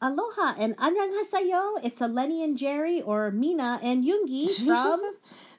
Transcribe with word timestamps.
Aloha 0.00 0.54
and 0.58 0.76
annyeonghaseyo. 0.76 1.84
It's 1.84 2.00
a 2.00 2.08
Lenny 2.08 2.42
and 2.44 2.58
Jerry 2.58 3.00
or 3.02 3.30
Mina 3.30 3.80
and 3.82 4.04
Yoongi 4.04 4.50
from 4.66 5.00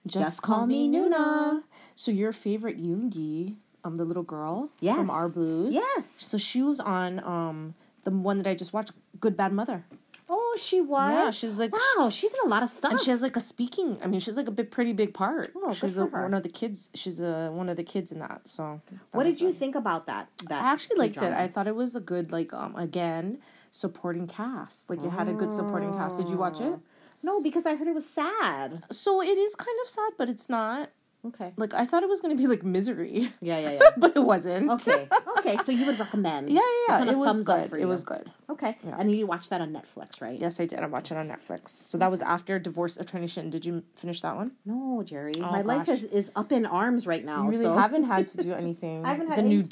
Just 0.06 0.42
Call 0.42 0.68
Me 0.68 0.88
Nuna. 0.88 1.64
So 1.96 2.12
your 2.12 2.34
favorite 2.34 2.78
Yoongi, 2.78 3.56
um, 3.84 3.98
the 3.98 4.06
little 4.06 4.24
girl 4.24 4.70
Yes. 4.80 4.98
from 4.98 5.10
Our 5.10 5.30
Blues. 5.30 5.74
Yes. 5.74 6.08
So 6.08 6.38
she 6.38 6.62
was 6.62 6.80
on 6.80 7.20
um 7.24 7.76
the 8.04 8.12
one 8.12 8.38
that 8.38 8.48
I 8.48 8.54
just 8.54 8.72
watched, 8.74 8.92
Good 9.20 9.36
Bad 9.36 9.52
Mother, 9.52 9.84
Oh, 10.28 10.58
she 10.60 10.82
was. 10.82 11.12
Yeah, 11.12 11.30
she's 11.32 11.60
like- 11.60 11.72
wow. 11.72 12.10
She's 12.10 12.32
in 12.34 12.40
a 12.46 12.50
lot 12.50 12.64
of 12.64 12.70
stuff. 12.72 12.92
and 12.92 13.00
she 13.02 13.12
has 13.12 13.22
like 13.22 13.36
a 13.36 13.40
speaking. 13.40 13.98
I 14.04 14.08
mean, 14.08 14.20
she's 14.20 14.38
like 14.38 14.48
a 14.48 14.52
big, 14.52 14.72
pretty 14.72 14.92
big 14.92 15.14
part. 15.14 15.54
Oh, 15.56 15.72
she's 15.74 15.98
a, 15.98 16.06
one 16.06 16.34
of 16.34 16.42
the 16.42 16.50
kids. 16.50 16.90
She's 16.96 17.22
a 17.22 17.52
one 17.54 17.70
of 17.70 17.78
the 17.78 17.84
kids 17.84 18.12
in 18.12 18.20
that. 18.20 18.48
So 18.48 18.82
that 18.90 19.00
what 19.12 19.24
did 19.26 19.40
you 19.40 19.52
think 19.54 19.76
about 19.76 20.08
that? 20.08 20.30
That 20.50 20.64
I 20.64 20.72
actually 20.72 20.98
liked 20.98 21.18
it. 21.18 21.32
I 21.32 21.48
thought 21.48 21.68
it 21.68 21.76
was 21.76 21.96
a 21.96 22.00
good 22.00 22.32
like 22.32 22.54
um 22.54 22.76
again 22.76 23.38
supporting 23.76 24.26
cast. 24.26 24.90
Like 24.90 25.04
it 25.04 25.10
had 25.10 25.28
a 25.28 25.34
good 25.34 25.54
supporting 25.54 25.92
cast. 25.94 26.18
Did 26.18 26.30
you 26.30 26.38
watch 26.38 26.62
it? 26.62 26.74
Oh. 26.74 26.82
no, 27.22 27.42
because 27.42 27.66
I 27.66 27.76
heard 27.76 27.88
it 27.88 27.94
was 27.94 28.08
sad. 28.08 28.84
So 28.90 29.22
it 29.22 29.38
is 29.38 29.54
kind 29.56 29.78
of 29.84 29.90
sad, 29.90 30.14
but 30.18 30.30
it's 30.30 30.48
not. 30.50 30.90
Okay. 31.28 31.54
Like 31.58 31.74
I 31.74 31.86
thought 31.86 32.04
it 32.04 32.10
was 32.10 32.22
gonna 32.22 32.36
be 32.36 32.48
like 32.48 32.64
misery, 32.64 33.32
Yeah, 33.42 33.60
yeah, 33.60 33.72
yeah. 33.82 33.90
but 33.98 34.16
it 34.16 34.24
wasn't. 34.24 34.70
okay. 34.72 35.08
Okay. 35.46 35.58
So 35.58 35.72
you 35.72 35.86
would 35.86 36.00
recommend? 36.00 36.50
Yeah, 36.50 36.62
yeah, 36.88 37.04
yeah. 37.06 37.12
It 37.12 37.18
was 37.18 37.42
good. 37.46 37.72
It 37.74 37.86
was 37.86 38.04
good. 38.04 38.32
Okay. 38.50 38.76
Yeah. 38.84 38.96
And 38.98 39.16
you 39.16 39.28
watched 39.28 39.52
that 39.52 39.62
on 39.62 39.72
Netflix, 39.72 40.20
right? 40.20 40.40
Yes, 40.40 40.60
I 40.60 40.66
did. 40.66 40.80
I 40.80 40.88
watched 40.88 41.12
it 41.12 41.18
on 41.18 41.28
Netflix. 41.28 41.70
So 41.70 42.00
that 42.00 42.10
was 42.10 42.24
after 42.24 42.58
Divorce 42.58 42.98
Attorney 42.98 43.28
Shin. 43.28 43.52
Did 43.52 43.64
you 43.64 43.84
finish 43.96 44.22
that 44.22 44.36
one? 44.36 44.54
No, 44.66 45.04
Jerry. 45.06 45.34
Oh, 45.38 45.42
My 45.52 45.62
life 45.62 45.88
is, 45.88 46.04
is 46.06 46.32
up 46.36 46.52
in 46.52 46.66
arms 46.66 47.06
right 47.06 47.24
now. 47.24 47.44
You 47.44 47.50
really 47.52 47.64
so 47.64 47.76
haven't 47.78 48.06
had 48.06 48.26
to 48.28 48.38
do 48.38 48.54
anything. 48.64 49.06
I 49.06 49.10
haven't 49.10 49.28
had 49.30 49.38
the 49.38 49.44
new 49.44 49.62
time. 49.62 49.70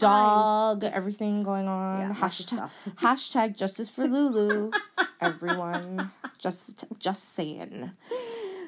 dog, 0.80 0.83
everything 0.83 1.41
going 1.41 1.67
on. 1.67 2.02
Yeah, 2.02 2.13
hashtag, 2.13 2.70
hashtag 2.97 3.58
justice 3.58 3.89
for 3.89 4.05
Lulu. 4.08 4.70
Everyone, 5.22 6.11
just 6.38 6.85
just 6.99 7.33
saying. 7.33 7.92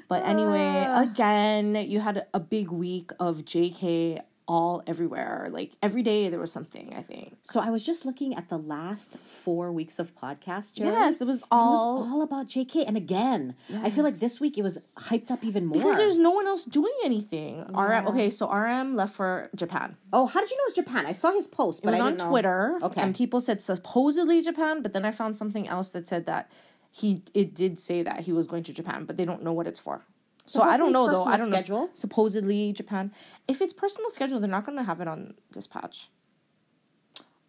But 0.07 0.23
anyway, 0.25 0.85
Ah. 0.87 1.01
again, 1.03 1.75
you 1.75 1.99
had 1.99 2.25
a 2.33 2.39
big 2.39 2.69
week 2.69 3.11
of 3.19 3.43
JK 3.45 4.19
all 4.47 4.83
everywhere. 4.85 5.49
Like 5.51 5.71
every 5.81 6.03
day 6.03 6.29
there 6.29 6.39
was 6.39 6.51
something. 6.51 6.93
I 6.95 7.01
think. 7.01 7.35
So 7.41 7.59
I 7.59 7.71
was 7.71 7.83
just 7.83 8.05
looking 8.05 8.35
at 8.35 8.47
the 8.49 8.59
last 8.59 9.17
four 9.17 9.71
weeks 9.71 9.97
of 9.97 10.15
podcast, 10.15 10.75
Jerry. 10.75 10.91
Yes, 10.91 11.19
it 11.19 11.25
was 11.25 11.41
all 11.49 11.97
it 11.97 11.99
was 12.01 12.11
all 12.11 12.21
about 12.21 12.47
JK. 12.47 12.85
And 12.87 12.95
again, 12.95 13.55
I 13.81 13.89
feel 13.89 14.03
like 14.03 14.19
this 14.19 14.39
week 14.39 14.55
it 14.59 14.61
was 14.61 14.93
hyped 15.09 15.31
up 15.31 15.43
even 15.43 15.65
more. 15.65 15.79
because 15.81 15.97
there's 15.97 16.19
no 16.19 16.29
one 16.29 16.45
else 16.45 16.63
doing 16.63 16.93
anything. 17.03 17.65
RM. 17.73 18.05
Okay, 18.09 18.29
so 18.29 18.47
RM 18.47 18.95
left 18.95 19.15
for 19.15 19.49
Japan. 19.55 19.97
oh, 20.13 20.27
how 20.27 20.39
did 20.41 20.51
you 20.51 20.57
know 20.57 20.65
it 20.65 20.77
was 20.77 20.85
Japan? 20.85 21.07
I 21.07 21.13
saw 21.13 21.31
his 21.31 21.47
post, 21.47 21.79
It 21.79 21.85
but 21.85 21.91
was 21.93 21.99
I 22.01 22.03
on 22.03 22.11
didn't 22.11 22.19
know. 22.25 22.29
Twitter. 22.29 22.79
Okay. 22.83 23.01
And 23.01 23.15
people 23.15 23.41
said 23.41 23.63
supposedly 23.63 24.43
Japan, 24.43 24.83
but 24.83 24.93
then 24.93 25.05
I 25.05 25.11
found 25.11 25.39
something 25.39 25.67
else 25.67 25.89
that 25.89 26.07
said 26.07 26.27
that 26.27 26.51
he 26.95 27.23
it 27.33 27.53
did 27.53 27.77
say 27.77 28.03
that 28.03 28.21
he 28.21 28.31
was 28.31 28.47
going 28.47 28.63
to 28.63 28.73
Japan, 28.73 29.03
but 29.03 29.17
they 29.17 29.25
don't 29.25 29.43
know 29.43 29.51
what 29.51 29.67
it's 29.67 29.79
for. 29.79 30.05
So 30.45 30.61
Well, 30.61 30.69
I 30.69 30.77
don't 30.77 30.93
know 30.93 31.07
though. 31.11 31.25
I 31.25 31.35
don't 31.35 31.51
schedule. 31.51 31.87
know. 31.87 31.89
Supposedly 31.93 32.71
Japan. 32.71 33.11
If 33.49 33.61
it's 33.61 33.73
personal 33.73 34.09
schedule, 34.09 34.39
they're 34.39 34.49
not 34.49 34.65
going 34.65 34.77
to 34.77 34.83
have 34.83 35.01
it 35.01 35.07
on 35.07 35.33
Dispatch. 35.51 36.09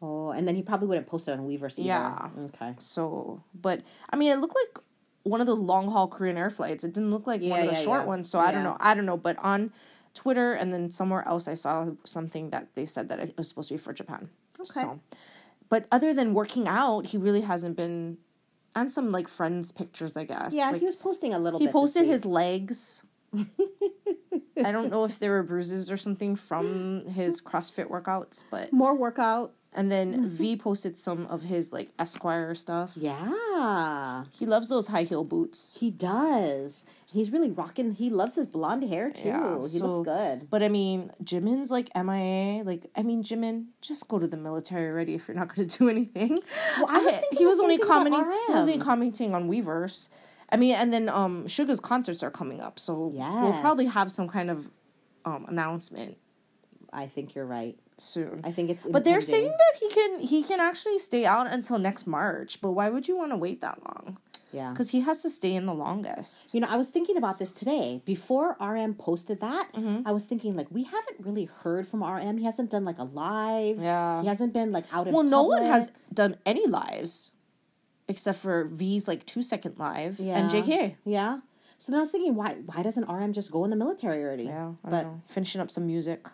Oh, 0.03 0.31
and 0.31 0.49
then 0.49 0.57
he 0.57 0.63
probably 0.63 0.89
wouldn't 0.89 1.07
post 1.07 1.29
it 1.29 1.33
on 1.33 1.47
Weverse 1.47 1.79
either. 1.79 1.89
Yeah. 1.89 2.29
Okay. 2.47 2.75
So, 2.79 3.43
but 3.55 3.83
I 4.11 4.17
mean, 4.17 4.33
it 4.33 4.41
looked 4.41 4.57
like 4.57 4.83
one 5.23 5.41
of 5.41 5.47
those 5.47 5.61
long 5.61 5.93
haul 5.93 6.09
Korean 6.09 6.37
Air 6.37 6.51
flights. 6.51 6.83
It 6.83 6.93
didn't 6.93 7.13
look 7.13 7.27
like 7.27 7.41
one 7.41 7.61
of 7.61 7.67
the 7.67 7.73
yeah, 7.73 7.83
short 7.83 8.03
yeah. 8.03 8.07
ones. 8.07 8.29
So 8.29 8.41
I 8.41 8.51
don't 8.51 8.65
know. 8.65 8.77
I 8.81 8.95
don't 8.95 9.07
know. 9.07 9.17
But 9.17 9.39
on 9.39 9.73
Twitter 10.13 10.55
and 10.55 10.75
then 10.75 10.91
somewhere 10.91 11.27
else, 11.27 11.47
I 11.47 11.55
saw 11.55 11.91
something 12.05 12.51
that 12.51 12.75
they 12.75 12.85
said 12.87 13.09
that 13.11 13.21
it 13.21 13.35
was 13.39 13.49
supposed 13.49 13.69
to 13.69 13.75
be 13.75 13.79
for 13.79 13.93
Japan. 13.93 14.29
Okay. 14.59 14.81
So, 14.81 15.01
but 15.69 15.87
other 15.93 16.13
than 16.13 16.35
working 16.35 16.67
out, 16.67 17.07
he 17.07 17.17
really 17.17 17.43
hasn't 17.43 17.77
been. 17.77 18.19
And 18.77 18.93
some 18.93 19.11
like 19.11 19.27
friends 19.29 19.73
pictures, 19.73 20.17
I 20.17 20.25
guess. 20.25 20.55
Yeah, 20.55 20.71
Like, 20.71 20.81
he 20.81 20.87
was 20.87 20.95
posting 20.97 21.35
a 21.35 21.39
little 21.41 21.59
he 21.59 21.67
posted 21.67 22.07
his 22.07 22.25
legs. 22.25 23.03
I 24.65 24.73
don't 24.73 24.91
know 24.91 25.05
if 25.05 25.19
there 25.19 25.31
were 25.33 25.43
bruises 25.43 25.91
or 25.91 25.97
something 25.97 26.37
from 26.37 27.05
his 27.07 27.41
CrossFit 27.41 27.89
workouts, 27.91 28.45
but 28.51 28.73
more 28.73 28.95
workout. 28.95 29.53
and 29.73 29.91
then 29.91 30.29
V 30.39 30.57
posted 30.57 30.97
some 30.97 31.27
of 31.27 31.43
his 31.43 31.73
like 31.73 31.91
Esquire 31.99 32.55
stuff. 32.55 32.93
Yeah, 32.97 34.25
He 34.33 34.47
loves 34.47 34.69
those 34.69 34.87
high 34.89 35.03
heel 35.03 35.25
boots. 35.25 35.77
he 35.81 35.91
does. 35.91 36.87
He's 37.09 37.31
really 37.31 37.51
rocking. 37.51 37.93
He 37.93 38.11
loves 38.11 38.35
his 38.35 38.49
blonde 38.49 38.83
hair 38.85 39.11
too. 39.11 39.29
Yeah, 39.29 39.59
he 39.63 39.79
so- 39.79 39.87
looks 39.87 40.09
good. 40.09 40.51
But 40.51 40.63
I 40.63 40.69
mean, 40.69 41.13
Jimin's 41.23 41.71
like 41.71 41.89
MIA. 41.95 42.65
Like, 42.65 42.87
I 42.97 43.03
mean, 43.03 43.23
Jimin, 43.23 43.67
just 43.81 44.09
go 44.09 44.19
to 44.19 44.27
the 44.27 44.37
military 44.37 44.89
already 44.89 45.15
if 45.15 45.29
you're 45.29 45.37
not 45.37 45.55
going 45.55 45.69
to 45.69 45.79
do 45.79 45.89
anything. 45.89 46.39
Well, 46.79 46.87
I 46.89 46.99
was 46.99 47.15
thinking 47.15 47.39
he 47.39 47.47
was 47.47 47.61
only 47.61 47.79
commenting. 47.79 48.21
He 48.47 48.53
was 48.53 48.61
only 48.69 48.79
commenting 48.79 49.35
on 49.35 49.49
Weverse. 49.49 50.09
I 50.51 50.57
mean, 50.57 50.75
and 50.75 50.93
then 50.93 51.09
um 51.09 51.47
Suga's 51.49 51.81
concerts 51.81 52.23
are 52.23 52.31
coming 52.31 52.61
up, 52.61 52.79
so 52.79 53.07
we'll 53.07 53.61
probably 53.61 53.87
have 53.87 54.11
some 54.11 54.29
kind 54.29 54.51
of 54.51 54.69
um 55.25 55.47
announcement 55.49 56.19
I 56.93 57.07
think 57.07 57.35
you're 57.35 57.47
right. 57.47 57.79
soon. 57.99 58.41
I 58.45 58.53
think 58.53 58.71
it's. 58.71 58.87
But 58.87 59.05
they're 59.05 59.21
saying 59.21 59.49
that 59.49 59.79
he 59.81 59.89
can 59.91 60.21
he 60.21 60.43
can 60.43 60.61
actually 60.61 60.99
stay 60.99 61.27
out 61.27 61.47
until 61.47 61.79
next 61.79 62.07
March. 62.07 62.61
But 62.61 62.73
why 62.73 62.89
would 62.89 63.07
you 63.07 63.17
want 63.17 63.33
to 63.33 63.37
wait 63.37 63.61
that 63.61 63.79
long? 63.85 64.19
Yeah. 64.57 64.71
Because 64.73 64.91
he 64.91 65.01
has 65.09 65.23
to 65.23 65.31
stay 65.31 65.55
in 65.55 65.67
the 65.67 65.75
longest. 65.75 66.49
You 66.55 66.61
know, 66.63 66.69
I 66.71 66.77
was 66.77 66.89
thinking 66.89 67.17
about 67.17 67.39
this 67.39 67.53
today. 67.53 68.03
Before 68.05 68.57
RM 68.61 68.95
posted 68.95 69.41
that, 69.41 69.67
Mm-hmm. 69.77 70.09
I 70.09 70.13
was 70.13 70.25
thinking 70.25 70.57
like 70.57 70.69
we 70.71 70.85
haven't 70.85 71.19
really 71.21 71.45
heard 71.63 71.87
from 71.87 72.03
RM. 72.03 72.39
He 72.39 72.45
hasn't 72.45 72.71
done 72.71 72.85
like 72.91 72.99
a 72.99 73.05
live. 73.05 73.79
Yeah. 73.81 74.23
He 74.23 74.29
hasn't 74.29 74.53
been 74.59 74.73
like 74.73 74.87
out 74.93 75.07
in 75.07 75.13
Well, 75.15 75.25
no 75.39 75.43
one 75.43 75.63
has 75.63 75.91
done 76.13 76.37
any 76.47 76.67
lives 76.67 77.33
except 78.09 78.39
for 78.39 78.65
V's 78.65 79.07
like 79.09 79.27
two 79.27 79.43
second 79.43 79.79
live 79.79 80.19
and 80.21 80.51
JK. 80.51 80.97
Yeah. 81.05 81.41
So 81.79 81.93
then 81.93 81.99
I 81.99 82.03
was 82.03 82.11
thinking, 82.11 82.35
why 82.35 82.55
why 82.65 82.83
doesn't 82.83 83.07
RM 83.09 83.33
just 83.35 83.51
go 83.51 83.65
in 83.65 83.71
the 83.71 83.77
military 83.77 84.23
already? 84.25 84.45
Yeah, 84.45 84.73
but 84.83 85.03
know. 85.03 85.21
finishing 85.29 85.61
up 85.61 85.71
some 85.71 85.87
music. 85.87 86.27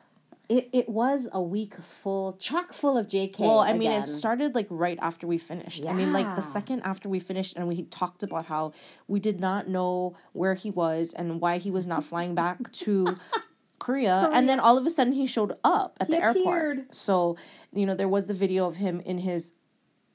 It, 0.49 0.69
it 0.73 0.89
was 0.89 1.29
a 1.33 1.41
week 1.41 1.75
full, 1.77 2.35
chock 2.35 2.73
full 2.73 2.99
of 2.99 3.07
JK. 3.07 3.39
Well, 3.39 3.61
I 3.61 3.73
mean, 3.73 3.91
again. 3.91 4.03
it 4.03 4.07
started 4.07 4.55
like 4.55 4.67
right 4.71 4.99
after 5.01 5.27
we 5.27 5.39
finished. 5.39 5.85
I 5.87 5.93
mean, 5.93 6.13
like 6.13 6.37
the 6.37 6.43
second 6.43 6.83
after 6.83 7.09
we 7.09 7.21
finished, 7.21 7.57
and 7.57 7.69
we 7.69 7.85
talked 7.85 8.23
about 8.23 8.47
how 8.47 8.73
we 9.09 9.21
did 9.21 9.41
not 9.41 9.69
know 9.69 10.17
where 10.33 10.55
he 10.55 10.71
was 10.71 11.13
and 11.13 11.41
why 11.41 11.59
he 11.59 11.71
was 11.71 11.87
not 11.87 12.05
flying 12.05 12.35
back 12.35 12.71
to 12.73 13.17
Korea. 13.79 14.31
And 14.33 14.49
then 14.49 14.61
all 14.61 14.77
of 14.77 14.85
a 14.85 14.91
sudden, 14.91 15.13
he 15.13 15.27
showed 15.27 15.57
up 15.65 15.97
at 16.01 16.09
He 16.09 16.15
the 16.15 16.23
airport. 16.23 16.95
So, 16.95 17.37
you 17.73 17.87
know, 17.87 17.95
there 17.95 18.09
was 18.09 18.27
the 18.27 18.35
video 18.35 18.67
of 18.67 18.77
him 18.77 19.01
in 19.01 19.19
his 19.19 19.53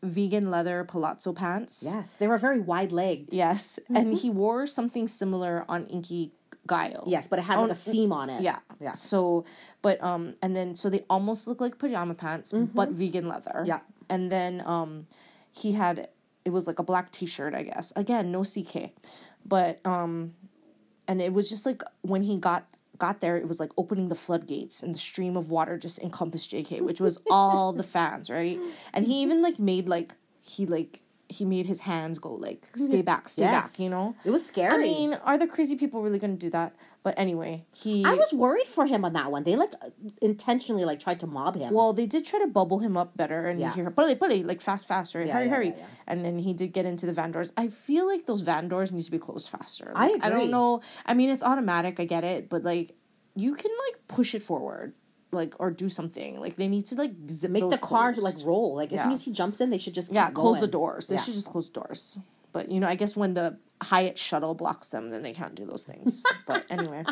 vegan 0.04 0.52
leather 0.52 0.84
palazzo 0.84 1.34
pants. 1.34 1.84
Yes, 1.84 2.14
they 2.14 2.28
were 2.28 2.38
very 2.38 2.60
wide 2.60 2.92
legged. 2.92 3.34
Yes, 3.34 3.80
and 3.90 4.08
mm-hmm. 4.08 4.16
he 4.16 4.30
wore 4.30 4.68
something 4.68 5.08
similar 5.08 5.66
on 5.68 5.88
Inky 5.88 6.34
Gaio. 6.68 7.04
Yes, 7.08 7.28
but 7.28 7.40
it 7.40 7.44
had 7.44 7.58
like 7.60 7.72
a 7.72 7.76
seam 7.76 8.12
on 8.12 8.30
it. 8.30 8.38
Oh, 8.40 8.42
Yeah. 8.42 8.60
Yeah. 8.80 8.94
So, 8.94 9.46
but 9.82 10.02
um, 10.04 10.36
and 10.42 10.56
then 10.56 10.76
so 10.76 10.90
they 10.90 11.04
almost 11.10 11.48
look 11.48 11.62
like 11.62 11.78
pajama 11.80 12.14
pants, 12.14 12.54
but 12.54 12.90
vegan 12.90 13.28
leather. 13.28 13.52
Mm-hmm. 13.60 13.66
Yeah. 13.68 13.80
And 14.10 14.32
then 14.32 14.62
um, 14.66 15.08
he 15.52 15.72
had 15.74 16.10
it 16.46 16.52
was 16.52 16.66
like 16.68 16.80
a 16.80 16.84
black 16.84 17.12
T-shirt, 17.12 17.54
I 17.54 17.64
guess. 17.64 17.92
Again, 17.96 18.32
no 18.32 18.44
CK, 18.44 18.92
but 19.46 19.80
um, 19.86 20.34
and 21.08 21.22
it 21.22 21.34
was 21.34 21.50
just 21.50 21.66
like 21.66 21.82
when 22.02 22.24
he 22.24 22.38
got 22.38 22.66
got 22.98 23.22
there, 23.22 23.38
it 23.38 23.48
was 23.48 23.60
like 23.60 23.72
opening 23.78 24.10
the 24.10 24.16
floodgates 24.16 24.82
and 24.82 24.94
the 24.96 25.00
stream 25.00 25.38
of 25.38 25.50
water 25.52 25.78
just 25.78 26.00
encompassed 26.00 26.52
JK, 26.52 26.82
which 26.82 27.00
was 27.02 27.20
all 27.30 27.74
the 27.74 27.84
fans, 27.84 28.30
right? 28.30 28.58
And 28.94 29.06
he 29.06 29.22
even 29.22 29.42
like 29.42 29.60
made 29.60 29.88
like 29.88 30.14
he 30.42 30.66
like 30.66 31.02
he 31.30 31.44
made 31.46 31.66
his 31.66 31.82
hands 31.82 32.20
go 32.20 32.34
like 32.34 32.66
stay 32.76 33.02
back, 33.02 33.28
stay 33.30 33.42
Yes. 33.44 33.72
back, 33.74 33.80
you 33.80 33.90
know. 33.90 34.16
It 34.24 34.32
was 34.32 34.46
scary. 34.46 34.74
I 34.74 34.78
mean, 34.78 35.14
are 35.16 35.38
the 35.38 35.48
crazy 35.48 35.76
people 35.76 36.02
really 36.02 36.20
going 36.20 36.38
to 36.38 36.40
do 36.40 36.50
that? 36.52 36.74
But 37.04 37.16
anyway, 37.18 37.66
he. 37.74 38.04
I 38.06 38.14
was 38.14 38.32
worried 38.34 38.68
for 38.68 38.86
him 38.86 39.04
on 39.06 39.14
that 39.14 39.32
one. 39.32 39.44
They 39.44 39.56
like 39.56 39.72
intentionally 40.22 40.86
like 40.86 41.00
tried 41.00 41.20
to 41.22 41.28
mob 41.28 41.56
him. 41.56 41.74
Well, 41.74 41.94
they 41.94 42.06
did 42.06 42.26
try 42.26 42.40
to 42.40 42.48
bubble 42.48 42.80
him 42.80 42.98
up 42.98 43.16
better, 43.16 43.48
and 43.48 43.60
Yeah. 43.60 43.68
you 43.70 43.74
hear 43.84 43.92
"Pully, 43.92 44.16
pully," 44.16 44.44
like 44.44 44.62
fast, 44.62 44.88
fast, 44.88 45.16
right? 45.16 45.28
Yeah, 45.28 45.34
hurry, 45.34 45.46
yeah, 45.48 45.52
hurry! 45.56 45.68
yeah. 45.78 45.86
And 46.08 46.26
then 46.26 46.40
he 46.40 46.54
did 46.54 46.74
get 46.74 46.86
into 46.86 47.06
the 47.06 47.14
van 47.14 47.32
doors. 47.32 47.54
I 47.58 47.68
feel 47.68 48.08
like 48.08 48.26
those 48.26 48.42
van 48.42 48.68
doors 48.68 48.92
need 48.92 49.04
to 49.04 49.12
be 49.12 49.20
closed 49.20 49.50
faster. 49.50 49.92
I 49.96 50.10
Like, 50.12 50.24
I 50.24 50.28
agree. 50.28 50.40
don't 50.42 50.52
know. 50.52 50.82
I 51.06 51.14
mean, 51.14 51.30
it's 51.30 51.44
automatic. 51.44 52.00
I 52.00 52.06
get 52.06 52.24
it, 52.24 52.50
but 52.50 52.64
like, 52.64 52.94
you 53.36 53.54
can 53.56 53.72
like 53.88 54.08
push 54.08 54.34
it 54.36 54.44
forward, 54.44 54.94
like 55.32 55.54
or 55.60 55.72
do 55.72 55.90
something. 55.90 56.40
Like 56.40 56.56
they 56.56 56.68
need 56.68 56.86
to 56.88 56.96
like 56.96 57.12
zip 57.30 57.52
Make 57.52 57.70
the 57.70 57.78
car 57.78 58.14
closed. 58.14 58.24
like 58.24 58.46
roll. 58.46 58.76
Like 58.76 58.92
as 58.94 59.02
soon 59.04 59.12
as 59.12 59.24
he 59.24 59.32
jumps 59.32 59.60
in, 59.62 59.70
they 59.70 59.78
should 59.78 59.94
just 59.94 60.12
yeah, 60.12 60.30
close 60.30 60.60
the 60.60 60.68
doors. 60.68 61.08
They 61.08 61.16
Yeah. 61.16 61.22
should 61.22 61.34
just 61.34 61.48
close 61.48 61.70
doors. 61.70 62.20
But 62.54 62.72
you 62.72 62.80
know, 62.80 62.88
I 62.88 62.96
guess 62.96 63.16
when 63.16 63.34
the 63.34 63.58
Hyatt 63.82 64.18
shuttle 64.18 64.54
blocks 64.56 64.88
them, 64.90 65.10
then 65.10 65.22
they 65.22 65.34
can't 65.34 65.54
do 65.56 65.66
those 65.66 65.84
things. 65.84 66.24
but 66.48 66.66
anyway, 66.70 67.04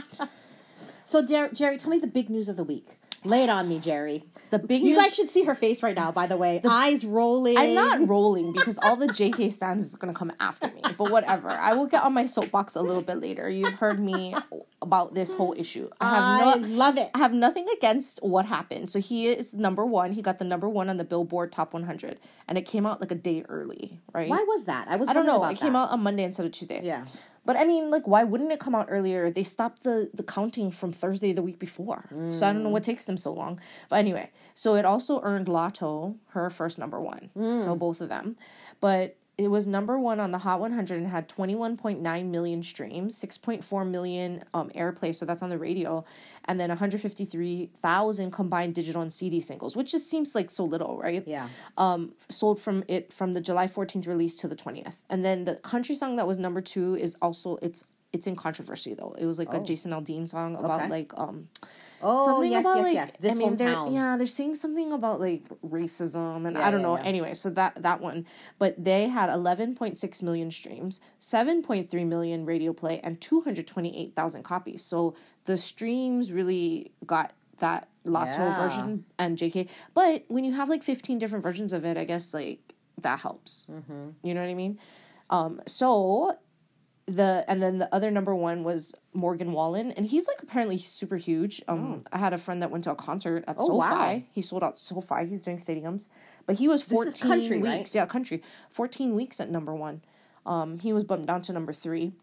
So 1.05 1.23
Jer- 1.25 1.49
Jerry, 1.53 1.77
tell 1.77 1.91
me 1.91 1.99
the 1.99 2.07
big 2.07 2.29
news 2.29 2.49
of 2.49 2.55
the 2.57 2.63
week. 2.63 2.97
Lay 3.25 3.43
it 3.43 3.49
on 3.49 3.67
me, 3.67 3.79
Jerry. 3.79 4.23
the 4.51 4.59
big 4.59 4.83
You 4.83 4.91
news- 4.93 5.01
guys 5.03 5.15
should 5.15 5.29
see 5.29 5.43
her 5.43 5.55
face 5.55 5.81
right 5.83 5.95
now. 5.95 6.11
By 6.11 6.27
the 6.27 6.37
way, 6.37 6.61
eyes 6.69 7.03
rolling. 7.05 7.57
I'm 7.57 7.73
not 7.73 8.07
rolling 8.07 8.53
because 8.53 8.77
all 8.77 8.95
the 8.95 9.07
JK 9.07 9.51
stands 9.51 9.85
is 9.87 9.95
gonna 9.95 10.13
come 10.13 10.31
after 10.39 10.67
me. 10.67 10.81
But 10.97 11.11
whatever. 11.11 11.49
I 11.49 11.73
will 11.73 11.87
get 11.87 12.03
on 12.03 12.13
my 12.13 12.25
soapbox 12.25 12.75
a 12.75 12.81
little 12.81 13.01
bit 13.01 13.19
later. 13.19 13.49
You've 13.49 13.73
heard 13.73 13.99
me 13.99 14.35
about 14.81 15.13
this 15.15 15.33
whole 15.33 15.53
issue. 15.57 15.89
I 15.99 16.05
I, 16.05 16.39
have 16.51 16.61
no 16.61 16.67
love 16.67 16.97
it. 16.97 17.09
I 17.15 17.17
have 17.17 17.33
nothing 17.33 17.65
against 17.75 18.19
what 18.21 18.45
happened. 18.45 18.89
So 18.89 18.99
he 18.99 19.27
is 19.27 19.53
number 19.55 19.83
one. 19.85 20.13
He 20.13 20.21
got 20.21 20.37
the 20.39 20.45
number 20.45 20.69
one 20.69 20.89
on 20.89 20.97
the 20.97 21.03
Billboard 21.03 21.51
Top 21.51 21.73
100, 21.73 22.19
and 22.47 22.57
it 22.57 22.65
came 22.67 22.85
out 22.85 23.01
like 23.01 23.11
a 23.11 23.15
day 23.15 23.43
early, 23.49 23.99
right? 24.13 24.29
Why 24.29 24.43
was 24.47 24.65
that? 24.65 24.87
I 24.89 24.95
was. 24.95 25.09
I 25.09 25.13
don't 25.13 25.21
wondering 25.25 25.33
know. 25.39 25.43
About 25.43 25.53
It 25.53 25.59
came 25.59 25.73
that. 25.73 25.79
out 25.79 25.89
on 25.91 26.01
Monday 26.01 26.23
instead 26.23 26.45
of 26.45 26.51
Tuesday. 26.51 26.81
Yeah. 26.83 27.05
But 27.45 27.57
I 27.57 27.63
mean, 27.63 27.91
like, 27.91 28.07
why 28.07 28.23
wouldn't 28.23 28.51
it 28.51 28.59
come 28.59 28.75
out 28.75 28.87
earlier? 28.89 29.29
They 29.29 29.43
stopped 29.43 29.83
the 29.83 30.09
the 30.13 30.23
counting 30.23 30.71
from 30.71 30.91
Thursday 30.91 31.31
the 31.33 31.43
week 31.43 31.59
before, 31.59 32.09
so 32.31 32.47
I 32.47 32.51
don't 32.53 32.63
know 32.63 32.69
what 32.69 32.83
mm. 32.83 32.87
takes 32.87 33.05
them 33.05 33.17
so 33.17 33.31
long. 33.33 33.59
But 33.89 33.97
anyway, 33.97 34.31
so 34.53 34.75
it 34.75 34.85
also 34.85 35.21
earned 35.21 35.47
Latto 35.47 36.15
her 36.29 36.49
first 36.49 36.77
number 36.79 36.99
one. 36.99 37.29
So 37.35 37.75
mm. 37.75 37.79
both 37.79 38.01
of 38.01 38.09
them, 38.09 38.35
but 38.79 39.17
it 39.37 39.49
was 39.49 39.67
number 39.67 39.99
one 39.99 40.19
on 40.21 40.31
the 40.31 40.37
Hot 40.37 40.59
100 40.61 40.97
and 40.97 41.07
had 41.07 41.27
21.9 41.27 42.25
million 42.29 42.63
streams, 42.63 43.19
6.4 43.21 43.89
million 43.89 44.43
um, 44.53 44.69
airplay, 44.69 45.13
so 45.13 45.25
that's 45.25 45.41
on 45.43 45.49
the 45.49 45.57
radio, 45.57 46.05
and 46.45 46.57
then 46.59 46.69
153,000 46.69 48.31
combined 48.31 48.75
digital 48.75 49.01
and 49.01 49.11
CD 49.11 49.39
singles, 49.41 49.75
which 49.75 49.91
just 49.91 50.09
seems 50.09 50.35
like 50.35 50.49
so 50.49 50.63
little, 50.63 50.97
right? 50.97 51.23
Yeah. 51.27 51.49
um, 51.77 52.13
sold 52.29 52.59
from 52.59 52.83
it 52.87 53.11
from 53.11 53.33
the 53.33 53.41
July 53.41 53.67
14th 53.67 54.07
release 54.07 54.37
to 54.37 54.47
the 54.47 54.55
20th. 54.55 54.95
And 55.09 55.23
then 55.25 55.45
the 55.45 55.55
country 55.55 55.95
song 55.95 56.15
that 56.15 56.27
was 56.27 56.37
number 56.37 56.61
two 56.61 56.95
is 56.95 57.15
also 57.21 57.57
it's 57.61 57.85
it's 58.13 58.27
in 58.27 58.35
controversy 58.37 58.93
though. 58.93 59.13
It 59.19 59.25
was 59.25 59.37
like 59.37 59.49
a 59.53 59.59
Jason 59.59 59.91
Aldean 59.91 60.29
song 60.29 60.55
about 60.55 60.81
Okay. 60.83 60.89
like 60.89 61.11
um 61.17 61.49
Oh 62.01 62.25
something 62.25 62.51
yes, 62.51 62.61
about 62.61 62.75
yes, 62.77 62.83
like 62.85 62.93
yes. 62.93 63.17
This 63.17 63.31
I 63.33 63.37
mean 63.37 63.55
they're 63.55 63.69
hometown. 63.75 63.93
yeah 63.93 64.17
they're 64.17 64.27
saying 64.27 64.55
something 64.55 64.91
about 64.91 65.19
like 65.19 65.43
racism 65.65 66.45
and 66.47 66.55
Yeah, 66.57 66.67
I 66.67 66.71
don't 66.71 66.81
yeah, 66.81 66.87
know 66.87 66.97
yeah. 66.97 67.03
anyway 67.03 67.33
so 67.33 67.49
that 67.51 67.81
that 67.81 68.01
one 68.01 68.25
but 68.59 68.83
they 68.83 69.07
had 69.09 69.29
11.6 69.29 70.23
million 70.23 70.51
streams 70.51 71.01
7.3 71.19 72.05
million 72.07 72.45
radio 72.45 72.73
play 72.73 72.99
and 73.03 73.19
228,000 73.21 74.43
copies 74.43 74.83
so 74.83 75.15
the 75.45 75.57
streams 75.57 76.31
really 76.31 76.91
got 77.05 77.33
that 77.59 77.87
Yeah. 78.03 78.55
version 78.55 79.05
and 79.17 79.37
JK 79.37 79.67
but 79.93 80.25
when 80.27 80.43
you 80.43 80.53
have 80.53 80.69
like 80.69 80.83
15 80.83 81.17
different 81.17 81.43
versions 81.43 81.73
of 81.73 81.85
it 81.85 81.97
I 81.97 82.03
guess 82.05 82.33
like 82.33 82.59
that 83.01 83.19
helps 83.19 83.65
Mm-hmm. 83.71 84.09
you 84.23 84.33
know 84.33 84.41
what 84.41 84.49
I 84.49 84.53
mean 84.53 84.77
um 85.29 85.61
so 85.65 86.37
the 87.07 87.45
and 87.47 87.61
then 87.61 87.77
the 87.77 87.93
other 87.93 88.09
number 88.09 88.35
one 88.35 88.63
was 88.63 88.95
Morgan 89.13 89.51
Wallen, 89.51 89.91
and 89.91 90.07
he's 90.07 90.27
like 90.27 90.41
apparently 90.41 90.77
super 90.79 91.17
huge. 91.17 91.61
Um, 91.67 92.03
I 92.11 92.17
had 92.17 92.33
a 92.33 92.37
friend 92.39 92.61
that 92.63 92.71
went 92.71 92.83
to 92.85 92.91
a 92.91 92.95
concert 92.95 93.43
at 93.47 93.55
Oh, 93.59 93.67
SoFi. 93.67 93.77
wow. 93.77 94.21
He 94.31 94.41
sold 94.41 94.63
out 94.63 94.79
SoFi. 94.79 95.27
He's 95.27 95.43
doing 95.43 95.57
stadiums, 95.57 96.07
but 96.47 96.55
he 96.57 96.67
was 96.67 96.81
fourteen 96.81 97.27
country, 97.29 97.57
weeks. 97.59 97.67
right? 97.67 97.95
Yeah, 97.95 98.05
country. 98.07 98.41
Fourteen 98.69 99.13
weeks 99.15 99.39
at 99.39 99.51
number 99.51 99.75
one. 99.75 100.01
Um, 100.47 100.79
he 100.79 100.93
was 100.93 101.03
bumped 101.03 101.27
down 101.27 101.41
to 101.43 101.53
number 101.53 101.73
three. 101.73 102.13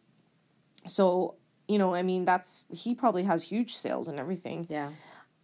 So 0.87 1.37
you 1.69 1.79
know, 1.79 1.95
I 1.95 2.03
mean, 2.03 2.25
that's 2.25 2.67
he 2.73 2.95
probably 2.95 3.23
has 3.23 3.45
huge 3.45 3.77
sales 3.77 4.09
and 4.09 4.19
everything. 4.19 4.67
Yeah. 4.69 4.91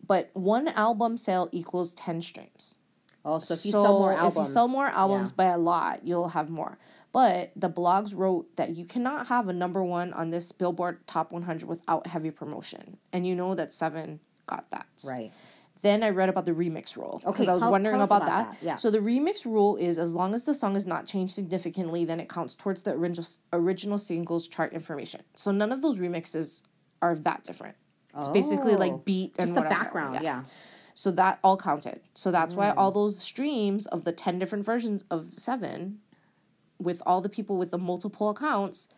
But 0.06 0.30
one 0.32 0.68
album 0.68 1.16
sale 1.16 1.48
equals 1.52 1.92
ten 1.92 2.22
streams. 2.22 2.76
Oh, 3.24 3.38
so 3.40 3.54
if 3.54 3.64
you 3.66 3.72
sell 3.72 3.98
more 3.98 4.12
albums, 4.12 4.46
If 4.46 4.50
you 4.50 4.52
sell 4.54 4.68
more 4.68 4.86
albums 4.86 5.30
yeah. 5.30 5.44
by 5.44 5.50
a 5.52 5.58
lot, 5.58 6.00
you'll 6.06 6.28
have 6.30 6.48
more. 6.50 6.78
But 7.12 7.52
the 7.56 7.70
blogs 7.70 8.14
wrote 8.14 8.54
that 8.56 8.76
you 8.76 8.84
cannot 8.84 9.28
have 9.28 9.48
a 9.48 9.52
number 9.52 9.82
one 9.82 10.12
on 10.12 10.30
this 10.30 10.52
Billboard 10.52 11.06
Top 11.06 11.32
100 11.32 11.66
without 11.68 12.06
heavy 12.06 12.30
promotion. 12.30 12.98
And 13.12 13.26
you 13.26 13.34
know 13.34 13.54
that 13.54 13.72
Seven 13.72 14.20
got 14.46 14.70
that. 14.70 14.86
right? 15.04 15.32
Then 15.80 16.02
I 16.02 16.10
read 16.10 16.28
about 16.28 16.44
the 16.44 16.52
remix 16.52 16.96
rule 16.96 17.22
Okay, 17.24 17.30
because 17.44 17.48
I 17.48 17.52
was 17.52 17.60
tell- 17.60 17.70
wondering 17.70 17.94
tell 17.96 18.04
about, 18.04 18.22
about 18.22 18.26
that. 18.50 18.60
that, 18.60 18.66
yeah. 18.66 18.76
So 18.76 18.90
the 18.90 18.98
remix 18.98 19.44
rule 19.44 19.76
is 19.76 19.96
as 19.98 20.12
long 20.12 20.34
as 20.34 20.42
the 20.42 20.52
song 20.52 20.74
is 20.74 20.86
not 20.86 21.06
changed 21.06 21.32
significantly, 21.34 22.04
then 22.04 22.18
it 22.20 22.28
counts 22.28 22.56
towards 22.56 22.82
the 22.82 22.92
original 22.92 23.26
original 23.52 23.96
singles 23.96 24.48
chart 24.48 24.72
information. 24.72 25.22
So 25.36 25.50
none 25.52 25.70
of 25.72 25.80
those 25.80 25.98
remixes 25.98 26.62
are 27.00 27.14
that 27.14 27.44
different. 27.44 27.76
It's 28.16 28.26
basically 28.28 28.74
Oh, 28.74 28.78
like 28.78 29.04
beat 29.04 29.34
and 29.38 29.46
Just 29.46 29.54
the 29.54 29.60
background, 29.62 30.18
yeah. 30.22 30.42
So 30.94 31.12
that 31.12 31.38
all 31.44 31.56
counted. 31.56 32.00
So 32.14 32.32
that's 32.32 32.54
why 32.56 32.70
Mm. 32.70 32.74
all 32.76 32.90
those 32.90 33.16
streams 33.20 33.86
of 33.86 34.02
the 34.02 34.10
10 34.10 34.40
different 34.40 34.64
versions 34.64 35.04
of 35.12 35.32
7 35.38 36.00
with 36.78 37.02
all 37.06 37.20
the 37.20 37.28
people 37.28 37.56
with 37.56 37.70
the 37.70 37.78
multiple 37.78 38.30
accounts 38.30 38.88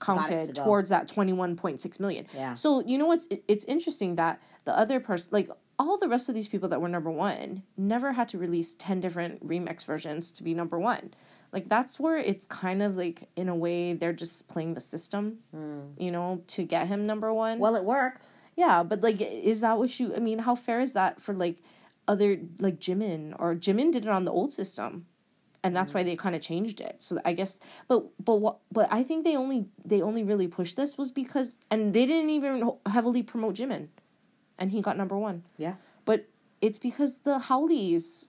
counted 0.00 0.54
go. 0.54 0.64
towards 0.64 0.90
that 0.90 1.08
21.6 1.08 2.00
million. 2.00 2.26
Yeah. 2.34 2.54
So, 2.54 2.82
you 2.84 2.98
know 2.98 3.06
what's 3.06 3.28
it's 3.30 3.64
interesting 3.64 4.16
that 4.16 4.40
the 4.64 4.76
other 4.76 5.00
person 5.00 5.30
like 5.32 5.48
all 5.78 5.98
the 5.98 6.08
rest 6.08 6.28
of 6.28 6.34
these 6.34 6.48
people 6.48 6.68
that 6.70 6.80
were 6.80 6.88
number 6.88 7.10
1 7.10 7.62
never 7.76 8.12
had 8.12 8.28
to 8.30 8.38
release 8.38 8.74
10 8.74 9.00
different 9.00 9.46
remix 9.46 9.84
versions 9.84 10.32
to 10.32 10.42
be 10.42 10.54
number 10.54 10.78
1. 10.78 11.14
Like 11.52 11.68
that's 11.68 11.98
where 11.98 12.16
it's 12.18 12.46
kind 12.46 12.82
of 12.82 12.96
like 12.96 13.28
in 13.36 13.48
a 13.48 13.54
way 13.54 13.94
they're 13.94 14.12
just 14.12 14.48
playing 14.48 14.74
the 14.74 14.80
system, 14.80 15.38
you 15.98 16.10
know, 16.10 16.42
to 16.48 16.64
get 16.64 16.88
him 16.88 17.06
number 17.06 17.32
1. 17.32 17.56
Hmm. 17.56 17.60
Well, 17.60 17.76
it 17.76 17.84
worked. 17.84 18.28
Yeah, 18.56 18.82
but 18.82 19.02
like, 19.02 19.20
is 19.20 19.60
that 19.60 19.78
what 19.78 20.00
you? 20.00 20.14
I 20.14 20.18
mean, 20.18 20.40
how 20.40 20.54
fair 20.54 20.80
is 20.80 20.94
that 20.94 21.20
for 21.20 21.34
like 21.34 21.62
other 22.08 22.38
like 22.58 22.78
Jimin 22.78 23.34
or 23.38 23.54
Jimin 23.54 23.92
did 23.92 24.04
it 24.04 24.08
on 24.08 24.24
the 24.24 24.32
old 24.32 24.52
system, 24.52 25.06
and 25.62 25.74
that's 25.74 25.92
why 25.94 26.02
mm. 26.02 26.06
they 26.06 26.16
kind 26.16 26.34
of 26.34 26.42
changed 26.42 26.80
it. 26.80 26.96
So 26.98 27.18
I 27.24 27.32
guess, 27.32 27.58
but 27.88 28.06
but 28.24 28.36
what? 28.36 28.58
But 28.70 28.88
I 28.90 29.02
think 29.02 29.24
they 29.24 29.36
only 29.36 29.66
they 29.84 30.02
only 30.02 30.22
really 30.22 30.46
pushed 30.46 30.76
this 30.76 30.96
was 30.96 31.10
because 31.10 31.58
and 31.70 31.92
they 31.92 32.06
didn't 32.06 32.30
even 32.30 32.70
heavily 32.86 33.22
promote 33.22 33.54
Jimin, 33.54 33.88
and 34.58 34.70
he 34.70 34.80
got 34.80 34.96
number 34.96 35.18
one. 35.18 35.42
Yeah. 35.58 35.74
But 36.04 36.26
it's 36.60 36.78
because 36.78 37.14
the 37.24 37.38
Howleys 37.38 38.28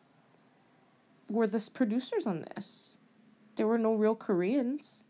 were 1.29 1.47
the 1.47 1.69
producers 1.74 2.25
on 2.25 2.45
this. 2.56 2.97
There 3.56 3.68
were 3.68 3.77
no 3.77 3.94
real 3.94 4.15
Koreans. 4.15 5.03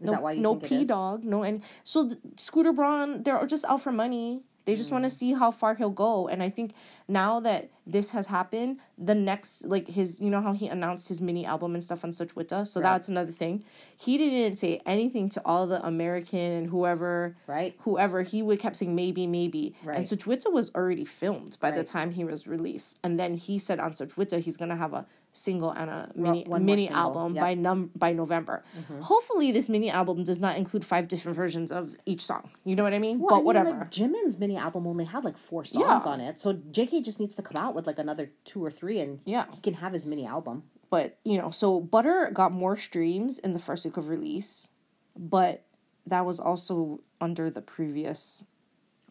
Is 0.00 0.06
no, 0.06 0.12
that 0.12 0.22
why 0.22 0.32
you 0.32 0.40
no 0.40 0.56
Pdogg, 0.56 1.22
no 1.22 1.44
and 1.44 1.62
so 1.84 2.16
Scooter 2.36 2.72
Braun, 2.72 3.22
they're 3.22 3.46
just 3.46 3.64
out 3.66 3.82
for 3.82 3.92
money. 3.92 4.42
They 4.64 4.74
just 4.76 4.90
Mm. 4.90 4.92
want 4.92 5.04
to 5.04 5.10
see 5.10 5.32
how 5.32 5.50
far 5.50 5.74
he'll 5.74 5.90
go, 5.90 6.28
and 6.28 6.42
I 6.42 6.48
think 6.50 6.74
now 7.08 7.40
that 7.40 7.70
this 7.86 8.10
has 8.10 8.28
happened, 8.28 8.78
the 8.96 9.14
next 9.14 9.64
like 9.64 9.88
his, 9.88 10.20
you 10.20 10.30
know 10.30 10.40
how 10.40 10.52
he 10.52 10.68
announced 10.68 11.08
his 11.08 11.20
mini 11.20 11.44
album 11.44 11.74
and 11.74 11.82
stuff 11.82 12.04
on 12.04 12.10
Suchwita, 12.12 12.64
so 12.66 12.80
Right. 12.80 12.90
that's 12.90 13.08
another 13.08 13.32
thing. 13.32 13.64
He 13.96 14.16
didn't 14.18 14.56
say 14.58 14.80
anything 14.86 15.28
to 15.30 15.42
all 15.44 15.66
the 15.66 15.84
American 15.84 16.38
and 16.38 16.66
whoever, 16.68 17.36
Right. 17.48 17.74
whoever 17.80 18.22
he 18.22 18.40
would 18.42 18.60
kept 18.60 18.76
saying 18.76 18.94
maybe, 18.94 19.26
maybe, 19.26 19.74
Right. 19.84 19.96
and 19.98 20.06
Suchwita 20.06 20.52
was 20.52 20.70
already 20.74 21.04
filmed 21.04 21.56
by 21.60 21.70
the 21.72 21.82
time 21.84 22.12
he 22.12 22.24
was 22.24 22.46
released, 22.46 22.98
and 23.02 23.18
then 23.18 23.34
he 23.34 23.58
said 23.58 23.80
on 23.80 23.94
Suchwita 23.94 24.38
he's 24.38 24.56
gonna 24.56 24.76
have 24.76 24.92
a 24.94 25.06
single 25.32 25.70
and 25.70 25.88
a 25.88 26.10
mini 26.14 26.44
mini 26.60 26.88
album 26.90 27.34
yep. 27.34 27.42
by 27.42 27.54
num 27.54 27.90
by 27.96 28.12
November. 28.12 28.64
Mm-hmm. 28.78 29.00
Hopefully, 29.00 29.52
this 29.52 29.68
mini 29.68 29.90
album 29.90 30.24
does 30.24 30.38
not 30.38 30.56
include 30.56 30.84
five 30.84 31.08
different 31.08 31.36
versions 31.36 31.72
of 31.72 31.96
each 32.06 32.20
song. 32.20 32.50
You 32.64 32.76
know 32.76 32.82
what 32.82 32.92
I 32.92 32.98
mean? 32.98 33.18
Well, 33.18 33.28
but 33.28 33.34
I 33.34 33.38
mean, 33.38 33.44
whatever. 33.46 33.70
Like, 33.70 33.90
Jimin's 33.90 34.38
mini 34.38 34.56
album 34.56 34.86
only 34.86 35.04
had 35.04 35.24
like 35.24 35.38
four 35.38 35.64
songs 35.64 35.84
Yeah. 36.04 36.10
on 36.10 36.20
it, 36.20 36.38
so 36.38 36.54
JK 36.54 37.02
just 37.04 37.18
needs 37.20 37.34
to 37.36 37.42
come 37.42 37.56
out 37.62 37.74
with 37.74 37.86
like 37.86 37.98
another 37.98 38.30
two 38.44 38.64
or 38.64 38.70
three, 38.70 39.00
and 39.00 39.20
Yeah. 39.24 39.46
he 39.52 39.60
can 39.60 39.74
have 39.74 39.92
his 39.92 40.06
mini 40.06 40.26
album. 40.26 40.64
but 40.90 41.18
you 41.24 41.38
know, 41.38 41.50
so 41.50 41.80
Butter 41.80 42.30
got 42.34 42.52
more 42.52 42.76
streams 42.76 43.38
in 43.38 43.54
the 43.54 43.58
first 43.58 43.84
week 43.86 43.96
of 43.96 44.08
release, 44.08 44.68
but 45.16 45.64
that 46.06 46.26
was 46.26 46.38
also 46.38 47.00
under 47.20 47.48
the 47.50 47.62
previous 47.62 48.44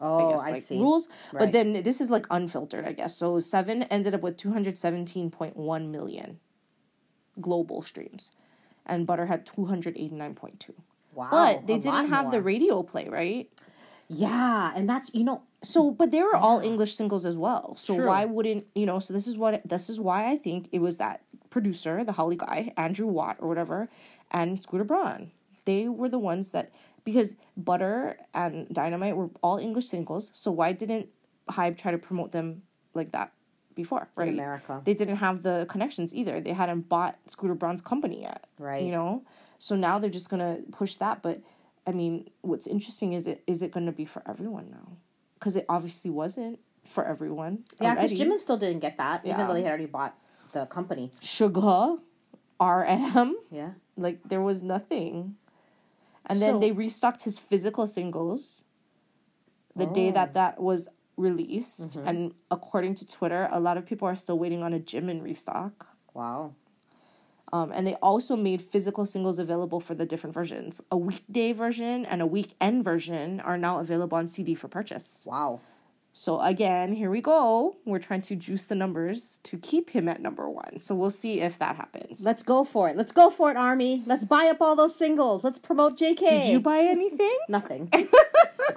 Oh, 0.02 0.28
I 0.28 0.32
guess 0.32 0.42
I 0.42 0.50
like 0.50 0.62
see. 0.64 0.78
rules. 0.78 1.08
Right. 1.32 1.40
But 1.40 1.52
then 1.52 1.82
this 1.84 2.00
is 2.00 2.10
like 2.10 2.26
unfiltered, 2.30 2.84
I 2.84 2.92
guess. 2.92 3.16
So 3.16 3.40
seven 3.40 3.84
ended 3.84 4.14
up 4.14 4.20
with 4.22 4.36
two 4.36 4.52
hundred 4.52 4.76
seventeen 4.76 5.30
point 5.30 5.56
one 5.56 5.90
million 5.92 6.40
global 7.40 7.82
streams, 7.82 8.32
and 8.86 9.06
Butter 9.06 9.26
had 9.26 9.46
two 9.46 9.66
hundred 9.66 9.96
eighty 9.96 10.14
nine 10.14 10.34
point 10.34 10.60
two. 10.60 10.74
Wow, 11.14 11.28
But 11.30 11.66
they 11.66 11.78
didn't 11.78 12.08
have 12.08 12.30
the 12.30 12.40
radio 12.42 12.82
play, 12.82 13.08
right? 13.08 13.50
Yeah, 14.08 14.72
and 14.74 14.88
that's 14.88 15.10
you 15.14 15.24
know 15.24 15.42
So, 15.62 15.90
but 15.90 16.10
they 16.10 16.22
were 16.22 16.36
all 16.36 16.60
English 16.60 16.96
singles 16.96 17.24
as 17.24 17.36
well. 17.36 17.74
So 17.76 17.94
True. 17.96 18.06
why 18.08 18.24
wouldn't 18.24 18.66
you 18.74 18.86
know? 18.86 18.98
So 18.98 19.14
this 19.14 19.26
is 19.26 19.38
what 19.38 19.62
this 19.64 19.88
is 19.88 20.00
why 20.00 20.28
I 20.28 20.36
think 20.36 20.68
it 20.72 20.80
was 20.80 20.98
that 20.98 21.22
producer, 21.50 22.02
the 22.04 22.12
Holly 22.12 22.36
guy, 22.36 22.72
Andrew 22.76 23.06
Watt 23.06 23.36
or 23.40 23.48
whatever, 23.48 23.88
and 24.30 24.60
Scooter 24.60 24.84
Braun. 24.84 25.30
They 25.64 25.86
were 25.88 26.08
the 26.08 26.18
ones 26.18 26.50
that 26.50 26.70
because 27.04 27.34
Butter 27.56 28.16
and 28.34 28.68
Dynamite 28.72 29.16
were 29.16 29.30
all 29.42 29.58
English 29.58 29.86
singles. 29.86 30.30
So 30.34 30.50
why 30.50 30.72
didn't 30.72 31.08
HYBE 31.50 31.76
try 31.76 31.90
to 31.92 31.98
promote 31.98 32.32
them 32.32 32.62
like 32.94 33.12
that 33.12 33.32
before? 33.74 34.08
Right, 34.14 34.28
America. 34.28 34.80
They 34.84 34.94
didn't 34.94 35.16
have 35.16 35.42
the 35.42 35.66
connections 35.68 36.14
either. 36.14 36.40
They 36.40 36.52
hadn't 36.52 36.88
bought 36.88 37.18
Scooter 37.26 37.54
Braun's 37.54 37.80
company 37.80 38.22
yet. 38.22 38.44
Right. 38.58 38.84
You 38.84 38.92
know, 38.92 39.22
so 39.58 39.76
now 39.76 39.98
they're 39.98 40.10
just 40.10 40.28
gonna 40.28 40.58
push 40.72 40.96
that. 40.96 41.22
But 41.22 41.40
I 41.86 41.92
mean, 41.92 42.30
what's 42.42 42.66
interesting 42.66 43.12
is 43.12 43.26
it 43.26 43.42
is 43.46 43.62
it 43.62 43.72
gonna 43.72 43.92
be 43.92 44.04
for 44.04 44.22
everyone 44.28 44.70
now? 44.70 44.96
Because 45.38 45.56
it 45.56 45.66
obviously 45.68 46.10
wasn't 46.10 46.60
for 46.84 47.04
everyone. 47.04 47.64
yeah, 47.80 47.94
because. 47.94 48.12
Jimin 48.12 48.38
still 48.38 48.56
didn't 48.56 48.80
get 48.80 48.98
that, 48.98 49.24
even 49.24 49.38
though 49.46 49.54
they 49.54 49.62
had 49.62 49.68
already 49.68 49.86
bought 49.86 50.16
the 50.52 50.66
company. 50.66 51.10
Suga, 51.20 51.98
RM, 52.60 53.36
Yeah, 53.50 53.70
like 53.96 54.22
there 54.24 54.40
was 54.40 54.62
nothing. 54.62 55.36
And 56.26 56.40
then 56.40 56.54
So- 56.54 56.58
they 56.60 56.72
restocked 56.72 57.24
his 57.24 57.38
physical 57.38 57.86
singles 57.86 58.64
the 59.74 59.86
day 59.86 60.08
Oh. 60.10 60.12
that 60.12 60.34
that 60.34 60.60
was 60.60 60.88
released. 61.16 61.80
Mm-hmm. 61.90 62.08
And 62.08 62.34
according 62.50 62.94
to 62.96 63.06
Twitter, 63.06 63.48
a 63.50 63.60
lot 63.60 63.76
of 63.76 63.86
people 63.86 64.06
are 64.08 64.14
still 64.14 64.38
waiting 64.38 64.62
on 64.62 64.72
a 64.72 64.80
Jimin 64.80 65.22
restock. 65.22 65.88
wow. 66.14 66.54
Um, 67.54 67.70
and 67.70 67.86
they 67.86 67.94
also 67.96 68.34
made 68.34 68.62
physical 68.62 69.04
singles 69.04 69.38
available 69.38 69.78
for 69.78 69.94
the 69.94 70.06
different 70.06 70.32
versions. 70.32 70.80
A 70.90 70.96
weekday 70.96 71.52
version 71.52 72.06
and 72.06 72.22
a 72.22 72.26
weekend 72.26 72.82
version 72.82 73.40
are 73.40 73.58
now 73.58 73.78
available 73.78 74.16
on 74.16 74.26
CD 74.26 74.54
for 74.54 74.68
purchase. 74.68 75.26
Wow. 75.26 75.60
So 76.14 76.40
again, 76.42 76.92
here 76.92 77.08
we 77.08 77.22
go. 77.22 77.76
We're 77.86 77.98
trying 77.98 78.20
to 78.22 78.36
juice 78.36 78.64
the 78.64 78.74
numbers 78.74 79.40
to 79.44 79.56
keep 79.56 79.88
him 79.90 80.08
at 80.08 80.20
number 80.20 80.48
one. 80.48 80.78
So 80.78 80.94
we'll 80.94 81.08
see 81.10 81.40
if 81.40 81.58
that 81.58 81.76
happens. 81.76 82.22
Let's 82.22 82.42
go 82.42 82.64
for 82.64 82.90
it. 82.90 82.96
Let's 82.98 83.12
go 83.12 83.30
for 83.30 83.50
it, 83.50 83.56
Army. 83.56 84.02
Let's 84.04 84.26
buy 84.26 84.48
up 84.50 84.58
all 84.60 84.76
those 84.76 84.94
singles. 84.94 85.42
Let's 85.42 85.58
promote 85.58 85.96
JK. 85.98 86.18
Did 86.18 86.46
you 86.52 86.60
buy 86.60 86.80
anything? 86.80 87.34
Nothing. 87.48 87.88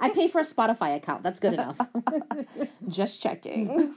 I 0.00 0.10
pay 0.10 0.28
for 0.28 0.40
a 0.40 0.44
Spotify 0.44 0.96
account. 0.96 1.22
That's 1.24 1.38
good 1.38 1.52
enough. 1.54 1.78
Just 2.88 3.20
checking. 3.20 3.94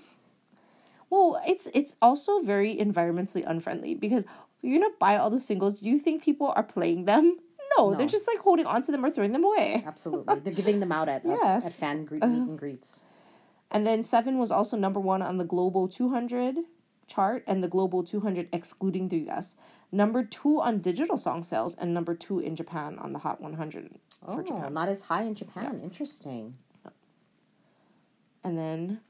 well, 1.09 1.41
it's 1.47 1.67
it's 1.73 1.95
also 2.01 2.39
very 2.41 2.75
environmentally 2.75 3.43
unfriendly 3.47 3.95
because 3.95 4.25
you're 4.61 4.79
gonna 4.79 4.93
buy 4.99 5.15
all 5.17 5.29
the 5.29 5.39
singles. 5.39 5.79
Do 5.79 5.87
you 5.89 5.97
think 5.97 6.23
people 6.23 6.51
are 6.55 6.63
playing 6.63 7.05
them? 7.05 7.37
No, 7.77 7.93
they're 7.95 8.07
just 8.07 8.27
like 8.27 8.39
holding 8.39 8.65
on 8.65 8.81
to 8.81 8.91
them 8.91 9.05
or 9.05 9.11
throwing 9.11 9.31
them 9.31 9.43
away. 9.43 9.83
Absolutely. 9.85 10.39
They're 10.39 10.51
giving 10.53 10.79
them 10.79 10.91
out 10.91 11.07
at, 11.07 11.23
at- 11.23 11.31
at, 11.31 11.37
Yes. 11.41 11.79
fan 11.79 12.03
gre- 12.03 12.15
meet 12.15 12.23
and 12.23 12.57
greets. 12.57 13.05
And 13.71 13.85
then 13.85 14.01
Seven 14.03 14.37
was 14.37 14.51
also 14.51 14.75
number 14.77 14.99
one 14.99 15.21
on 15.21 15.37
the 15.37 15.43
Global 15.43 15.87
200 15.87 16.57
chart 17.07 17.43
and 17.47 17.63
the 17.63 17.67
Global 17.67 18.03
200 18.03 18.49
excluding 18.53 19.07
the 19.07 19.29
US. 19.29 19.55
Number 19.91 20.23
two 20.23 20.61
on 20.61 20.79
digital 20.79 21.17
song 21.17 21.43
sales 21.43 21.75
and 21.75 21.93
number 21.93 22.13
two 22.15 22.39
in 22.39 22.55
Japan 22.55 22.97
on 22.99 23.13
the 23.13 23.19
Hot 23.19 23.41
100 23.41 23.89
for 24.25 24.41
Oh, 24.41 24.43
Japan. 24.43 24.73
not 24.73 24.89
as 24.89 25.03
high 25.03 25.23
in 25.23 25.33
Japan. 25.35 25.81
Interesting. 25.83 26.55
And 28.43 28.57
then 28.57 29.01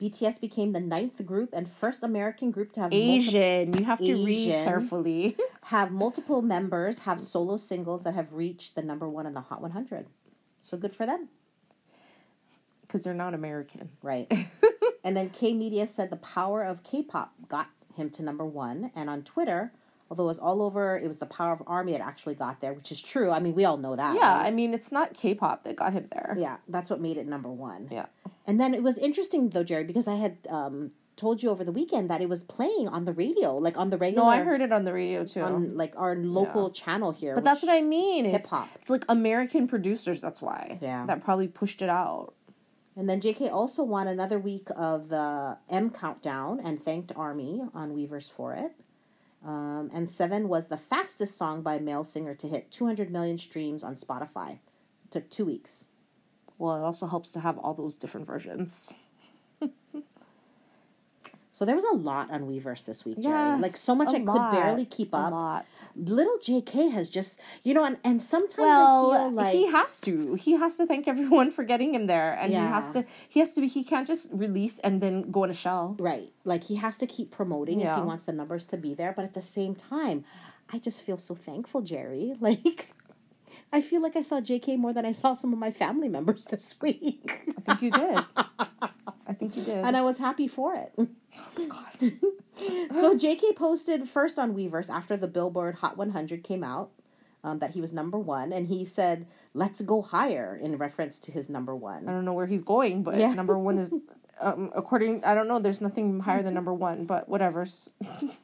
BTS 0.00 0.40
became 0.40 0.72
the 0.72 0.80
ninth 0.80 1.24
group 1.24 1.50
and 1.52 1.70
first 1.70 2.02
American 2.02 2.50
group 2.50 2.72
to 2.72 2.80
have 2.82 2.92
Asian. 2.92 3.72
You 3.72 3.84
have 3.84 4.00
to 4.04 4.24
read 4.24 4.50
carefully. 4.64 5.36
have 5.64 5.92
multiple 5.92 6.42
members 6.42 7.00
have 7.00 7.20
solo 7.20 7.56
singles 7.56 8.02
that 8.02 8.14
have 8.14 8.32
reached 8.32 8.74
the 8.74 8.82
number 8.82 9.08
one 9.08 9.26
in 9.26 9.34
the 9.34 9.40
Hot 9.40 9.62
100. 9.62 10.06
So 10.60 10.76
good 10.76 10.92
for 10.92 11.06
them, 11.06 11.28
Because 12.94 13.02
they're 13.02 13.12
not 13.12 13.34
American. 13.34 13.88
right? 14.02 14.32
and 15.04 15.16
then 15.16 15.28
K 15.30 15.52
Media 15.52 15.88
said 15.88 16.10
the 16.10 16.16
power 16.16 16.62
of 16.62 16.84
K-pop 16.84 17.32
got 17.48 17.70
him 17.96 18.08
to 18.10 18.22
number 18.22 18.46
one, 18.46 18.92
and 18.94 19.10
on 19.10 19.24
Twitter. 19.24 19.72
Although 20.10 20.24
it 20.24 20.26
was 20.26 20.38
all 20.38 20.62
over, 20.62 20.96
it 20.96 21.08
was 21.08 21.16
the 21.16 21.26
power 21.26 21.52
of 21.52 21.62
Army 21.66 21.90
that 21.92 22.00
actually 22.02 22.34
got 22.36 22.60
there, 22.60 22.72
which 22.72 22.92
is 22.92 23.02
true. 23.02 23.30
I 23.30 23.40
mean, 23.40 23.54
we 23.54 23.64
all 23.64 23.78
know 23.78 23.96
that. 23.96 24.14
Yeah, 24.14 24.36
right? 24.36 24.46
I 24.46 24.50
mean, 24.52 24.72
it's 24.74 24.92
not 24.92 25.12
K 25.14 25.34
pop 25.34 25.64
that 25.64 25.74
got 25.74 25.92
him 25.92 26.06
there. 26.12 26.36
Yeah, 26.38 26.58
that's 26.68 26.88
what 26.88 27.00
made 27.00 27.16
it 27.16 27.26
number 27.26 27.48
one. 27.48 27.88
Yeah. 27.90 28.06
And 28.46 28.60
then 28.60 28.74
it 28.74 28.82
was 28.84 28.96
interesting 28.98 29.48
though, 29.48 29.64
Jerry, 29.64 29.82
because 29.82 30.06
I 30.06 30.14
had 30.16 30.36
um, 30.50 30.92
told 31.16 31.42
you 31.42 31.50
over 31.50 31.64
the 31.64 31.72
weekend 31.72 32.10
that 32.10 32.20
it 32.20 32.28
was 32.28 32.42
playing 32.44 32.86
on 32.88 33.06
the 33.06 33.12
radio, 33.14 33.56
like 33.56 33.76
on 33.78 33.90
the 33.90 33.96
regular, 33.98 34.24
No, 34.26 34.30
I 34.30 34.42
heard 34.42 34.60
it 34.60 34.72
on 34.72 34.84
the 34.84 34.92
radio 34.92 35.24
too. 35.24 35.40
on 35.40 35.76
like 35.76 35.94
our 35.96 36.14
local 36.14 36.70
channel 36.70 37.10
here. 37.10 37.34
but 37.34 37.42
that's 37.42 37.62
what 37.62 37.72
I 37.72 37.80
mean. 37.80 38.26
Hip-hop. 38.26 38.68
it's 38.80 38.90
like 38.90 39.04
American 39.08 39.66
producers, 39.66 40.20
that's 40.20 40.42
why. 40.42 40.78
Yeah. 40.82 41.06
That 41.06 41.24
probably 41.24 41.48
pushed 41.48 41.80
it 41.82 41.88
out. 41.88 42.34
And 42.96 43.08
then 43.08 43.20
JK 43.20 43.50
also 43.52 43.82
won 43.82 44.06
another 44.06 44.38
week 44.38 44.68
of 44.76 45.08
the 45.08 45.58
M 45.68 45.90
Countdown 45.90 46.60
and 46.60 46.82
thanked 46.82 47.12
Army 47.16 47.62
on 47.74 47.94
Weverse 47.94 48.30
for 48.30 48.54
it. 48.54 48.72
Um, 49.44 49.90
and 49.92 50.08
Seven 50.08 50.48
was 50.48 50.68
the 50.68 50.76
fastest 50.76 51.36
song 51.36 51.62
by 51.62 51.74
a 51.74 51.80
male 51.80 52.04
singer 52.04 52.34
to 52.36 52.48
hit 52.48 52.70
200 52.70 53.10
million 53.10 53.36
streams 53.36 53.82
on 53.82 53.96
Spotify. 53.96 54.52
It 55.04 55.10
took 55.10 55.28
two 55.28 55.44
weeks. 55.44 55.88
Well, 56.56 56.76
it 56.76 56.82
also 56.82 57.06
helps 57.06 57.30
to 57.32 57.40
have 57.40 57.58
all 57.58 57.74
those 57.74 57.94
different 57.94 58.26
versions. 58.26 58.94
So 61.54 61.64
there 61.64 61.76
was 61.76 61.84
a 61.84 61.94
lot 61.94 62.32
on 62.32 62.48
Weverse 62.48 62.84
this 62.84 63.04
week, 63.04 63.20
Jerry. 63.20 63.32
Yes, 63.32 63.62
like 63.62 63.76
so 63.76 63.94
much 63.94 64.12
a 64.12 64.16
I 64.16 64.24
could 64.24 64.50
barely 64.50 64.84
keep 64.84 65.14
a 65.14 65.18
up. 65.18 65.30
lot. 65.30 65.66
Little 65.94 66.36
JK 66.38 66.90
has 66.90 67.08
just, 67.08 67.40
you 67.62 67.74
know, 67.74 67.84
and, 67.84 67.96
and 68.02 68.20
sometimes 68.20 68.58
I 68.58 68.64
feel 68.64 69.30
like 69.30 69.54
he 69.54 69.70
has 69.70 70.00
to. 70.00 70.34
He 70.34 70.54
has 70.54 70.76
to 70.78 70.86
thank 70.86 71.06
everyone 71.06 71.52
for 71.52 71.62
getting 71.62 71.94
him 71.94 72.08
there, 72.08 72.36
and 72.40 72.52
he 72.52 72.58
has 72.58 72.92
to. 72.94 73.04
He 73.28 73.38
has 73.38 73.54
to 73.54 73.60
be. 73.60 73.68
He 73.68 73.84
can't 73.84 74.04
just 74.04 74.30
release 74.32 74.80
and 74.80 75.00
then 75.00 75.30
go 75.30 75.44
in 75.44 75.50
a 75.50 75.54
shell. 75.54 75.94
Right. 76.00 76.32
Like 76.42 76.64
he 76.64 76.74
has 76.74 76.98
to 76.98 77.06
keep 77.06 77.30
promoting 77.30 77.82
if 77.82 77.94
he 77.94 78.00
wants 78.00 78.24
the 78.24 78.32
numbers 78.32 78.66
to 78.66 78.76
be 78.76 78.94
there. 78.94 79.12
But 79.12 79.24
at 79.24 79.34
the 79.34 79.42
same 79.42 79.76
time, 79.76 80.24
I 80.72 80.80
just 80.80 81.04
feel 81.04 81.18
so 81.18 81.36
thankful, 81.36 81.82
Jerry. 81.82 82.34
Like 82.40 82.88
I 83.72 83.80
feel 83.80 84.02
like 84.02 84.16
I 84.16 84.22
saw 84.22 84.40
JK 84.40 84.76
more 84.76 84.92
than 84.92 85.06
I 85.06 85.12
saw 85.12 85.34
some 85.34 85.52
of 85.52 85.60
my 85.60 85.70
family 85.70 86.08
members 86.08 86.46
this 86.46 86.74
week. 86.80 87.30
I 87.56 87.60
think 87.60 87.80
you 87.82 87.92
did. 87.92 88.24
I 89.26 89.32
think 89.32 89.56
you 89.56 89.62
did. 89.62 89.84
and 89.84 89.96
I 89.96 90.02
was 90.02 90.18
happy 90.18 90.48
for 90.48 90.74
it. 90.74 90.92
Oh 91.36 91.42
my 91.58 91.64
god. 91.66 92.12
so 92.92 93.16
JK 93.16 93.56
posted 93.56 94.08
first 94.08 94.38
on 94.38 94.54
Weverse 94.54 94.88
after 94.88 95.16
the 95.16 95.26
Billboard 95.26 95.74
Hot 95.76 95.96
100 95.96 96.44
came 96.44 96.62
out 96.62 96.90
um, 97.42 97.58
that 97.58 97.70
he 97.72 97.80
was 97.80 97.92
number 97.92 98.16
one. 98.20 98.52
And 98.52 98.68
he 98.68 98.84
said, 98.84 99.26
let's 99.52 99.80
go 99.80 100.00
higher 100.00 100.56
in 100.56 100.78
reference 100.78 101.18
to 101.20 101.32
his 101.32 101.48
number 101.50 101.74
one. 101.74 102.08
I 102.08 102.12
don't 102.12 102.24
know 102.24 102.34
where 102.34 102.46
he's 102.46 102.62
going, 102.62 103.02
but 103.02 103.16
Yeah. 103.16 103.34
number 103.34 103.58
one 103.58 103.78
is, 103.78 103.92
um, 104.40 104.70
according, 104.76 105.24
I 105.24 105.34
don't 105.34 105.48
know, 105.48 105.58
there's 105.58 105.80
nothing 105.80 106.20
higher 106.20 106.42
than 106.44 106.54
number 106.54 106.72
one, 106.72 107.04
but 107.04 107.28
whatever. 107.28 107.66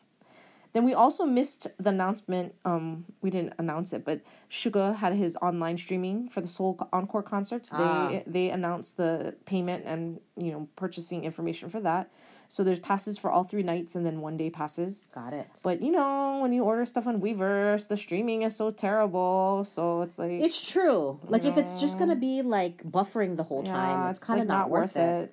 then 0.72 0.84
we 0.84 0.94
also 0.94 1.24
missed 1.24 1.66
the 1.78 1.90
announcement. 1.90 2.54
Um, 2.64 3.04
we 3.22 3.30
didn't 3.30 3.54
announce 3.58 3.92
it, 3.92 4.04
but 4.04 4.20
Suga 4.50 4.94
had 4.94 5.12
his 5.14 5.36
online 5.42 5.76
streaming 5.78 6.28
for 6.28 6.40
the 6.40 6.48
Seoul 6.48 6.78
Encore 6.92 7.22
concerts. 7.22 7.70
They 7.70 7.76
Ah. 7.78 8.20
they 8.26 8.50
announced 8.50 8.96
the 8.96 9.34
payment 9.46 9.84
and 9.86 10.20
you 10.36 10.52
know 10.52 10.68
purchasing 10.76 11.24
information 11.24 11.68
for 11.70 11.80
that. 11.80 12.10
So 12.48 12.64
there's 12.64 12.80
passes 12.80 13.16
for 13.16 13.30
all 13.30 13.44
three 13.44 13.62
nights 13.62 13.94
and 13.94 14.04
then 14.04 14.20
one 14.20 14.36
day 14.36 14.50
passes. 14.50 15.06
Got 15.14 15.32
it. 15.34 15.46
But 15.62 15.80
you 15.82 15.92
know, 15.92 16.40
when 16.42 16.52
you 16.52 16.64
order 16.64 16.84
stuff 16.84 17.06
on 17.06 17.20
Weverse, 17.20 17.86
the 17.86 17.96
streaming 17.96 18.42
is 18.42 18.56
so 18.56 18.70
terrible. 18.72 19.62
So 19.64 20.02
it's 20.02 20.18
like 20.18 20.32
It's 20.32 20.60
true. 20.60 21.20
Like 21.28 21.44
if 21.44 21.56
it's 21.56 21.80
just 21.80 21.98
gonna 22.00 22.16
be 22.16 22.42
like 22.42 22.82
buffering 22.82 23.36
the 23.36 23.44
whole 23.44 23.62
time, 23.62 24.10
it's, 24.10 24.22
kind 24.24 24.40
of 24.40 24.48
like, 24.48 24.58
not, 24.58 24.70
worth 24.70 24.96
it. 24.96 25.32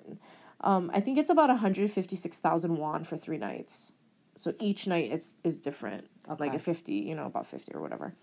Um, 0.60 0.90
I 0.94 1.00
think 1.00 1.18
it's 1.18 1.30
about 1.30 1.50
156,000 1.50 2.76
won 2.76 3.04
for 3.04 3.16
three 3.16 3.38
nights. 3.38 3.92
So 4.38 4.54
each 4.60 4.86
night 4.86 5.10
it's 5.10 5.34
is 5.42 5.58
different. 5.58 6.06
Like 6.38 6.54
a 6.54 6.58
50, 6.58 6.92
you 6.92 7.14
know, 7.14 7.26
about 7.26 7.46
50 7.46 7.72
or 7.74 7.80
whatever. 7.80 8.14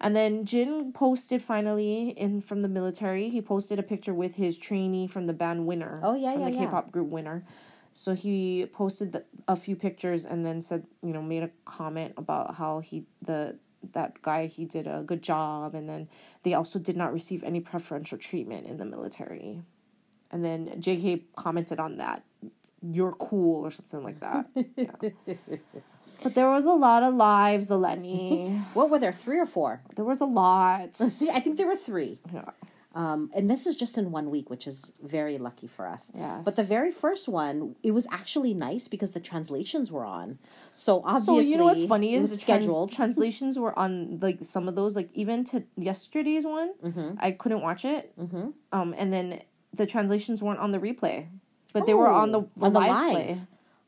And 0.00 0.16
then 0.16 0.44
Jin 0.44 0.92
posted 0.92 1.40
finally 1.40 2.08
in 2.10 2.40
from 2.40 2.62
the 2.62 2.68
military. 2.68 3.28
He 3.28 3.40
posted 3.40 3.78
a 3.78 3.84
picture 3.84 4.12
with 4.12 4.34
his 4.34 4.58
trainee 4.58 5.06
from 5.06 5.28
the 5.28 5.32
band 5.32 5.64
Winner. 5.64 6.00
Oh, 6.02 6.16
yeah, 6.16 6.32
from 6.32 6.42
yeah, 6.42 6.50
the 6.50 6.56
yeah. 6.56 6.64
K-pop 6.64 6.90
group 6.90 7.08
Winner. 7.08 7.44
So 7.92 8.14
he 8.14 8.66
posted 8.72 9.12
the, 9.12 9.24
a 9.46 9.54
few 9.54 9.76
pictures 9.76 10.26
and 10.26 10.44
then 10.44 10.60
said, 10.60 10.84
you 11.02 11.12
know, 11.12 11.22
made 11.22 11.44
a 11.44 11.50
comment 11.64 12.14
about 12.16 12.56
how 12.56 12.80
he 12.80 13.04
the 13.22 13.56
that 13.92 14.20
guy 14.22 14.46
he 14.46 14.64
did 14.64 14.86
a 14.86 15.02
good 15.04 15.22
job 15.22 15.74
and 15.74 15.88
then 15.88 16.08
they 16.44 16.54
also 16.54 16.78
did 16.78 16.96
not 16.96 17.12
receive 17.12 17.42
any 17.42 17.60
preferential 17.60 18.16
treatment 18.18 18.66
in 18.66 18.76
the 18.76 18.84
military. 18.84 19.60
And 20.30 20.44
then 20.44 20.68
JK 20.80 21.22
commented 21.36 21.78
on 21.78 21.98
that. 21.98 22.24
You're 22.82 23.12
cool 23.12 23.64
or 23.64 23.70
something 23.70 24.02
like 24.02 24.20
that. 24.20 24.46
Yeah. 24.76 25.36
But 26.22 26.36
there 26.36 26.48
was 26.48 26.66
a 26.66 26.72
lot 26.72 27.02
of 27.02 27.14
lives, 27.14 27.70
Eleni. 27.70 28.62
What 28.74 28.90
were 28.90 28.98
there? 29.00 29.12
Three 29.12 29.40
or 29.40 29.46
four? 29.46 29.82
There 29.96 30.04
was 30.04 30.20
a 30.20 30.24
lot. 30.26 31.00
I 31.32 31.40
think 31.40 31.56
there 31.56 31.66
were 31.66 31.76
three. 31.76 32.20
Yeah. 32.32 32.50
Um, 32.94 33.30
and 33.34 33.50
this 33.50 33.66
is 33.66 33.74
just 33.74 33.96
in 33.96 34.12
one 34.12 34.30
week, 34.30 34.50
which 34.50 34.66
is 34.66 34.92
very 35.02 35.38
lucky 35.38 35.66
for 35.66 35.88
us. 35.88 36.12
Yes. 36.14 36.44
But 36.44 36.56
the 36.56 36.62
very 36.62 36.90
first 36.92 37.26
one, 37.26 37.74
it 37.82 37.90
was 37.92 38.06
actually 38.12 38.52
nice 38.54 38.86
because 38.86 39.12
the 39.12 39.18
translations 39.20 39.90
were 39.90 40.04
on. 40.04 40.38
So 40.74 41.00
obviously, 41.02 41.42
So 41.44 41.48
you 41.50 41.56
know 41.56 41.64
what's 41.64 41.84
funny 41.86 42.14
is 42.14 42.30
the 42.30 42.36
trans- 42.44 42.94
translations 42.94 43.58
were 43.58 43.76
on 43.76 44.18
like 44.20 44.38
some 44.42 44.68
of 44.68 44.76
those 44.76 44.94
like 44.94 45.08
even 45.14 45.42
to 45.44 45.64
yesterday's 45.76 46.44
one 46.44 46.70
Mm-hmm. 46.84 47.14
I 47.18 47.30
couldn't 47.32 47.62
watch 47.62 47.84
it 47.84 48.12
um 48.72 48.94
and 48.96 49.10
then 49.12 49.40
the 49.74 49.86
translations 49.86 50.42
weren't 50.42 50.60
on 50.60 50.70
the 50.70 50.78
replay 50.78 51.26
but 51.72 51.86
they 51.86 51.94
were 51.94 52.08
on 52.08 52.32
the, 52.32 52.40
Oh, 52.40 52.50
the, 52.56 52.66
on 52.66 52.72
the 52.72 52.80
live, 52.80 52.88
live. 52.90 53.12
play 53.12 53.38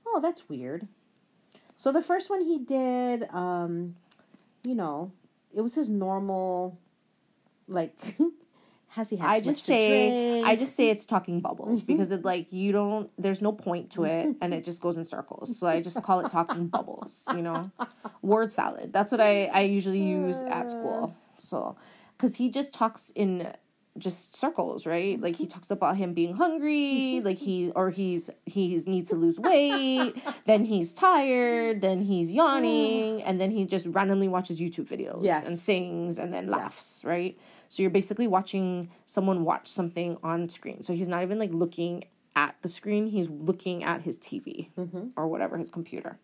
Oh, 0.06 0.20
that's 0.20 0.48
weird. 0.48 0.86
So 1.76 1.90
the 1.90 2.02
first 2.02 2.30
one 2.30 2.40
he 2.42 2.58
did, 2.58 3.24
um, 3.30 3.96
you 4.62 4.74
know, 4.74 5.10
it 5.54 5.60
was 5.60 5.74
his 5.74 5.88
normal, 5.88 6.78
like, 7.66 7.94
has 8.90 9.10
he 9.10 9.16
had? 9.16 9.28
I 9.28 9.40
just 9.40 9.64
say 9.64 10.36
drink? 10.36 10.46
I 10.46 10.56
just 10.56 10.76
say 10.76 10.90
it's 10.90 11.04
talking 11.04 11.40
bubbles 11.40 11.82
because 11.82 12.12
it 12.12 12.24
like 12.24 12.52
you 12.52 12.70
don't 12.70 13.10
there's 13.18 13.42
no 13.42 13.50
point 13.50 13.90
to 13.92 14.04
it 14.04 14.36
and 14.40 14.54
it 14.54 14.62
just 14.62 14.80
goes 14.80 14.96
in 14.96 15.04
circles 15.04 15.58
so 15.58 15.66
I 15.66 15.80
just 15.80 16.00
call 16.04 16.20
it 16.20 16.30
talking 16.30 16.68
bubbles 16.68 17.24
you 17.34 17.42
know 17.42 17.72
word 18.22 18.52
salad 18.52 18.92
that's 18.92 19.10
what 19.10 19.20
I 19.20 19.46
I 19.46 19.62
usually 19.62 20.00
use 20.00 20.44
at 20.44 20.70
school 20.70 21.12
so 21.38 21.76
because 22.16 22.36
he 22.36 22.48
just 22.50 22.72
talks 22.72 23.10
in 23.16 23.52
just 23.98 24.36
circles 24.36 24.86
right? 24.86 25.20
Like 25.20 25.36
he 25.36 25.44
mm-hmm. 25.44 25.50
talks 25.50 25.70
about 25.70 25.96
him 25.96 26.14
being 26.14 26.34
hungry 26.34 27.16
mm-hmm. 27.16 27.26
like 27.26 27.38
he 27.38 27.70
or 27.74 27.90
he's 27.90 28.30
he's 28.44 28.86
needs 28.86 29.10
to 29.10 29.16
lose 29.16 29.38
weight 29.38 30.14
then 30.46 30.64
he's 30.64 30.92
tired 30.92 31.80
then 31.80 31.98
he's 31.98 32.32
yawning 32.32 33.22
and 33.22 33.40
then 33.40 33.50
he 33.50 33.64
just 33.64 33.86
randomly 33.86 34.28
watches 34.28 34.60
youtube 34.60 34.88
videos 34.88 35.24
Yes. 35.24 35.44
and 35.44 35.58
sings 35.58 36.18
and 36.18 36.32
then 36.34 36.48
laughs 36.48 37.02
right? 37.04 37.38
So 37.68 37.82
you're 37.82 37.90
basically 37.90 38.28
watching 38.28 38.90
someone 39.04 39.44
watch 39.44 39.66
something 39.66 40.16
on 40.22 40.48
screen. 40.48 40.82
So 40.82 40.92
he's 40.92 41.08
not 41.08 41.22
even 41.22 41.38
like 41.38 41.52
looking 41.52 42.04
at 42.36 42.54
the 42.62 42.68
screen 42.68 43.06
he's 43.06 43.28
looking 43.30 43.84
at 43.84 44.02
his 44.02 44.18
tv 44.18 44.70
mm-hmm. 44.78 45.08
or 45.16 45.28
whatever 45.28 45.56
his 45.56 45.70
computer. 45.70 46.18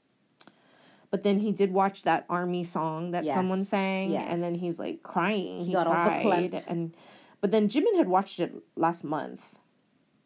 But 1.11 1.25
then 1.25 1.41
he 1.41 1.51
did 1.53 1.73
watch 1.73 2.05
that 2.05 2.25
army 2.29 2.63
song 2.63 3.11
that 3.13 3.25
Yes. 3.25 3.35
someone 3.35 3.65
sang, 3.65 4.17
and 4.17 4.43
then 4.43 4.55
he's 4.55 4.79
like 4.79 5.03
crying. 5.03 5.65
He, 5.65 5.73
got 5.73 5.87
all 5.89 5.93
cried, 5.95 6.53
verklempt. 6.53 6.69
and 6.69 6.95
but 7.41 7.51
then 7.51 7.69
Jimin 7.69 7.97
had 7.97 8.09
watched 8.09 8.41
it 8.41 8.55
last 8.77 9.05
month, 9.05 9.59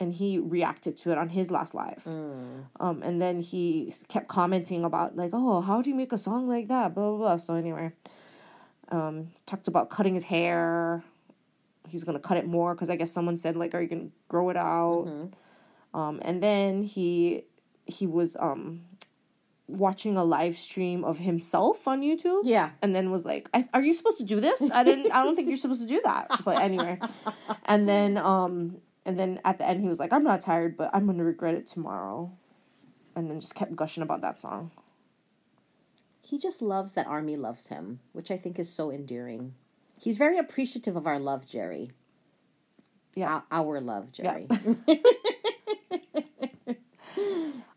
and 0.00 0.12
he 0.12 0.38
reacted 0.38 0.96
to 0.98 1.12
it 1.12 1.18
on 1.18 1.28
his 1.30 1.50
last 1.50 1.74
live. 1.74 2.02
Mm. 2.06 2.64
Um, 2.80 3.02
and 3.02 3.20
then 3.20 3.40
he 3.40 3.92
kept 4.08 4.28
commenting 4.28 4.84
about 4.84 5.16
like, 5.16 5.30
oh, 5.32 5.60
how 5.60 5.82
do 5.82 5.90
you 5.90 5.96
make 5.96 6.12
a 6.12 6.18
song 6.18 6.48
like 6.48 6.68
that? 6.68 6.94
Blah 6.94 7.10
blah 7.10 7.18
blah. 7.18 7.36
So 7.36 7.54
anyway, 7.54 7.92
um, 8.90 9.28
talked 9.46 9.68
about 9.68 9.90
cutting 9.90 10.14
his 10.14 10.24
hair. 10.24 11.02
He's 11.88 12.04
gonna 12.04 12.18
cut 12.18 12.36
it 12.36 12.46
more 12.46 12.74
because 12.74 12.90
I 12.90 12.96
guess 12.96 13.12
someone 13.12 13.36
said 13.36 13.56
like, 13.56 13.74
are 13.74 13.82
you 13.82 13.88
gonna 13.88 14.08
grow 14.28 14.50
it 14.50 14.56
out? 14.56 15.04
Mm-hmm. 15.06 15.98
Um, 15.98 16.18
and 16.22 16.42
then 16.42 16.82
he 16.82 17.44
he 17.86 18.06
was 18.06 18.36
um 18.40 18.80
watching 19.66 20.16
a 20.16 20.24
live 20.24 20.56
stream 20.56 21.04
of 21.04 21.18
himself 21.18 21.88
on 21.88 22.02
YouTube. 22.02 22.42
Yeah. 22.44 22.70
And 22.82 22.94
then 22.94 23.10
was 23.10 23.24
like, 23.24 23.48
I, 23.54 23.66
"Are 23.72 23.82
you 23.82 23.92
supposed 23.92 24.18
to 24.18 24.24
do 24.24 24.40
this? 24.40 24.70
I 24.70 24.84
didn't. 24.84 25.12
I 25.12 25.24
don't 25.24 25.34
think 25.34 25.48
you're 25.48 25.56
supposed 25.56 25.82
to 25.82 25.88
do 25.88 26.00
that." 26.04 26.42
But 26.44 26.62
anyway, 26.62 26.98
and 27.64 27.88
then 27.88 28.18
um 28.18 28.78
and 29.04 29.18
then 29.18 29.40
at 29.44 29.58
the 29.58 29.66
end 29.68 29.80
he 29.80 29.88
was 29.88 29.98
like, 29.98 30.12
"I'm 30.12 30.24
not 30.24 30.40
tired, 30.40 30.76
but 30.76 30.90
I'm 30.92 31.06
gonna 31.06 31.24
regret 31.24 31.54
it 31.54 31.66
tomorrow," 31.66 32.32
and 33.16 33.30
then 33.30 33.40
just 33.40 33.54
kept 33.54 33.74
gushing 33.76 34.02
about 34.02 34.20
that 34.22 34.38
song. 34.38 34.70
He 36.22 36.38
just 36.38 36.62
loves 36.62 36.94
that 36.94 37.06
Army 37.06 37.36
loves 37.36 37.66
him, 37.66 38.00
which 38.12 38.30
I 38.30 38.36
think 38.36 38.58
is 38.58 38.70
so 38.70 38.90
endearing. 38.90 39.54
He's 40.00 40.16
very 40.16 40.38
appreciative 40.38 40.96
of 40.96 41.06
our 41.06 41.18
love, 41.18 41.46
Jerry. 41.46 41.90
Yeah. 43.14 43.42
Our, 43.50 43.76
our 43.76 43.80
love, 43.80 44.10
Jerry. 44.10 44.48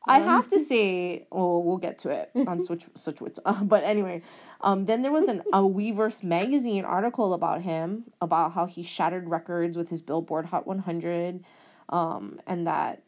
I 0.07 0.19
have 0.19 0.47
to 0.49 0.59
say, 0.59 1.27
well, 1.31 1.63
we'll 1.63 1.77
get 1.77 1.99
to 1.99 2.09
it 2.09 2.31
on 2.47 2.61
such 2.61 2.85
Switch. 2.95 3.37
Uh, 3.45 3.63
but 3.63 3.83
anyway, 3.83 4.21
um, 4.61 4.85
then 4.85 5.01
there 5.01 5.11
was 5.11 5.25
an 5.25 5.41
a 5.53 5.61
Weverse 5.61 6.23
magazine 6.23 6.85
article 6.85 7.33
about 7.33 7.61
him 7.61 8.05
about 8.21 8.53
how 8.53 8.65
he 8.65 8.83
shattered 8.83 9.29
records 9.29 9.77
with 9.77 9.89
his 9.89 10.01
Billboard 10.01 10.45
Hot 10.45 10.67
100, 10.67 11.43
um, 11.89 12.39
and 12.45 12.67
that 12.67 13.03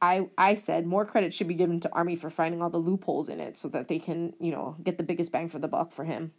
I 0.00 0.28
I 0.36 0.54
said 0.54 0.86
more 0.86 1.04
credit 1.04 1.32
should 1.32 1.48
be 1.48 1.54
given 1.54 1.80
to 1.80 1.92
Army 1.92 2.16
for 2.16 2.30
finding 2.30 2.62
all 2.62 2.70
the 2.70 2.78
loopholes 2.78 3.28
in 3.28 3.40
it 3.40 3.56
so 3.56 3.68
that 3.68 3.88
they 3.88 3.98
can 3.98 4.34
you 4.40 4.50
know 4.50 4.76
get 4.82 4.98
the 4.98 5.04
biggest 5.04 5.32
bang 5.32 5.48
for 5.48 5.58
the 5.58 5.68
buck 5.68 5.92
for 5.92 6.04
him. 6.04 6.32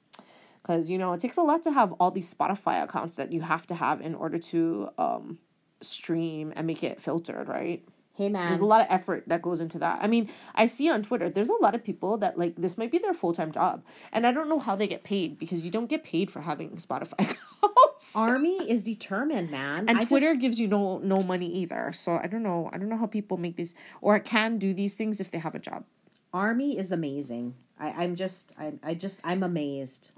Because 0.61 0.89
you 0.89 0.97
know 0.97 1.13
it 1.13 1.19
takes 1.19 1.37
a 1.37 1.41
lot 1.41 1.63
to 1.63 1.71
have 1.71 1.93
all 1.93 2.11
these 2.11 2.31
Spotify 2.33 2.83
accounts 2.83 3.15
that 3.15 3.31
you 3.31 3.41
have 3.41 3.67
to 3.67 3.75
have 3.75 4.01
in 4.01 4.15
order 4.15 4.39
to 4.39 4.89
um, 4.97 5.39
stream 5.81 6.53
and 6.55 6.67
make 6.67 6.83
it 6.83 7.01
filtered, 7.01 7.47
right? 7.47 7.83
Hey, 8.13 8.29
man. 8.29 8.47
There's 8.49 8.61
a 8.61 8.65
lot 8.65 8.81
of 8.81 8.87
effort 8.89 9.23
that 9.27 9.41
goes 9.41 9.59
into 9.61 9.79
that. 9.79 9.99
I 10.01 10.07
mean, 10.07 10.29
I 10.55 10.65
see 10.67 10.89
on 10.89 11.01
Twitter, 11.03 11.29
there's 11.29 11.49
a 11.49 11.61
lot 11.61 11.75
of 11.75 11.83
people 11.83 12.17
that 12.19 12.37
like 12.37 12.55
this 12.55 12.77
might 12.77 12.91
be 12.91 12.97
their 12.99 13.13
full 13.13 13.33
time 13.33 13.51
job, 13.51 13.83
and 14.11 14.25
I 14.27 14.31
don't 14.31 14.49
know 14.49 14.59
how 14.59 14.75
they 14.75 14.87
get 14.87 15.03
paid 15.03 15.37
because 15.39 15.63
you 15.63 15.71
don't 15.71 15.87
get 15.89 16.03
paid 16.03 16.29
for 16.31 16.41
having 16.41 16.71
Spotify 16.77 17.13
accounts. 17.19 18.15
Army 18.15 18.57
is 18.69 18.83
determined, 18.83 19.49
man. 19.51 19.85
and 19.89 19.97
I 19.97 20.03
Twitter 20.03 20.27
just- 20.31 20.41
gives 20.41 20.59
you 20.59 20.67
no 20.67 20.97
no 20.99 21.17
money 21.19 21.47
either. 21.47 21.91
So 21.93 22.13
I 22.13 22.27
don't 22.27 22.43
know. 22.43 22.69
I 22.73 22.77
don't 22.77 22.89
know 22.89 22.97
how 22.97 23.05
people 23.07 23.37
make 23.37 23.55
these 23.55 23.73
or 24.01 24.19
can 24.19 24.57
do 24.57 24.73
these 24.73 24.93
things 24.93 25.19
if 25.19 25.31
they 25.31 25.39
have 25.39 25.55
a 25.55 25.59
job. 25.59 25.83
Army 26.33 26.77
is 26.77 26.91
amazing. 26.91 27.53
I, 27.79 27.89
I'm 28.03 28.15
just, 28.15 28.53
I, 28.57 28.73
I 28.83 28.93
just, 28.95 29.19
I'm 29.23 29.43
amazed. 29.43 30.11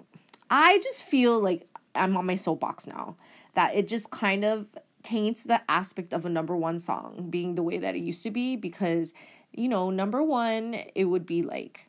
I 0.49 0.77
just 0.79 1.03
feel 1.03 1.39
like 1.41 1.67
I'm 1.93 2.15
on 2.15 2.25
my 2.25 2.35
soapbox 2.35 2.87
now. 2.87 3.15
That 3.55 3.75
it 3.75 3.87
just 3.87 4.11
kind 4.11 4.43
of 4.45 4.67
taints 5.05 5.43
the 5.43 5.61
aspect 5.69 6.13
of 6.13 6.25
a 6.25 6.29
number 6.29 6.57
one 6.57 6.79
song 6.79 7.27
being 7.29 7.55
the 7.55 7.63
way 7.63 7.77
that 7.77 7.95
it 7.95 7.99
used 7.99 8.23
to 8.23 8.31
be 8.31 8.55
because, 8.55 9.13
you 9.53 9.69
know, 9.69 9.91
number 9.91 10.23
one, 10.23 10.75
it 10.95 11.05
would 11.05 11.25
be 11.25 11.43
like 11.43 11.87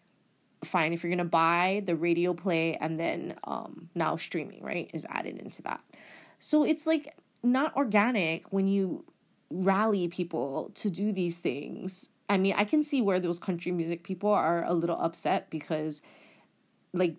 fine 0.62 0.92
if 0.92 1.02
you're 1.02 1.10
gonna 1.10 1.24
buy 1.24 1.82
the 1.86 1.96
radio 1.96 2.34
play 2.34 2.74
and 2.76 3.00
then 3.00 3.34
um 3.44 3.88
now 3.94 4.16
streaming, 4.16 4.62
right, 4.62 4.90
is 4.92 5.06
added 5.08 5.38
into 5.38 5.62
that. 5.62 5.80
So 6.38 6.64
it's 6.64 6.86
like 6.86 7.16
not 7.42 7.74
organic 7.74 8.52
when 8.52 8.68
you 8.68 9.04
rally 9.50 10.08
people 10.08 10.70
to 10.74 10.90
do 10.90 11.12
these 11.12 11.38
things. 11.38 12.10
I 12.28 12.36
mean, 12.36 12.54
I 12.56 12.64
can 12.64 12.82
see 12.82 13.00
where 13.00 13.20
those 13.20 13.38
country 13.38 13.72
music 13.72 14.02
people 14.02 14.30
are 14.30 14.64
a 14.64 14.74
little 14.74 15.00
upset 15.00 15.48
because 15.48 16.02
like 16.92 17.16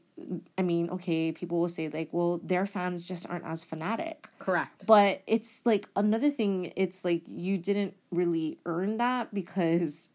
I 0.57 0.61
mean, 0.63 0.89
okay, 0.89 1.31
people 1.31 1.59
will 1.59 1.67
say 1.67 1.89
like, 1.89 2.09
well, 2.11 2.39
their 2.43 2.65
fans 2.65 3.05
just 3.05 3.29
aren't 3.29 3.45
as 3.45 3.63
fanatic. 3.63 4.27
Correct. 4.39 4.85
But 4.87 5.21
it's 5.27 5.61
like 5.63 5.87
another 5.95 6.29
thing, 6.29 6.73
it's 6.75 7.05
like 7.05 7.21
you 7.27 7.57
didn't 7.57 7.93
really 8.11 8.57
earn 8.65 8.97
that 8.97 9.33
because 9.33 10.09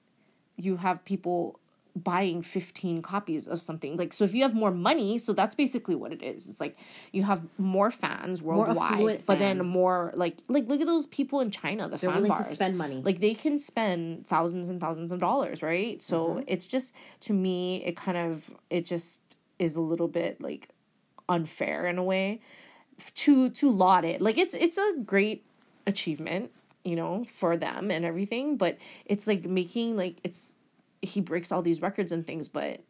you 0.56 0.76
have 0.76 1.04
people 1.04 1.58
buying 1.94 2.40
15 2.40 3.02
copies 3.02 3.46
of 3.46 3.60
something. 3.60 3.96
Like 3.98 4.14
so 4.14 4.24
if 4.24 4.34
you 4.34 4.42
have 4.42 4.54
more 4.54 4.70
money, 4.70 5.18
so 5.18 5.34
that's 5.34 5.54
basically 5.54 5.94
what 5.94 6.10
it 6.10 6.22
is. 6.22 6.48
It's 6.48 6.58
like 6.60 6.76
you 7.12 7.22
have 7.22 7.42
more 7.58 7.90
fans 7.90 8.40
worldwide, 8.40 8.92
affluent 8.92 9.26
but 9.26 9.38
then 9.38 9.58
more 9.66 10.10
like 10.16 10.38
like 10.48 10.66
look 10.68 10.80
at 10.80 10.86
those 10.86 11.06
people 11.06 11.40
in 11.40 11.50
China, 11.50 11.84
the 11.84 11.98
They're 11.98 12.10
fan 12.10 12.14
willing 12.22 12.34
to 12.34 12.44
spend 12.44 12.78
money. 12.78 13.02
Like 13.04 13.20
they 13.20 13.34
can 13.34 13.58
spend 13.58 14.26
thousands 14.26 14.70
and 14.70 14.80
thousands 14.80 15.12
of 15.12 15.20
dollars, 15.20 15.62
right? 15.62 16.00
So 16.02 16.28
Mm-hmm. 16.28 16.44
it's 16.46 16.66
just 16.66 16.94
to 17.20 17.34
me 17.34 17.84
it 17.84 17.94
kind 17.96 18.16
of 18.16 18.50
it 18.70 18.86
just 18.86 19.21
is 19.62 19.76
a 19.76 19.80
little 19.80 20.08
bit 20.08 20.40
like 20.40 20.68
unfair 21.28 21.86
in 21.86 21.96
a 21.96 22.02
way 22.02 22.40
to 23.14 23.48
to 23.50 23.70
laud 23.70 24.04
it. 24.04 24.20
Like 24.20 24.36
it's 24.36 24.54
it's 24.54 24.76
a 24.76 24.94
great 25.04 25.46
achievement, 25.86 26.50
you 26.84 26.96
know, 26.96 27.24
for 27.28 27.56
them 27.56 27.90
and 27.90 28.04
everything, 28.04 28.56
but 28.56 28.76
it's 29.06 29.26
like 29.26 29.44
making 29.44 29.96
like 29.96 30.16
it's 30.24 30.54
he 31.00 31.20
breaks 31.20 31.52
all 31.52 31.62
these 31.62 31.80
records 31.80 32.12
and 32.12 32.26
things, 32.26 32.48
but 32.48 32.80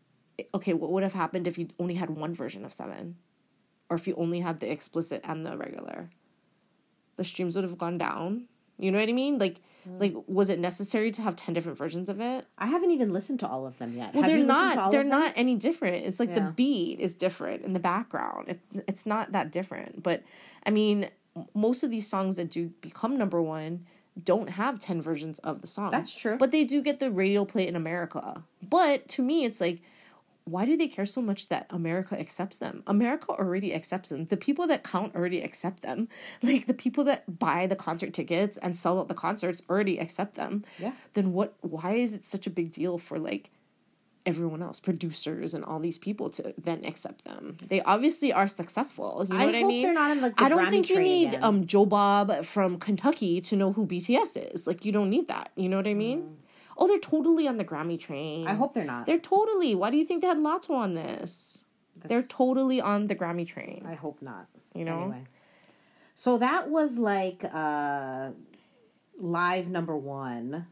okay, 0.55 0.73
what 0.73 0.91
would 0.91 1.03
have 1.03 1.13
happened 1.13 1.47
if 1.47 1.59
you 1.59 1.69
only 1.79 1.95
had 1.95 2.11
one 2.11 2.35
version 2.35 2.65
of 2.65 2.73
7? 2.73 3.17
Or 3.91 3.97
if 3.97 4.09
you 4.09 4.15
only 4.17 4.41
had 4.41 4.61
the 4.61 4.71
explicit 4.71 5.21
and 5.25 5.47
the 5.47 5.57
regular? 5.57 6.11
The 7.17 7.25
streams 7.25 7.55
would 7.55 7.65
have 7.65 7.79
gone 7.79 7.99
down. 7.99 8.49
You 8.79 8.91
know 8.91 8.99
what 8.99 9.09
I 9.09 9.13
mean? 9.13 9.39
Like 9.39 9.61
mm. 9.89 10.01
like 10.01 10.15
was 10.27 10.51
it 10.51 10.59
necessary 10.59 11.11
to 11.13 11.23
have 11.23 11.37
10 11.37 11.55
different 11.55 11.79
versions 11.79 12.09
of 12.09 12.21
it? 12.21 12.47
I 12.59 12.67
haven't 12.67 12.91
even 12.91 13.13
listened 13.13 13.41
to 13.41 13.49
all 13.49 13.67
of 13.67 13.79
them 13.79 13.97
yet. 13.97 14.15
Well, 14.15 14.23
Have 14.23 14.31
they're 14.31 14.39
you 14.39 14.47
listened 14.47 14.71
to 14.73 14.77
not. 14.77 14.91
They're 14.91 15.05
not 15.05 15.33
any 15.37 15.57
different. 15.57 16.07
It's 16.07 16.21
like 16.21 16.35
the 16.35 16.41
beat 16.41 17.01
is 17.01 17.15
different 17.15 17.65
in 17.65 17.73
the 17.73 17.81
background. 17.81 18.49
It, 18.49 18.61
it's 18.89 19.07
not 19.07 19.33
that 19.33 19.51
different. 19.53 20.03
But 20.03 20.23
I 20.65 20.71
mean, 20.71 21.11
most 21.55 21.83
of 21.83 21.91
these 21.91 22.09
songs 22.09 22.37
that 22.37 22.51
do 22.51 22.69
become 22.81 23.17
number 23.17 23.41
one 23.41 23.87
don't 24.23 24.51
have 24.51 24.79
ten 24.79 25.01
versions 25.01 25.39
of 25.41 25.61
the 25.61 25.67
song. 25.67 25.91
That's 25.91 26.15
true. 26.15 26.37
But 26.37 26.51
they 26.51 26.65
do 26.65 26.83
get 26.83 26.99
the 27.01 27.11
radio 27.11 27.45
play 27.45 27.67
in 27.67 27.77
America. 27.77 28.43
But 28.63 29.09
to 29.09 29.23
me, 29.23 29.45
it's 29.45 29.61
like. 29.61 29.81
Why 30.45 30.65
do 30.65 30.77
they 30.77 30.89
care 30.89 31.07
so 31.07 31.23
much 31.23 31.49
that 31.49 31.67
America 31.71 32.19
accepts 32.19 32.59
them? 32.59 32.83
America 32.87 33.29
already 33.31 33.73
accepts 33.75 34.09
them. 34.11 34.25
The 34.27 34.37
people 34.37 34.67
that 34.67 34.83
count 34.83 35.15
already 35.15 35.41
accept 35.41 35.83
them. 35.83 36.09
Like 36.43 36.67
the 36.67 36.75
people 36.75 37.05
that 37.05 37.39
buy 37.39 37.67
the 37.67 37.77
concert 37.77 38.13
tickets 38.13 38.57
and 38.59 38.77
sell 38.77 38.99
out 38.99 39.09
the 39.09 39.15
concerts 39.15 39.63
already 39.71 39.99
accept 39.99 40.35
them. 40.35 40.65
Yeah. 40.79 40.93
then 41.15 41.33
what 41.33 41.55
why 41.61 41.95
is 41.95 42.13
it 42.15 42.25
such 42.25 42.47
a 42.47 42.51
big 42.51 42.73
deal 42.73 42.99
for 42.99 43.19
like 43.19 43.51
everyone 44.25 44.63
else 44.63 44.79
producers 44.79 45.53
and 45.55 45.65
all 45.65 45.81
these 45.81 45.99
people 45.99 46.31
to 46.31 46.55
then 46.59 46.85
accept 46.85 47.25
them? 47.25 47.57
They 47.69 47.81
obviously 47.83 48.33
are 48.33 48.49
successful. 48.49 49.27
You 49.29 49.37
know 49.37 49.43
I 49.43 49.47
what 49.47 49.55
i 49.55 49.63
mean? 49.63 49.83
they're 49.85 49.95
not 49.95 50.11
in, 50.11 50.21
like, 50.21 50.37
the 50.37 50.45
i 50.45 50.49
don't 50.49 50.65
Grammy 50.67 50.71
think 50.71 50.91
you 50.91 51.01
need 51.01 51.35
um 51.43 51.67
joe 51.67 51.87
bob 51.87 52.45
from 52.45 52.79
kentucky 52.79 53.41
to 53.43 53.57
know 53.57 53.73
who 53.73 53.87
bts 53.87 54.53
is. 54.53 54.67
Like 54.67 54.85
you 54.85 54.93
don't 54.93 55.11
need 55.11 55.29
that. 55.29 55.51
You 55.57 55.69
know 55.69 55.77
what 55.77 55.87
i 55.87 55.95
mean 55.95 56.37
oh 56.79 56.87
they're 56.89 56.99
totally 56.99 57.47
on 57.49 57.57
the 57.59 57.65
grammy 57.65 57.99
train. 57.99 58.47
I 58.47 58.55
hope 58.55 58.75
they're 58.75 58.85
not. 58.85 59.07
they're 59.07 59.19
totally 59.19 59.75
why 59.75 59.91
do 59.91 59.97
you 59.97 60.05
think 60.05 60.21
they 60.23 60.29
had 60.29 60.39
Latto 60.39 60.71
on 60.71 60.95
this 60.95 61.65
they're 62.05 62.23
totally 62.23 62.81
on 62.81 63.07
the 63.07 63.15
grammy 63.15 63.47
train 63.47 63.85
I 63.87 63.95
hope 63.95 64.21
not. 64.23 64.47
you 64.75 64.85
know 64.85 65.03
Anyway. 65.03 65.25
So 66.15 66.39
that 66.39 66.69
was 66.71 66.99
like 66.99 67.45
uh 67.53 68.31
live 69.19 69.69
number 69.69 69.97
one. 69.97 70.67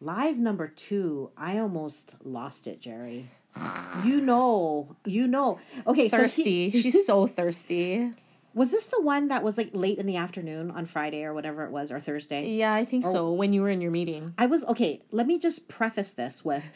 Live 0.00 0.38
number 0.38 0.68
two, 0.68 1.30
I 1.36 1.58
almost 1.58 2.14
lost 2.24 2.66
it, 2.66 2.80
Jerry. 2.80 3.30
You 4.04 4.20
know, 4.20 4.94
you 5.04 5.26
know. 5.26 5.58
Okay, 5.86 6.08
thirsty 6.08 6.70
so 6.70 6.76
he- 6.76 6.82
she's 6.82 7.04
so 7.06 7.26
thirsty 7.26 8.12
was 8.58 8.70
this 8.70 8.88
the 8.88 9.00
one 9.00 9.28
that 9.28 9.42
was 9.42 9.56
like 9.56 9.70
late 9.72 9.98
in 9.98 10.06
the 10.06 10.16
afternoon 10.16 10.70
on 10.70 10.84
Friday 10.84 11.24
or 11.24 11.32
whatever 11.32 11.64
it 11.64 11.70
was 11.70 11.90
or 11.90 12.00
Thursday? 12.00 12.48
yeah 12.48 12.74
i 12.74 12.84
think 12.84 13.04
so 13.06 13.32
when 13.32 13.52
you 13.52 13.62
were 13.62 13.70
in 13.70 13.80
your 13.80 13.90
meeting 13.90 14.34
I 14.36 14.46
was 14.46 14.64
okay. 14.64 15.02
Let 15.10 15.26
me 15.26 15.38
just 15.38 15.68
preface 15.68 16.12
this 16.12 16.44
with 16.44 16.70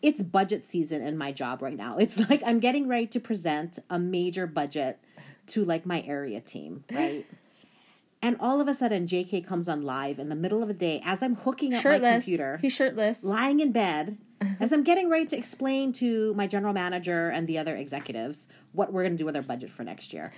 it's 0.00 0.22
budget 0.22 0.64
season 0.64 1.02
in 1.02 1.18
my 1.18 1.32
job 1.32 1.62
right 1.62 1.76
now. 1.76 1.98
It's 1.98 2.18
like 2.30 2.42
I'm 2.44 2.60
getting 2.60 2.88
ready 2.88 3.06
to 3.08 3.20
present 3.20 3.78
a 3.90 3.98
major 3.98 4.46
budget 4.46 4.98
to 5.48 5.64
like 5.64 5.86
my 5.86 6.02
area 6.02 6.40
team, 6.40 6.84
right? 6.92 7.26
And 8.24 8.36
all 8.38 8.60
of 8.60 8.68
a 8.68 8.74
sudden, 8.74 9.08
JK 9.08 9.44
comes 9.44 9.68
on 9.68 9.82
live 9.82 10.20
in 10.20 10.28
the 10.28 10.36
middle 10.36 10.62
of 10.62 10.68
the 10.68 10.74
day 10.74 11.02
as 11.04 11.24
I'm 11.24 11.34
hooking 11.34 11.74
up 11.74 11.84
my 11.84 11.98
computer, 11.98 12.58
he's 12.62 12.72
shirtless 12.72 13.24
lying 13.24 13.58
in 13.58 13.72
bed, 13.72 14.16
as 14.60 14.72
I'm 14.72 14.84
getting 14.84 15.10
ready 15.10 15.26
to 15.26 15.36
explain 15.36 15.92
to 15.94 16.32
my 16.34 16.46
general 16.46 16.72
manager 16.72 17.30
and 17.30 17.48
the 17.48 17.58
other 17.58 17.74
executives 17.76 18.46
what 18.72 18.92
we're 18.92 19.02
going 19.02 19.14
to 19.14 19.18
do 19.18 19.24
with 19.24 19.36
our 19.36 19.42
budget 19.42 19.70
for 19.70 19.82
next 19.82 20.12
year. 20.12 20.32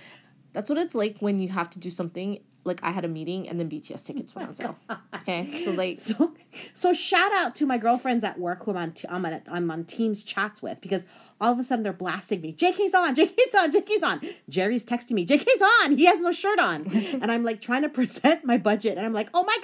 That's 0.55 0.69
what 0.69 0.79
it's 0.79 0.95
like 0.95 1.17
when 1.19 1.39
you 1.39 1.49
have 1.49 1.69
to 1.71 1.79
do 1.79 1.91
something. 1.91 2.39
Like 2.63 2.79
I 2.81 2.89
had 2.89 3.05
a 3.05 3.07
meeting 3.07 3.47
and 3.47 3.59
then 3.59 3.69
BTS 3.69 4.03
tickets 4.03 4.33
went 4.33 4.47
on 4.49 4.55
sale. 4.55 4.75
Oh 4.89 4.97
okay, 5.15 5.51
so 5.51 5.71
like 5.71 5.97
So, 5.99 6.33
so 6.73 6.93
shout 6.93 7.31
out 7.33 7.55
to 7.55 7.65
my 7.65 7.77
girlfriends 7.77 8.23
at 8.23 8.39
work 8.39 8.63
who 8.65 8.71
I'm 8.71 8.77
on, 8.77 8.91
t- 8.93 9.07
I'm 9.09 9.25
on, 9.25 9.41
I'm 9.47 9.69
on 9.69 9.83
Teams 9.85 10.23
chats 10.23 10.61
with 10.61 10.81
because 10.81 11.05
all 11.41 11.51
of 11.51 11.59
a 11.59 11.63
sudden 11.63 11.83
they're 11.83 11.93
blasting 11.93 12.41
me. 12.41 12.53
JK's 12.53 12.93
on, 12.93 13.15
JK's 13.15 13.53
on, 13.55 13.71
JK's 13.71 14.03
on. 14.03 14.21
Jerry's 14.49 14.85
texting 14.85 15.11
me, 15.11 15.25
JK's 15.25 15.61
on. 15.83 15.97
He 15.97 16.05
has 16.05 16.21
no 16.21 16.31
shirt 16.31 16.59
on, 16.59 16.87
and 17.21 17.31
I'm 17.31 17.43
like 17.43 17.61
trying 17.61 17.81
to 17.81 17.89
present 17.89 18.45
my 18.45 18.57
budget, 18.57 18.97
and 18.97 19.05
I'm 19.05 19.13
like, 19.13 19.29
oh 19.33 19.43
my 19.43 19.57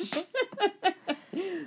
gosh. 0.00 0.24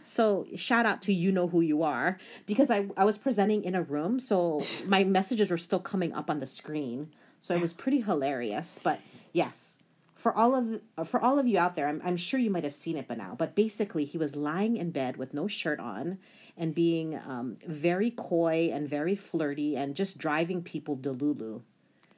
so 0.05 0.47
shout 0.55 0.85
out 0.85 1.01
to 1.03 1.13
you 1.13 1.31
know 1.31 1.47
who 1.47 1.61
you 1.61 1.83
are 1.83 2.17
because 2.45 2.71
I 2.71 2.87
I 2.97 3.05
was 3.05 3.17
presenting 3.17 3.63
in 3.63 3.75
a 3.75 3.83
room, 3.83 4.19
so 4.19 4.61
my 4.85 5.03
messages 5.03 5.51
were 5.51 5.57
still 5.57 5.79
coming 5.79 6.13
up 6.13 6.29
on 6.29 6.39
the 6.39 6.47
screen, 6.47 7.09
so 7.45 7.53
it 7.53 7.61
was 7.61 7.73
pretty 7.73 8.01
hilarious. 8.01 8.79
But 8.83 8.99
yes, 9.31 9.77
for 10.15 10.33
all 10.33 10.55
of 10.55 10.81
for 11.07 11.21
all 11.21 11.37
of 11.37 11.45
you 11.45 11.59
out 11.59 11.75
there, 11.75 11.87
I'm 11.87 12.01
I'm 12.03 12.17
sure 12.17 12.39
you 12.39 12.49
might 12.49 12.63
have 12.63 12.73
seen 12.73 12.97
it 12.97 13.07
by 13.07 13.13
now. 13.13 13.35
But 13.37 13.53
basically, 13.53 14.03
he 14.03 14.17
was 14.17 14.35
lying 14.35 14.77
in 14.77 14.89
bed 14.89 15.17
with 15.17 15.31
no 15.31 15.47
shirt 15.47 15.79
on 15.79 16.17
and 16.57 16.73
being 16.73 17.15
um, 17.15 17.57
very 17.67 18.09
coy 18.09 18.71
and 18.73 18.89
very 18.89 19.15
flirty 19.15 19.77
and 19.77 19.93
just 19.95 20.17
driving 20.17 20.63
people 20.63 20.97
delulu. 20.97 21.61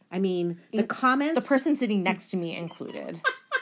I 0.10 0.20
mean, 0.20 0.62
the 0.72 0.84
comments 0.84 1.44
the 1.44 1.46
person 1.46 1.76
sitting 1.76 2.04
next 2.04 2.30
to 2.30 2.38
me 2.38 2.56
included. 2.56 3.20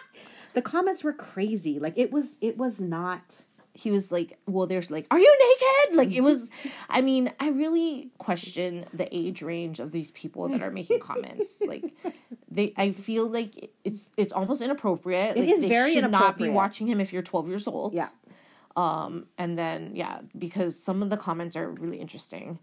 the 0.54 0.62
comments 0.62 1.04
were 1.04 1.14
crazy. 1.14 1.80
Like 1.80 1.98
it 1.98 2.12
was 2.12 2.38
it 2.42 2.60
was 2.60 2.80
not 2.80 3.42
he 3.76 3.92
was 3.92 4.10
like, 4.10 4.38
well, 4.48 4.68
there's 4.68 4.90
like, 4.90 5.06
are 5.12 5.20
you 5.20 5.38
naked? 5.40 5.98
Like 5.98 6.12
it 6.14 6.22
was, 6.22 6.50
I 6.90 7.02
mean, 7.02 7.32
I 7.42 7.50
really 7.50 8.10
question 8.20 8.86
the 8.94 9.14
age 9.16 9.42
range 9.42 9.82
of 9.82 9.92
these 9.92 10.12
people 10.12 10.48
that 10.48 10.62
are 10.62 10.72
making 10.72 11.02
comments. 11.02 11.62
Like 11.76 11.94
they, 12.50 12.74
I 12.78 12.92
feel 12.92 13.28
like 13.28 13.72
it's 13.84 14.10
it's 14.18 14.32
almost 14.32 14.62
inappropriate. 14.62 15.36
It 15.36 15.42
like, 15.42 15.50
is 15.50 15.62
they 15.62 15.68
very 15.68 15.94
should 15.94 16.10
not 16.10 16.38
be 16.38 16.50
watching 16.50 16.88
him 16.88 17.02
if 17.02 17.12
you're 17.12 17.24
12 17.24 17.50
years 17.50 17.68
old. 17.68 17.94
yeah. 17.94 18.10
Um, 18.78 19.26
and 19.38 19.58
then 19.58 19.96
yeah, 19.96 20.20
because 20.38 20.78
some 20.78 21.02
of 21.02 21.10
the 21.10 21.18
comments 21.18 21.56
are 21.56 21.70
really 21.70 21.98
interesting. 21.98 22.60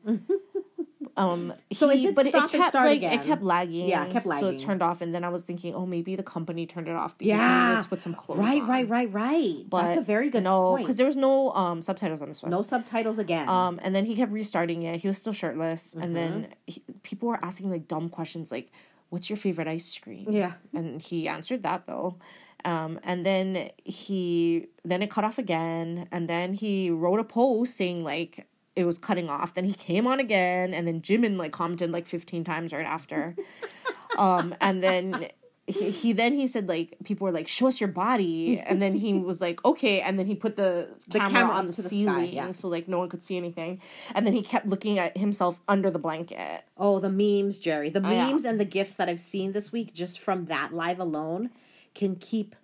Um, 1.16 1.52
So 1.72 1.90
it 1.90 1.98
he- 1.98 2.06
did 2.06 2.14
but 2.14 2.26
stop 2.26 2.48
it 2.50 2.54
and 2.54 2.62
kept 2.62 2.68
start 2.72 2.86
like 2.88 2.96
again. 2.98 3.18
it 3.20 3.24
kept 3.24 3.42
lagging. 3.42 3.86
Yeah, 3.88 4.06
it 4.06 4.12
kept 4.12 4.24
So 4.26 4.48
it 4.48 4.58
turned 4.58 4.82
off, 4.82 5.00
and 5.02 5.14
then 5.14 5.24
I 5.24 5.28
was 5.28 5.42
thinking, 5.42 5.74
oh, 5.74 5.84
maybe 5.84 6.16
the 6.16 6.22
company 6.22 6.64
turned 6.66 6.88
it 6.88 6.96
off 6.96 7.18
because 7.18 7.28
Yeah. 7.28 7.72
let's 7.74 7.86
put 7.86 8.00
some 8.00 8.14
clothes 8.14 8.38
Right, 8.38 8.62
on. 8.62 8.68
right, 8.68 8.88
right, 8.88 9.12
right. 9.12 9.64
But 9.68 9.82
That's 9.82 9.98
a 9.98 10.00
very 10.02 10.30
good 10.30 10.42
no, 10.44 10.76
because 10.78 10.96
there 10.96 11.06
was 11.06 11.16
no 11.16 11.50
um 11.52 11.82
subtitles 11.82 12.22
on 12.22 12.28
this 12.28 12.42
one. 12.42 12.50
no 12.50 12.62
subtitles 12.62 13.18
again. 13.18 13.48
Um, 13.48 13.78
and 13.82 13.94
then 13.94 14.06
he 14.06 14.16
kept 14.16 14.32
restarting 14.32 14.82
it. 14.84 15.00
He 15.02 15.08
was 15.08 15.18
still 15.18 15.34
shirtless, 15.34 15.94
and 15.94 16.16
then 16.16 16.32
Mm-hmm. 16.32 16.52
he, 16.66 16.82
people 17.02 17.28
were 17.28 17.38
asking 17.44 17.70
like 17.70 17.86
dumb 17.88 18.08
questions, 18.08 18.50
like, 18.50 18.70
"What's 19.10 19.28
your 19.28 19.36
favorite 19.36 19.68
ice 19.68 19.98
cream?" 19.98 20.26
yeah. 20.30 20.52
and 20.72 21.00
he 21.02 21.28
answered 21.28 21.62
that 21.64 21.86
though. 21.86 22.16
Um, 22.64 23.00
and 23.02 23.26
then 23.26 23.70
he 23.84 24.68
then 24.84 25.02
it 25.02 25.10
cut 25.10 25.24
off 25.24 25.36
again, 25.38 26.08
and 26.12 26.28
then 26.28 26.54
he 26.54 26.90
wrote 26.90 27.18
a 27.20 27.24
post 27.24 27.76
saying 27.76 28.02
like 28.04 28.46
it 28.76 28.84
was 28.84 28.98
cutting 28.98 29.28
off. 29.28 29.54
Then 29.54 29.64
he 29.64 29.74
came 29.74 30.06
on 30.06 30.20
again, 30.20 30.74
and 30.74 30.86
then 30.86 31.00
Jimin 31.00 31.36
like 31.36 31.52
commented 31.52 31.90
like 31.90 32.06
fifteen 32.06 32.44
times 32.44 32.72
right 32.72 32.86
after. 32.86 33.36
um, 34.18 34.54
and 34.60 34.82
then. 34.82 35.28
He, 35.64 35.92
he 35.92 36.12
then 36.12 36.34
he 36.34 36.48
said 36.48 36.68
like 36.68 36.96
people 37.04 37.24
were 37.24 37.30
like 37.30 37.46
show 37.46 37.68
us 37.68 37.80
your 37.80 37.88
body 37.88 38.58
and 38.58 38.82
then 38.82 38.96
he 38.96 39.14
was 39.14 39.40
like 39.40 39.64
okay 39.64 40.00
and 40.00 40.18
then 40.18 40.26
he 40.26 40.34
put 40.34 40.56
the, 40.56 40.88
The 41.06 41.20
camera, 41.20 41.38
camera 41.38 41.54
on 41.54 41.66
the 41.68 41.72
to 41.74 41.82
the 41.82 41.88
sky, 41.88 41.96
ceiling 41.96 42.32
yeah. 42.32 42.50
so 42.50 42.66
like 42.66 42.88
no 42.88 42.98
one 42.98 43.08
could 43.08 43.22
see 43.22 43.36
anything 43.36 43.80
and 44.12 44.26
then 44.26 44.34
he 44.34 44.42
kept 44.42 44.66
looking 44.66 44.98
at 44.98 45.16
himself 45.16 45.60
under 45.68 45.88
the 45.88 46.00
blanket 46.00 46.64
Oh, 46.76 46.98
the 46.98 47.08
memes, 47.08 47.60
Jerry. 47.60 47.90
The 47.90 48.00
memes 48.00 48.44
and 48.44 48.58
the 48.58 48.64
gifts 48.64 48.96
that 48.96 49.08
I've 49.08 49.20
seen 49.20 49.52
this 49.52 49.70
week 49.70 49.94
just 49.94 50.18
from 50.18 50.46
that 50.46 50.74
live 50.74 50.98
alone 50.98 51.50
can 51.94 52.16
keep 52.16 52.56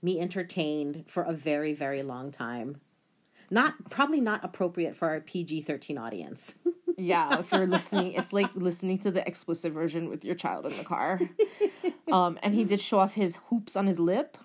me 0.00 0.18
entertained 0.18 1.04
for 1.06 1.24
a 1.24 1.32
very, 1.34 1.74
very 1.74 2.02
long 2.02 2.30
time. 2.30 2.80
Not 3.50 3.74
probably 3.90 4.20
not 4.20 4.44
appropriate 4.44 4.96
for 4.96 5.08
our 5.08 5.20
PG 5.20 5.62
thirteen 5.62 5.98
audience. 5.98 6.56
Yeah, 6.98 7.40
if 7.40 7.52
you're 7.52 7.66
listening, 7.66 8.14
it's 8.14 8.32
like 8.32 8.48
listening 8.54 8.96
to 9.00 9.10
the 9.10 9.26
explicit 9.28 9.70
version 9.74 10.08
with 10.08 10.24
your 10.24 10.34
child 10.34 10.64
in 10.64 10.74
the 10.78 10.84
car. 10.84 11.20
Um, 12.10 12.38
and 12.42 12.54
he 12.54 12.64
did 12.64 12.80
show 12.80 13.00
off 13.00 13.14
his 13.14 13.36
hoops 13.50 13.74
on 13.76 13.86
his 13.86 13.98
lip. 13.98 14.38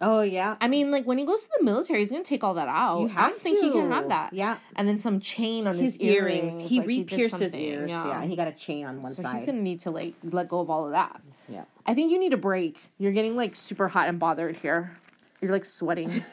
Oh 0.00 0.22
yeah. 0.22 0.56
I 0.60 0.66
mean, 0.68 0.90
like 0.90 1.04
when 1.06 1.18
he 1.18 1.24
goes 1.26 1.42
to 1.42 1.50
the 1.58 1.64
military, 1.64 2.00
he's 2.00 2.10
gonna 2.10 2.24
take 2.24 2.42
all 2.42 2.54
that 2.54 2.66
out. 2.66 3.10
I 3.14 3.28
don't 3.28 3.38
think 3.40 3.60
he 3.60 3.70
can 3.70 3.90
have 3.92 4.08
that. 4.08 4.32
Yeah. 4.32 4.56
And 4.74 4.88
then 4.88 4.98
some 4.98 5.20
chain 5.20 5.66
on 5.68 5.76
his, 5.76 5.94
His 5.96 6.00
earrings. 6.00 6.54
earrings. 6.54 6.68
He 6.70 6.78
like, 6.78 6.88
re-pierced 6.88 7.38
his 7.38 7.52
something, 7.52 7.60
ears. 7.60 7.90
Yeah. 7.90 8.20
and 8.22 8.28
he 8.30 8.36
got 8.36 8.48
a 8.48 8.52
chain 8.52 8.86
on 8.86 9.02
one 9.02 9.12
so 9.12 9.22
side. 9.22 9.36
he's 9.36 9.44
gonna 9.44 9.60
need 9.60 9.80
to 9.80 9.90
like 9.90 10.14
let 10.24 10.48
go 10.48 10.60
of 10.60 10.70
all 10.70 10.86
of 10.86 10.92
that. 10.92 11.20
Yeah. 11.48 11.64
I 11.86 11.94
think 11.94 12.10
you 12.10 12.18
need 12.18 12.32
a 12.32 12.38
break. 12.38 12.80
You're 12.98 13.12
getting 13.12 13.36
like 13.36 13.54
super 13.54 13.86
hot 13.86 14.08
and 14.08 14.18
bothered 14.18 14.56
here. 14.56 14.96
You're 15.40 15.52
like 15.52 15.64
sweating. 15.66 16.10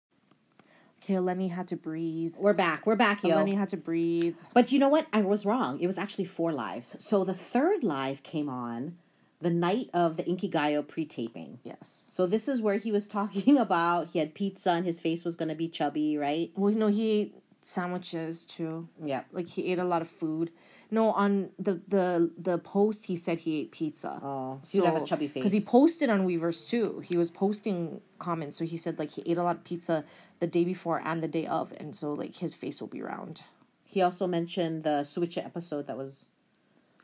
Okay, 1.03 1.19
Lenny 1.19 1.47
had 1.47 1.67
to 1.69 1.75
breathe. 1.75 2.35
We're 2.37 2.53
back. 2.53 2.85
We're 2.85 2.95
back, 2.95 3.23
yo. 3.23 3.35
Lenny 3.35 3.55
had 3.55 3.69
to 3.69 3.77
breathe. 3.77 4.35
But 4.53 4.71
you 4.71 4.79
know 4.79 4.89
what? 4.89 5.07
I 5.11 5.21
was 5.21 5.45
wrong. 5.45 5.79
It 5.79 5.87
was 5.87 5.97
actually 5.97 6.25
four 6.25 6.51
lives. 6.51 6.95
So 6.99 7.23
the 7.23 7.33
third 7.33 7.83
live 7.83 8.23
came 8.23 8.49
on 8.49 8.97
the 9.39 9.49
night 9.49 9.89
of 9.93 10.17
the 10.17 10.23
Inkigayo 10.23 10.87
pre-taping. 10.87 11.59
Yes. 11.63 12.05
So 12.09 12.27
this 12.27 12.47
is 12.47 12.61
where 12.61 12.75
he 12.75 12.91
was 12.91 13.07
talking 13.07 13.57
about 13.57 14.09
he 14.09 14.19
had 14.19 14.35
pizza 14.35 14.71
and 14.71 14.85
his 14.85 14.99
face 14.99 15.25
was 15.25 15.35
going 15.35 15.49
to 15.49 15.55
be 15.55 15.67
chubby, 15.67 16.17
right? 16.17 16.51
Well, 16.55 16.71
you 16.71 16.77
know, 16.77 16.87
he 16.87 17.11
ate 17.11 17.35
sandwiches 17.61 18.45
too. 18.45 18.87
Yeah. 19.03 19.23
Like 19.31 19.47
he 19.47 19.71
ate 19.71 19.79
a 19.79 19.83
lot 19.83 20.01
of 20.01 20.07
food. 20.07 20.51
No, 20.93 21.11
on 21.11 21.51
the 21.57 21.79
the 21.87 22.31
the 22.37 22.57
post 22.57 23.05
he 23.05 23.15
said 23.15 23.39
he 23.39 23.61
ate 23.61 23.71
pizza. 23.71 24.19
Oh, 24.21 24.59
so 24.61 24.79
he'd 24.79 24.85
have 24.85 25.01
a 25.01 25.05
chubby 25.05 25.27
face. 25.27 25.35
Because 25.35 25.53
he 25.53 25.61
posted 25.61 26.09
on 26.09 26.27
Weverse 26.27 26.67
too. 26.67 26.99
He 26.99 27.15
was 27.17 27.31
posting 27.31 28.01
comments, 28.19 28.57
so 28.57 28.65
he 28.65 28.75
said 28.75 28.99
like 28.99 29.11
he 29.11 29.23
ate 29.25 29.37
a 29.37 29.43
lot 29.43 29.55
of 29.55 29.63
pizza 29.63 30.03
the 30.39 30.47
day 30.47 30.65
before 30.65 31.01
and 31.03 31.23
the 31.23 31.29
day 31.29 31.47
of, 31.47 31.73
and 31.77 31.95
so 31.95 32.11
like 32.11 32.35
his 32.35 32.53
face 32.53 32.81
will 32.81 32.89
be 32.89 33.01
round. 33.01 33.43
He 33.85 34.01
also 34.01 34.27
mentioned 34.27 34.83
the 34.83 35.01
Suchwita 35.03 35.45
episode 35.45 35.87
that 35.87 35.97
was 35.97 36.29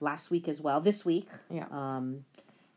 last 0.01 0.31
week 0.31 0.49
as 0.49 0.59
well, 0.59 0.81
this 0.81 1.05
week. 1.05 1.29
Yeah. 1.49 1.65
Um, 1.71 2.25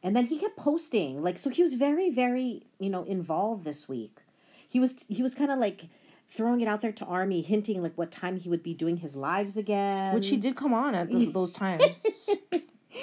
and 0.02 0.14
then 0.16 0.26
he 0.26 0.38
kept 0.38 0.56
posting 0.56 1.22
like 1.22 1.38
so 1.38 1.50
he 1.50 1.62
was 1.62 1.74
very 1.74 2.08
very 2.10 2.62
you 2.78 2.88
know 2.88 3.02
involved 3.02 3.64
this 3.64 3.88
week. 3.88 4.20
He 4.68 4.78
was 4.78 5.04
he 5.08 5.22
was 5.22 5.34
kind 5.34 5.50
of 5.50 5.58
like 5.58 5.86
throwing 6.30 6.60
it 6.60 6.68
out 6.68 6.80
there 6.80 6.92
to 6.92 7.04
Army, 7.06 7.40
hinting 7.42 7.82
like 7.82 7.96
what 7.98 8.10
time 8.10 8.36
he 8.36 8.48
would 8.48 8.62
be 8.62 8.74
doing 8.74 8.98
his 8.98 9.16
lives 9.16 9.56
again. 9.56 10.14
Which 10.14 10.28
he 10.28 10.36
did 10.36 10.56
come 10.56 10.72
on 10.72 10.94
at 10.94 11.10
th- 11.10 11.32
those 11.38 11.52
times. 11.52 12.28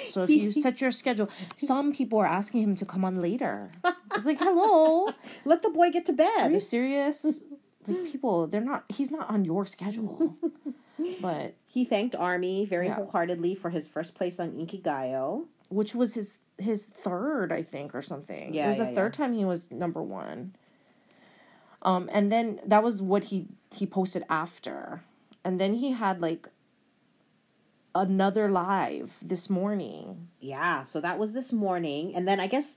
So 0.04 0.22
if 0.22 0.30
you 0.30 0.52
set 0.64 0.80
your 0.80 0.90
schedule, 0.90 1.28
some 1.56 1.92
people 1.92 2.18
are 2.18 2.26
asking 2.26 2.62
him 2.62 2.74
to 2.76 2.84
come 2.84 3.04
on 3.04 3.20
later. 3.20 3.70
It's 4.14 4.26
like, 4.26 4.38
hello, 4.38 5.12
let 5.44 5.62
the 5.62 5.70
boy 5.70 5.90
get 5.90 6.06
to 6.06 6.12
bed. 6.12 6.50
are 6.50 6.50
you 6.50 6.60
serious? 6.60 7.42
Like 7.86 8.10
people, 8.12 8.46
they're 8.46 8.60
not. 8.60 8.84
He's 8.88 9.10
not 9.10 9.30
on 9.30 9.44
your 9.44 9.64
schedule. 9.66 10.36
But 11.20 11.54
He 11.66 11.84
thanked 11.84 12.14
Army 12.16 12.64
very 12.66 12.86
Yeah. 12.88 12.94
wholeheartedly 12.96 13.54
for 13.54 13.70
his 13.70 13.86
first 13.86 14.14
place 14.14 14.38
on 14.40 14.52
Inkigayo. 14.52 15.46
which 15.68 15.94
was 15.94 16.14
his 16.14 16.38
his 16.58 16.86
third, 16.86 17.52
I 17.52 17.62
think, 17.62 17.94
or 17.94 18.02
something. 18.02 18.52
Yeah, 18.52 18.66
it 18.66 18.68
was 18.70 18.78
yeah, 18.78 18.86
the 18.86 18.92
third 18.92 19.12
time 19.12 19.32
he 19.32 19.44
was 19.44 19.70
number 19.70 20.02
one. 20.02 20.54
Um, 21.82 22.08
and 22.12 22.30
then 22.32 22.60
that 22.66 22.82
was 22.82 23.00
what 23.02 23.24
he 23.24 23.46
he 23.74 23.86
posted 23.86 24.24
after, 24.28 25.02
and 25.44 25.60
then 25.60 25.74
he 25.74 25.92
had 25.92 26.20
like 26.20 26.48
another 27.94 28.48
live 28.50 29.16
this 29.22 29.48
morning. 29.50 30.28
Yeah, 30.40 30.82
so 30.82 31.00
that 31.00 31.18
was 31.18 31.32
this 31.32 31.52
morning. 31.52 32.14
And 32.14 32.26
then 32.26 32.40
I 32.40 32.46
guess 32.46 32.76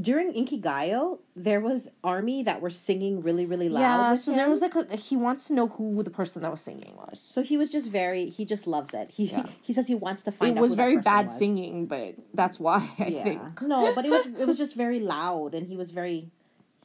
during 0.00 0.32
Inkigayo, 0.32 1.18
there 1.36 1.60
was 1.60 1.88
Army 2.02 2.42
that 2.44 2.60
were 2.60 2.70
singing 2.70 3.22
really, 3.22 3.46
really 3.46 3.68
loud. 3.68 3.80
yeah, 3.80 4.14
so 4.14 4.32
him. 4.32 4.38
there 4.38 4.48
was 4.48 4.60
like 4.60 4.74
a, 4.74 4.96
he 4.96 5.16
wants 5.16 5.46
to 5.48 5.54
know 5.54 5.68
who 5.68 6.02
the 6.02 6.10
person 6.10 6.42
that 6.42 6.50
was 6.50 6.60
singing 6.60 6.94
was. 6.96 7.20
So 7.20 7.42
he 7.42 7.56
was 7.56 7.70
just 7.70 7.90
very. 7.90 8.26
He 8.30 8.44
just 8.44 8.66
loves 8.66 8.94
it. 8.94 9.10
He 9.12 9.26
Yeah. 9.26 9.46
he 9.62 9.72
says 9.72 9.88
he 9.88 9.94
wants 9.94 10.22
to 10.24 10.32
find. 10.32 10.56
It 10.56 10.60
was 10.60 10.74
very 10.74 10.96
bad 10.98 11.26
was. 11.26 11.38
singing, 11.38 11.86
but 11.86 12.14
that's 12.34 12.58
why 12.60 12.88
I 12.98 13.06
Yeah. 13.08 13.22
think. 13.24 13.62
No, 13.62 13.92
but 13.94 14.04
it 14.04 14.10
was 14.10 14.26
it 14.26 14.46
was 14.46 14.56
just 14.64 14.74
very 14.74 15.00
loud, 15.00 15.54
and 15.54 15.66
he 15.66 15.76
was 15.76 15.90
very. 15.90 16.30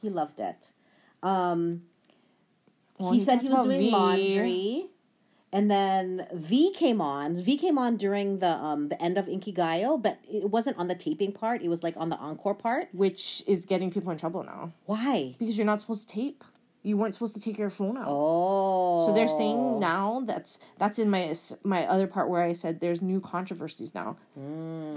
He 0.02 0.10
loved 0.10 0.38
it. 0.38 0.70
Um, 1.24 1.82
Well, 2.98 3.12
he, 3.12 3.18
he 3.18 3.24
said 3.24 3.42
he 3.42 3.48
was 3.48 3.62
doing 3.64 3.80
V. 3.80 3.90
laundry, 3.90 4.86
And 5.52 5.70
then 5.70 6.26
V 6.32 6.72
came 6.72 7.00
on. 7.00 7.36
V 7.36 7.56
came 7.56 7.78
on 7.78 7.96
during 7.96 8.38
the 8.44 8.52
um 8.68 8.88
the 8.88 8.98
end 9.02 9.16
of 9.18 9.26
Inkigayo, 9.26 10.00
but 10.06 10.18
it 10.28 10.50
wasn't 10.50 10.76
on 10.78 10.86
the 10.88 10.94
taping 10.94 11.32
part. 11.32 11.62
It 11.62 11.68
was 11.68 11.82
like 11.82 11.96
on 11.96 12.08
the 12.10 12.16
encore 12.28 12.54
part. 12.54 12.88
which 12.92 13.42
is 13.46 13.64
getting 13.64 13.90
people 13.90 14.10
in 14.12 14.18
trouble 14.18 14.42
now 14.44 14.72
Why? 14.86 15.34
because 15.38 15.56
you're 15.58 15.66
not 15.72 15.80
supposed 15.80 16.08
to 16.08 16.14
tape. 16.14 16.44
You 16.86 16.98
weren't 16.98 17.14
supposed 17.14 17.34
to 17.34 17.40
take 17.40 17.56
your 17.56 17.70
phone 17.70 17.96
out. 17.96 18.04
Oh. 18.08 19.06
So 19.06 19.14
they're 19.14 19.26
saying 19.40 19.80
now 19.80 20.22
that's 20.26 20.58
that's 20.76 20.98
in 20.98 21.08
my 21.08 21.32
my 21.62 21.86
other 21.94 22.06
part 22.14 22.28
where 22.28 22.42
I 22.42 22.52
said 22.52 22.80
there's 22.80 23.00
new 23.00 23.20
controversies 23.20 23.94
now 23.94 24.16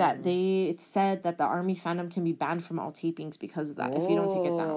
that 0.02 0.22
they 0.28 0.76
said 0.80 1.24
that 1.24 1.38
the 1.38 1.46
army 1.46 1.76
fandom 1.78 2.12
can 2.14 2.24
be 2.26 2.34
banned 2.34 2.64
from 2.68 2.78
all 2.82 2.92
tapings 2.92 3.40
because 3.40 3.70
of 3.72 3.78
that 3.78 3.92
if 3.96 4.04
you 4.10 4.16
don't 4.20 4.30
take 4.38 4.48
it 4.52 4.58
down. 4.58 4.76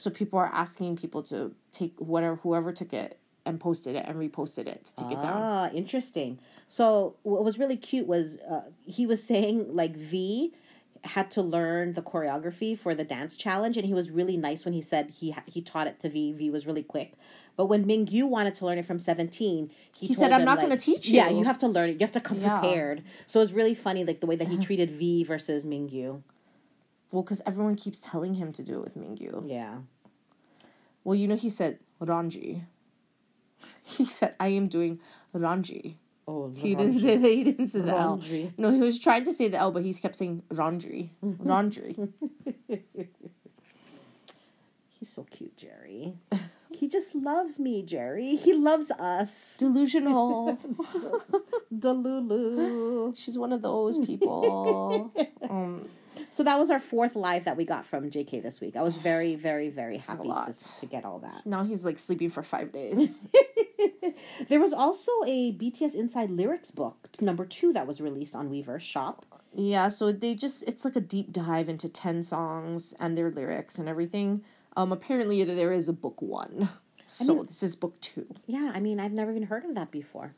So 0.00 0.10
people 0.10 0.38
are 0.38 0.46
asking 0.52 0.96
people 0.96 1.22
to 1.24 1.54
take 1.72 1.94
whatever 1.98 2.36
whoever 2.36 2.72
took 2.72 2.92
it 2.92 3.18
and 3.46 3.58
posted 3.60 3.96
it 3.96 4.04
and 4.06 4.16
reposted 4.18 4.66
it 4.66 4.84
to 4.86 4.94
take 4.96 5.12
it 5.12 5.22
down. 5.22 5.42
Ah, 5.42 5.70
interesting. 5.72 6.38
So 6.68 7.16
what 7.22 7.44
was 7.44 7.58
really 7.58 7.76
cute 7.76 8.06
was 8.06 8.38
uh, 8.40 8.70
he 8.84 9.06
was 9.06 9.22
saying 9.22 9.74
like 9.74 9.96
V 9.96 10.52
had 11.04 11.30
to 11.30 11.40
learn 11.42 11.94
the 11.94 12.02
choreography 12.02 12.76
for 12.76 12.94
the 12.94 13.04
dance 13.04 13.36
challenge, 13.36 13.76
and 13.78 13.86
he 13.86 13.94
was 13.94 14.10
really 14.10 14.36
nice 14.36 14.64
when 14.66 14.74
he 14.74 14.82
said 14.82 15.10
he 15.10 15.30
ha- 15.30 15.42
he 15.46 15.62
taught 15.62 15.86
it 15.86 15.98
to 16.00 16.08
V. 16.10 16.32
V 16.32 16.50
was 16.50 16.66
really 16.66 16.82
quick. 16.82 17.14
But 17.56 17.66
when 17.66 17.84
Mingyu 17.86 18.24
wanted 18.28 18.54
to 18.56 18.66
learn 18.66 18.78
it 18.78 18.84
from 18.86 18.98
seventeen, 18.98 19.70
he, 19.98 20.08
He 20.08 20.14
said, 20.14 20.32
"I'm 20.32 20.40
him, 20.40 20.46
not 20.46 20.58
like, 20.58 20.66
gonna 20.68 20.76
teach 20.80 21.08
you. 21.08 21.16
Yeah, 21.16 21.28
you." 21.30 21.44
have 21.44 21.58
to 21.58 21.68
learn 21.68 21.90
it. 21.90 21.92
You 21.94 22.00
have 22.00 22.12
to 22.12 22.20
come 22.20 22.40
Yeah. 22.40 22.60
prepared. 22.60 23.02
So 23.26 23.40
it 23.40 23.42
was 23.42 23.52
really 23.52 23.74
funny, 23.74 24.04
like 24.04 24.20
the 24.20 24.26
way 24.26 24.36
that 24.36 24.48
he 24.48 24.56
treated 24.66 24.90
V 24.90 25.24
versus 25.24 25.64
Mingyu. 25.66 26.22
Well, 27.12 27.22
because 27.22 27.42
everyone 27.46 27.74
keeps 27.76 27.98
telling 27.98 28.34
him 28.34 28.52
to 28.52 28.62
do 28.62 28.74
it 28.74 28.84
with 28.84 28.96
Mingyu. 28.96 29.48
Yeah. 29.48 29.78
Well, 31.04 31.14
you 31.14 31.26
know 31.28 31.36
he 31.36 31.48
said 31.48 31.78
Ranji. 31.98 32.62
He 33.82 34.04
said 34.04 34.34
I 34.40 34.48
am 34.48 34.68
doing 34.68 35.00
Ranji. 35.32 35.98
Oh, 36.28 36.50
He 36.54 36.74
didn't 36.74 36.98
say 37.00 37.16
that. 37.16 37.28
He 37.28 37.44
didn't 37.44 37.66
say 37.66 37.80
the 37.80 37.92
L. 37.96 38.22
No, 38.56 38.70
he 38.70 38.78
was 38.78 38.98
trying 38.98 39.24
to 39.24 39.32
say 39.32 39.48
the 39.48 39.58
L, 39.58 39.72
but 39.72 39.82
he 39.82 39.92
kept 39.92 40.16
saying 40.16 40.42
Ranji. 40.50 41.12
Ranji. 41.22 41.96
He's 44.98 45.08
so 45.08 45.24
cute, 45.24 45.56
Jerry. 45.56 46.14
he 46.72 46.88
just 46.88 47.14
loves 47.14 47.58
me, 47.58 47.82
Jerry. 47.82 48.36
He 48.36 48.52
loves 48.54 48.90
us. 48.92 49.56
Delusional. 49.58 50.58
Delulu. 51.74 53.16
She's 53.16 53.38
one 53.38 53.52
of 53.52 53.62
those 53.62 53.98
people. 53.98 55.12
Um, 55.50 55.88
So 56.28 56.44
that 56.44 56.58
was 56.60 56.70
our 56.70 56.78
fourth 56.78 57.16
live 57.16 57.44
that 57.44 57.56
we 57.56 57.64
got 57.64 57.84
from 57.84 58.08
JK 58.08 58.40
this 58.40 58.60
week. 58.60 58.76
I 58.76 58.82
was 58.82 58.96
very, 58.96 59.34
very, 59.34 59.68
very 59.68 59.98
happy 59.98 60.28
to, 60.28 60.80
to 60.80 60.86
get 60.86 61.04
all 61.04 61.18
that. 61.20 61.44
now 61.44 61.64
he's 61.64 61.84
like 61.84 61.98
sleeping 61.98 62.30
for 62.30 62.42
five 62.42 62.72
days. 62.72 63.26
There 64.48 64.60
was 64.60 64.72
also 64.72 65.10
a 65.26 65.52
BTS 65.52 65.94
Inside 65.94 66.30
Lyrics 66.30 66.70
book, 66.70 67.08
number 67.20 67.44
two, 67.46 67.72
that 67.72 67.86
was 67.86 68.00
released 68.00 68.36
on 68.36 68.50
Weverse 68.50 68.82
shop. 68.82 69.24
yeah, 69.54 69.88
so 69.88 70.12
they 70.12 70.34
just 70.34 70.62
it's 70.68 70.84
like 70.84 70.94
a 70.96 71.00
deep 71.00 71.32
dive 71.32 71.68
into 71.68 71.88
ten 71.88 72.22
songs 72.22 72.94
and 73.00 73.16
their 73.16 73.30
lyrics 73.30 73.78
and 73.78 73.88
everything. 73.88 74.42
Um, 74.76 74.92
apparently 74.92 75.42
there 75.44 75.72
is 75.72 75.88
a 75.88 75.92
book 75.92 76.22
one, 76.22 76.68
so 77.06 77.42
this 77.42 77.62
is 77.62 77.76
book 77.76 78.00
two. 78.00 78.26
Yeah, 78.46 78.72
I 78.74 78.80
mean, 78.80 79.00
I've 79.00 79.12
never 79.12 79.30
even 79.30 79.44
heard 79.44 79.64
of 79.64 79.74
that 79.74 79.90
before. 79.90 80.34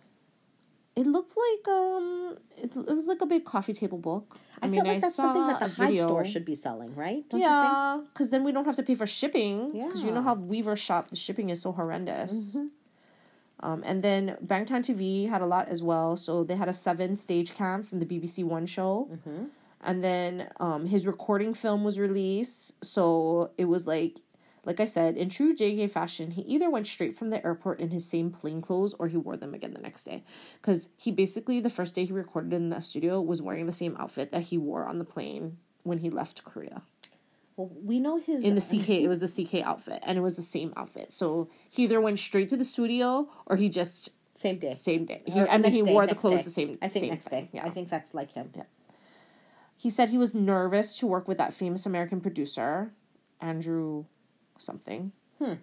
It 0.95 1.07
looked 1.07 1.35
like 1.37 1.75
um, 1.75 2.37
it, 2.57 2.77
it 2.77 2.95
was 2.95 3.07
like 3.07 3.23
a 3.23 3.27
big 3.27 3.45
coffee 3.45 3.73
table 3.73 3.99
book. 3.99 4.37
I, 4.61 4.69
mean, 4.69 4.83
feel 4.83 4.93
like 4.93 5.01
that's 5.01 5.15
something 5.15 5.47
that 5.47 5.61
the 5.61 5.69
video. 5.69 6.07
store 6.07 6.25
should 6.25 6.45
be 6.45 6.55
selling, 6.55 6.95
right? 6.95 7.29
Don't 7.29 7.41
you 7.41 7.47
think? 7.47 7.63
yeah, 7.63 8.01
because 8.13 8.31
then 8.31 8.45
we 8.45 8.53
don't 8.53 8.67
have 8.67 8.77
to 8.77 8.83
pay 8.83 8.95
for 8.95 9.07
shipping. 9.07 9.75
Yeah, 9.75 9.87
Because 9.87 10.05
you 10.05 10.13
know 10.13 10.23
how 10.23 10.37
Weverse 10.37 10.79
shop 10.79 11.09
the 11.09 11.17
shipping 11.17 11.51
is 11.51 11.63
so 11.63 11.73
horrendous. 11.73 12.57
Mm-hmm. 12.57 12.67
Um, 13.61 13.83
and 13.87 14.03
then 14.03 14.37
Bangtan 14.45 14.81
TV 14.81 15.29
had 15.29 15.41
a 15.41 15.47
lot 15.47 15.69
as 15.69 15.83
well. 15.83 16.17
So 16.17 16.45
they 16.45 16.57
had 16.57 16.69
a 16.69 16.73
seven 16.73 17.17
stage 17.17 17.55
cam 17.55 17.83
from 17.83 17.99
the 18.01 18.07
BBC 18.07 18.45
One 18.45 18.67
show. 18.67 19.09
Mm-hmm. 19.11 19.45
And 19.83 20.03
then 20.03 20.49
um, 20.61 20.87
his 20.87 21.07
recording 21.07 21.55
film 21.55 21.85
was 21.85 21.99
released. 21.99 22.85
So 22.85 23.51
it 23.59 23.65
was 23.65 23.87
like, 23.87 24.21
like 24.65 24.79
I 24.79 24.85
said, 24.85 25.17
in 25.17 25.29
true 25.29 25.55
JK 25.57 25.91
fashion, 25.91 26.31
he 26.31 26.43
either 26.43 26.71
went 26.71 26.87
straight 26.87 27.17
from 27.17 27.31
the 27.31 27.45
airport 27.45 27.81
in 27.81 27.91
his 27.91 28.09
same 28.09 28.31
plain 28.31 28.63
clothes 28.63 28.95
or 28.99 29.09
he 29.09 29.17
wore 29.17 29.37
them 29.37 29.55
again 29.55 29.75
the 29.75 29.81
next 29.81 30.05
day. 30.05 30.23
Because 30.61 30.89
he 30.97 31.11
basically, 31.11 31.59
the 31.61 31.71
first 31.71 31.95
day 31.95 32.05
he 32.05 32.13
recorded 32.13 32.53
in 32.53 32.71
the 32.71 32.81
studio, 32.81 33.21
was 33.21 33.43
wearing 33.43 33.67
the 33.67 33.73
same 33.73 33.97
outfit 33.99 34.31
that 34.31 34.43
he 34.43 34.59
wore 34.59 34.87
on 34.87 34.99
the 34.99 35.05
plane 35.05 35.57
when 35.83 35.99
he 35.99 36.11
left 36.11 36.45
Korea. 36.45 36.83
Well, 37.57 37.71
we 37.85 37.99
know 37.99 38.19
his. 38.19 38.43
In 38.43 38.55
the 38.55 38.61
CK, 38.61 38.89
it 38.91 39.09
was 39.09 39.21
the 39.21 39.45
CK 39.45 39.57
outfit, 39.67 40.01
and 40.07 40.17
it 40.17 40.23
was 40.23 40.37
the 40.37 40.43
same 40.43 40.73
outfit. 40.77 41.13
So 41.13 41.51
he 41.69 41.83
either 41.85 42.01
went 42.01 42.19
straight 42.19 42.49
to 42.51 42.57
the 42.57 42.65
studio 42.65 43.29
or 43.47 43.57
he 43.57 43.69
just 43.69 44.11
Same 44.35 44.59
day. 44.59 44.73
same 44.75 45.05
day. 45.05 45.23
He, 45.27 45.39
I 45.39 45.59
mean, 45.59 45.71
he 45.71 45.83
day, 45.83 45.93
wore 45.93 46.07
the 46.07 46.15
clothes 46.15 46.39
day. 46.41 46.45
the 46.45 46.51
same. 46.51 46.79
I 46.81 46.89
think 46.89 47.03
same 47.03 47.11
next 47.11 47.29
thing, 47.29 47.45
day. 47.47 47.51
Yeah. 47.55 47.67
I 47.67 47.71
think 47.71 47.91
that's 47.91 48.15
like 48.15 48.33
him. 48.33 48.53
He 49.83 49.91
said 49.91 50.11
he 50.11 50.19
was 50.19 50.33
nervous 50.33 50.95
to 50.99 51.09
work 51.09 51.27
with 51.27 51.39
that 51.39 51.53
famous 51.53 51.87
American 51.87 52.21
producer, 52.21 52.93
Andrew 53.41 54.05
something. 54.57 55.11
Hmm. 55.41 55.55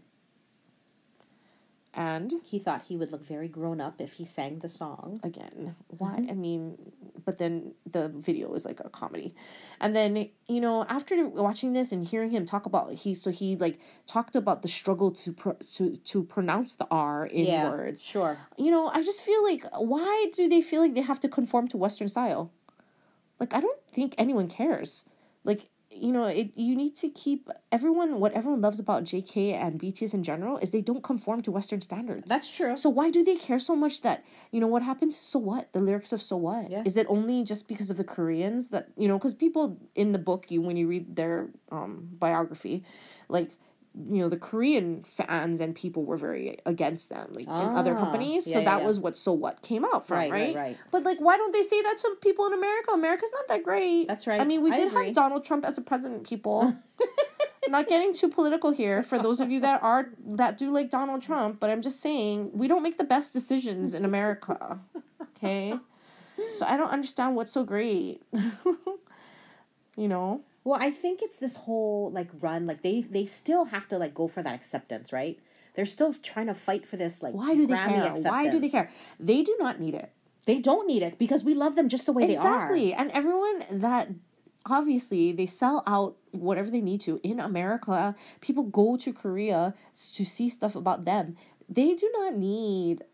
And 1.93 2.33
He 2.43 2.59
thought 2.59 2.81
he 2.89 2.97
would 2.97 3.13
look 3.13 3.25
very 3.25 3.47
grown 3.47 3.79
up 3.79 4.01
if 4.01 4.11
he 4.13 4.25
sang 4.25 4.59
the 4.59 4.67
song. 4.67 5.21
again, 5.23 5.73
why? 5.87 6.17
Mm-hmm. 6.17 6.31
I 6.31 6.33
mean, 6.33 6.77
but 7.23 7.37
then 7.37 7.71
the 7.89 8.09
video 8.09 8.53
is 8.55 8.65
like 8.65 8.81
a 8.81 8.89
comedy. 8.89 9.33
And 9.79 9.95
then, 9.95 10.29
you 10.47 10.59
know, 10.59 10.83
after 10.89 11.25
watching 11.25 11.71
this 11.71 11.93
and 11.93 12.05
hearing 12.05 12.31
him 12.31 12.45
talk 12.45 12.65
about 12.65 12.93
he 12.95 13.13
so 13.13 13.31
he 13.31 13.55
like 13.55 13.79
talked 14.05 14.35
about 14.35 14.63
the 14.63 14.67
struggle 14.67 15.11
to 15.11 15.31
pro, 15.31 15.53
to 15.75 15.95
to 15.95 16.23
pronounce 16.23 16.75
the 16.75 16.87
R 16.91 17.25
in 17.25 17.45
yeah, 17.45 17.69
words. 17.69 18.03
Sure. 18.03 18.37
You 18.57 18.69
know, 18.69 18.89
I 18.89 19.01
just 19.01 19.23
feel 19.23 19.41
like 19.43 19.63
why 19.77 20.25
do 20.35 20.49
they 20.49 20.61
feel 20.61 20.81
like 20.81 20.93
they 20.93 21.01
have 21.01 21.21
to 21.21 21.29
conform 21.29 21.69
to 21.69 21.77
western 21.77 22.09
style? 22.09 22.51
Like 23.39 23.53
I 23.53 23.59
don't 23.59 23.79
think 23.91 24.15
anyone 24.17 24.47
cares. 24.47 25.05
Like 25.43 25.69
you 25.91 26.11
know, 26.11 26.25
it 26.25 26.51
you 26.55 26.75
need 26.75 26.95
to 26.97 27.09
keep 27.09 27.49
everyone 27.71 28.19
what 28.19 28.33
everyone 28.33 28.61
loves 28.61 28.79
about 28.79 29.03
JK 29.03 29.53
and 29.53 29.79
BTS 29.79 30.13
in 30.13 30.23
general 30.23 30.57
is 30.57 30.71
they 30.71 30.81
don't 30.81 31.03
conform 31.03 31.41
to 31.43 31.51
western 31.51 31.81
standards. 31.81 32.29
That's 32.29 32.49
true. 32.49 32.77
So 32.77 32.89
why 32.89 33.09
do 33.09 33.23
they 33.23 33.35
care 33.35 33.59
so 33.59 33.75
much 33.75 34.01
that 34.01 34.23
you 34.51 34.59
know 34.59 34.67
what 34.67 34.83
happened 34.83 35.11
to 35.13 35.17
So 35.17 35.39
What? 35.39 35.71
The 35.73 35.79
lyrics 35.79 36.13
of 36.13 36.21
So 36.21 36.37
What? 36.37 36.69
Yeah. 36.69 36.83
Is 36.85 36.95
it 36.95 37.07
only 37.09 37.43
just 37.43 37.67
because 37.67 37.89
of 37.89 37.97
the 37.97 38.03
Koreans 38.03 38.69
that 38.69 38.89
you 38.97 39.07
know? 39.07 39.17
Because 39.17 39.33
people 39.33 39.79
in 39.95 40.11
the 40.11 40.19
book, 40.19 40.45
you 40.49 40.61
when 40.61 40.77
you 40.77 40.87
read 40.87 41.15
their 41.15 41.49
um 41.71 42.07
biography, 42.19 42.83
like 43.27 43.51
you 43.95 44.19
know 44.21 44.29
the 44.29 44.37
Korean 44.37 45.03
fans 45.03 45.59
and 45.59 45.75
people 45.75 46.03
were 46.05 46.17
very 46.17 46.57
against 46.65 47.09
them, 47.09 47.27
like 47.31 47.45
in 47.47 47.51
other 47.51 47.95
Ah, 47.95 47.99
companies. 47.99 48.45
yeah, 48.47 48.53
so 48.53 48.59
yeah, 48.59 48.65
that 48.65 48.81
yeah. 48.81 48.85
was 48.87 48.99
what 48.99 49.17
So 49.17 49.33
What 49.33 49.61
came 49.61 49.83
out 49.83 50.05
from, 50.07 50.17
Right, 50.17 50.31
right? 50.31 50.55
right, 50.55 50.55
right. 50.55 50.77
But 50.91 51.03
like, 51.03 51.19
why 51.19 51.37
don't 51.37 51.51
they 51.53 51.63
say 51.63 51.81
that 51.81 51.97
to 51.99 52.15
people 52.21 52.45
in 52.45 52.53
America? 52.53 52.91
America's 52.93 53.31
not 53.33 53.47
that 53.47 53.63
great. 53.63 54.07
That's 54.07 54.27
right. 54.27 54.39
I 54.39 54.45
mean, 54.45 54.61
we 54.61 54.71
I 54.71 54.75
did 54.75 54.87
agree. 54.89 55.05
have 55.05 55.13
Donald 55.15 55.43
Trump 55.43 55.65
as 55.65 55.77
a 55.77 55.81
president. 55.81 56.23
People. 56.23 56.75
not 57.67 57.87
getting 57.87 58.13
too 58.13 58.29
political 58.29 58.71
here 58.71 59.03
for 59.03 59.19
those 59.19 59.39
of 59.39 59.51
you 59.51 59.59
that 59.59 59.83
are 59.83 60.09
that 60.25 60.57
do 60.57 60.71
like 60.71 60.89
Donald 60.89 61.21
Trump, 61.21 61.59
but 61.59 61.69
I'm 61.69 61.81
just 61.81 61.99
saying 62.01 62.49
we 62.53 62.67
don't 62.67 62.81
make 62.81 62.97
the 62.97 63.03
best 63.03 63.31
decisions 63.33 63.93
in 63.93 64.05
America. 64.05 64.79
Okay? 65.37 65.73
So 66.53 66.65
I 66.65 66.77
don't 66.77 66.89
understand 66.89 67.35
what's 67.35 67.51
so 67.51 67.63
great. 67.63 68.23
you 69.97 70.07
know? 70.07 70.41
Well, 70.69 70.79
I 70.79 70.91
think 70.91 71.23
it's 71.23 71.37
this 71.37 71.55
whole 71.55 72.11
like 72.11 72.29
run. 72.41 72.67
Like 72.67 72.83
they 72.83 73.01
they 73.01 73.25
still 73.25 73.65
have 73.65 73.87
to 73.87 73.97
like 73.97 74.13
go 74.13 74.27
for 74.27 74.43
that 74.43 74.53
acceptance, 74.53 75.11
right? 75.11 75.39
They're 75.73 75.87
still 75.87 76.13
trying 76.13 76.45
to 76.45 76.53
fight 76.53 76.85
for 76.85 76.95
this 76.95 77.23
like 77.23 77.33
Why 77.33 77.55
do 77.55 77.65
they 77.65 77.73
Grammy 77.73 78.13
care? 78.13 78.31
Why 78.31 78.51
do 78.51 78.59
they 78.59 78.69
care? 78.69 78.91
They 79.19 79.41
do 79.41 79.55
not 79.57 79.79
need 79.79 79.95
it. 79.95 80.11
They 80.45 80.59
don't 80.59 80.85
need 80.85 81.01
it 81.01 81.17
because 81.17 81.43
we 81.43 81.55
love 81.55 81.75
them 81.75 81.89
just 81.89 82.05
the 82.05 82.13
way 82.13 82.29
Exactly. 82.29 82.43
They 82.43 82.47
are. 82.47 82.57
Exactly. 82.57 82.93
And 82.93 83.11
everyone 83.13 83.81
that 83.81 84.09
obviously 84.63 85.31
they 85.31 85.47
sell 85.47 85.81
out 85.87 86.17
whatever 86.33 86.69
they 86.69 86.81
need 86.81 87.01
to 87.01 87.19
in 87.23 87.39
America. 87.39 88.13
People 88.39 88.61
go 88.61 88.95
to 88.97 89.11
Korea 89.11 89.73
to 90.13 90.23
see 90.23 90.49
stuff 90.49 90.75
about 90.75 91.03
them. 91.03 91.35
They 91.67 91.95
do 91.95 92.11
not 92.13 92.35
need 92.35 93.05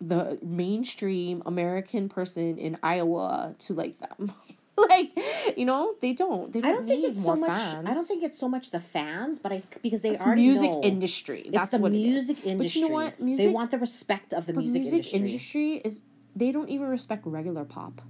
the 0.00 0.38
mainstream 0.44 1.42
American 1.44 2.08
person 2.08 2.56
in 2.56 2.78
Iowa 2.84 3.56
to 3.58 3.74
like 3.74 3.98
them. 3.98 4.32
like, 4.90 5.10
you 5.56 5.64
know, 5.64 5.94
they 6.00 6.12
don't. 6.12 6.52
They 6.52 6.60
don't. 6.60 6.70
I 6.70 6.72
don't 6.74 6.86
think 6.86 7.04
it's 7.04 7.24
more 7.24 7.36
so 7.36 7.40
much. 7.40 7.50
fans. 7.50 7.88
I 7.88 7.94
don't 7.94 8.04
think 8.06 8.22
it's 8.22 8.38
so 8.38 8.48
much 8.48 8.70
the 8.70 8.80
fans, 8.80 9.38
but 9.38 9.52
I 9.52 9.62
because 9.82 10.02
they 10.02 10.10
it's 10.10 10.22
already 10.22 10.42
music 10.42 10.70
know. 10.70 10.82
industry. 10.82 11.40
It's 11.42 11.52
That's 11.52 11.70
the 11.70 11.78
what 11.78 11.92
music 11.92 12.38
it 12.38 12.40
is. 12.40 12.46
industry. 12.46 12.56
But 12.56 12.74
you 12.74 12.88
know 12.88 12.94
what? 12.94 13.20
Music. 13.20 13.46
they 13.46 13.52
want 13.52 13.70
the 13.70 13.78
respect 13.78 14.32
of 14.32 14.46
the 14.46 14.52
music, 14.52 14.82
music 14.82 15.14
industry. 15.14 15.18
industry 15.18 15.72
is 15.84 16.02
they 16.34 16.52
don't 16.52 16.68
even 16.68 16.88
respect 16.88 17.26
regular 17.26 17.64
pop. 17.64 18.02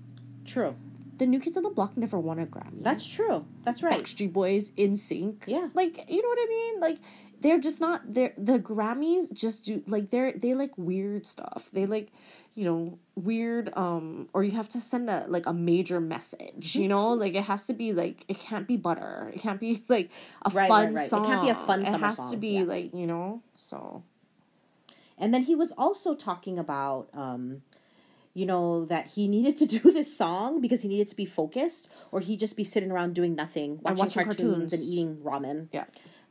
True. 0.44 0.76
The 1.18 1.26
New 1.26 1.38
Kids 1.38 1.56
on 1.58 1.64
the 1.64 1.70
Block 1.70 1.98
never 1.98 2.18
won 2.18 2.38
a 2.38 2.46
Grammy. 2.46 2.82
That's 2.82 3.06
true. 3.06 3.44
That's 3.64 3.82
right. 3.82 4.02
Backstreet 4.02 4.32
Boys 4.32 4.70
NSYNC. 4.70 5.42
Yeah. 5.46 5.68
Like, 5.74 6.08
you 6.08 6.22
know 6.22 6.28
what 6.28 6.38
I 6.40 6.46
mean? 6.48 6.80
Like 6.80 6.98
they're 7.40 7.58
just 7.58 7.80
not 7.80 8.02
they're 8.14 8.32
the 8.36 8.58
Grammys 8.58 9.32
just 9.32 9.64
do 9.64 9.82
like 9.86 10.10
they're 10.10 10.32
they 10.32 10.54
like 10.54 10.72
weird 10.76 11.26
stuff. 11.26 11.70
They 11.72 11.86
like, 11.86 12.08
you 12.54 12.64
know, 12.64 12.98
weird 13.14 13.70
um 13.76 14.28
or 14.32 14.44
you 14.44 14.52
have 14.52 14.68
to 14.70 14.80
send 14.80 15.08
a 15.10 15.24
like 15.28 15.46
a 15.46 15.52
major 15.54 16.00
message, 16.00 16.76
you 16.76 16.88
know? 16.88 17.08
Mm-hmm. 17.10 17.20
Like 17.20 17.34
it 17.34 17.44
has 17.44 17.66
to 17.66 17.72
be 17.72 17.92
like 17.92 18.24
it 18.28 18.38
can't 18.38 18.66
be 18.68 18.76
butter. 18.76 19.30
It 19.34 19.40
can't 19.40 19.60
be 19.60 19.84
like 19.88 20.10
a 20.44 20.50
Right, 20.50 20.62
right, 20.62 20.68
fun 20.68 20.94
right. 20.94 21.04
It 21.04 21.08
song. 21.08 21.24
can't 21.24 21.42
be 21.42 21.48
a 21.50 21.54
fun 21.54 21.80
It 21.82 21.98
has 22.00 22.30
to 22.30 22.36
be 22.36 22.58
yeah. 22.58 22.62
like, 22.64 22.94
you 22.94 23.06
know, 23.06 23.42
so 23.56 24.02
And 25.18 25.32
then 25.34 25.42
he 25.44 25.54
was 25.54 25.72
also 25.76 26.14
talking 26.14 26.58
about, 26.58 27.08
um, 27.14 27.62
you 28.32 28.46
know, 28.46 28.84
that 28.86 29.06
he 29.08 29.28
needed 29.28 29.56
to 29.58 29.66
do 29.78 29.90
this 29.92 30.16
song 30.16 30.60
because 30.60 30.82
he 30.82 30.88
needed 30.88 31.08
to 31.08 31.16
be 31.16 31.26
focused, 31.26 31.88
or 32.12 32.20
he'd 32.20 32.40
just 32.40 32.56
be 32.56 32.64
sitting 32.64 32.90
around 32.90 33.14
doing 33.14 33.34
nothing, 33.34 33.80
watching, 33.82 33.98
watching 33.98 34.24
cartoons, 34.24 34.70
cartoons. 34.70 34.72
and 34.72 34.82
eating 34.82 35.16
ramen. 35.24 35.68
Yeah. 35.72 35.84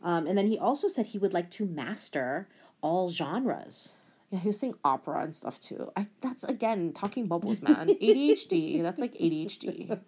Um, 0.03 0.27
and 0.27 0.38
then 0.38 0.47
he 0.47 0.57
also 0.57 0.88
said 0.88 1.07
he 1.07 1.17
would 1.17 1.33
like 1.33 1.49
to 1.51 1.65
master 1.65 2.47
all 2.81 3.09
genres. 3.09 3.95
Yeah, 4.31 4.39
he 4.39 4.47
was 4.47 4.59
saying 4.59 4.75
opera 4.83 5.21
and 5.23 5.33
stuff 5.35 5.59
too. 5.59 5.91
I 5.95 6.07
that's 6.21 6.43
again 6.43 6.93
talking 6.93 7.27
bubbles, 7.27 7.62
man. 7.62 7.88
ADHD. 8.01 8.81
That's 8.83 9.01
like 9.01 9.13
ADHD. 9.15 9.99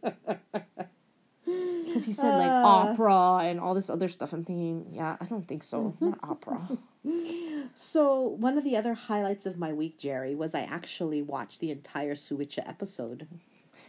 Because 1.43 2.05
he 2.05 2.13
said 2.13 2.37
like 2.37 2.49
opera 2.49 3.39
and 3.49 3.59
all 3.59 3.73
this 3.73 3.89
other 3.89 4.07
stuff. 4.07 4.31
I'm 4.31 4.45
thinking, 4.45 4.91
yeah, 4.93 5.17
I 5.19 5.25
don't 5.25 5.47
think 5.47 5.63
so. 5.63 5.95
Not 5.99 6.19
opera. 6.23 6.77
So 7.73 8.21
one 8.21 8.57
of 8.57 8.63
the 8.63 8.77
other 8.77 8.93
highlights 8.93 9.45
of 9.45 9.57
my 9.57 9.73
week, 9.73 9.97
Jerry, 9.97 10.35
was 10.35 10.53
I 10.53 10.61
actually 10.61 11.21
watched 11.21 11.59
the 11.59 11.71
entire 11.71 12.15
Suchwita 12.15 12.67
episode. 12.67 13.27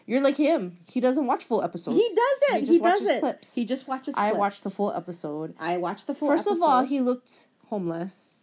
You're 0.06 0.20
like 0.20 0.36
him. 0.36 0.78
He 0.86 1.00
doesn't 1.00 1.26
watch 1.26 1.44
full 1.44 1.62
episodes. 1.62 1.96
He 1.96 2.08
doesn't. 2.14 2.68
He, 2.68 2.78
watches 2.78 3.00
doesn't. 3.00 3.20
Clips. 3.20 3.54
He 3.54 3.64
just 3.64 3.88
watches. 3.88 4.14
I 4.16 4.32
watched 4.32 4.64
the 4.64 4.70
full 4.70 4.92
episode. 4.92 5.54
I 5.58 5.76
watched 5.76 6.06
the 6.06 6.14
full. 6.14 6.28
First 6.28 6.46
episode. 6.46 6.64
of 6.64 6.70
all, 6.70 6.82
he 6.82 7.00
looked 7.00 7.46
homeless, 7.68 8.40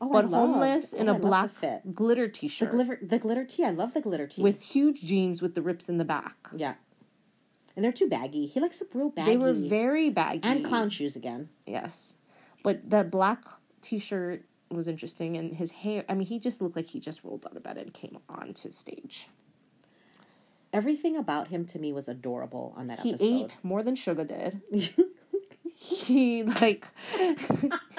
oh, 0.00 0.08
I 0.08 0.12
but 0.12 0.24
homeless 0.26 0.92
in 0.92 1.08
oh, 1.08 1.12
a 1.12 1.14
I 1.16 1.18
black 1.18 1.50
fit. 1.50 1.94
glitter 1.94 2.28
t-shirt 2.28 2.70
glitter, 2.70 2.98
the 3.02 3.18
glitter 3.18 3.44
tee. 3.44 3.64
I 3.64 3.70
love 3.70 3.92
the 3.94 4.00
glitter 4.00 4.26
tee. 4.26 4.42
with 4.42 4.62
huge 4.62 5.02
jeans 5.02 5.42
with 5.42 5.54
the 5.54 5.62
rips 5.62 5.88
in 5.88 5.98
the 5.98 6.04
back. 6.04 6.48
yeah, 6.56 6.74
and 7.76 7.84
they're 7.84 7.92
too 7.92 8.08
baggy. 8.08 8.46
He 8.46 8.60
likes 8.60 8.78
the 8.78 8.86
real 8.94 9.10
baggy. 9.10 9.32
They 9.32 9.36
were 9.36 9.52
very 9.52 10.10
baggy 10.10 10.40
and 10.42 10.64
clown 10.64 10.90
shoes 10.90 11.16
again. 11.16 11.48
Yes, 11.66 12.16
but 12.62 12.88
that 12.88 13.10
black 13.10 13.44
t-shirt 13.82 14.44
was 14.70 14.88
interesting, 14.88 15.36
and 15.36 15.56
his 15.56 15.72
hair. 15.72 16.04
I 16.08 16.14
mean, 16.14 16.26
he 16.26 16.38
just 16.38 16.62
looked 16.62 16.76
like 16.76 16.86
he 16.86 17.00
just 17.00 17.24
rolled 17.24 17.44
out 17.44 17.56
of 17.56 17.62
bed 17.62 17.76
and 17.76 17.92
came 17.92 18.18
onto 18.28 18.70
stage. 18.70 19.28
Everything 20.72 21.16
about 21.16 21.48
him 21.48 21.64
to 21.66 21.78
me 21.78 21.92
was 21.92 22.08
adorable 22.08 22.74
on 22.76 22.86
that 22.86 23.00
He 23.00 23.10
episode. 23.10 23.24
He 23.24 23.42
ate 23.42 23.56
more 23.62 23.82
than 23.82 23.94
Suga 23.96 24.26
did. 24.26 24.60
he 25.74 26.42
like 26.42 26.86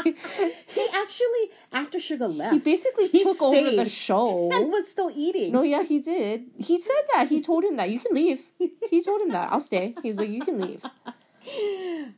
He 0.04 0.88
actually, 0.94 1.52
after 1.72 1.98
Suga 1.98 2.34
left, 2.34 2.54
he 2.54 2.60
basically 2.60 3.08
he 3.08 3.24
took 3.24 3.42
over 3.42 3.72
the 3.72 3.86
show. 3.86 4.50
and 4.54 4.72
was 4.72 4.90
still 4.90 5.12
eating. 5.14 5.52
No, 5.52 5.64
yeah, 5.64 5.84
he 5.84 6.00
did. 6.00 6.46
He 6.58 6.80
said 6.80 7.02
that. 7.14 7.28
He 7.28 7.42
told 7.42 7.64
him 7.64 7.76
that 7.78 7.90
you 7.90 8.00
can 8.00 8.14
leave. 8.14 8.42
He 8.90 9.04
told 9.04 9.22
him 9.22 9.30
that 9.30 9.52
I'll 9.52 9.60
stay. 9.60 9.96
He's 10.02 10.18
like, 10.18 10.30
you 10.30 10.42
can 10.42 10.60
leave. 10.60 10.84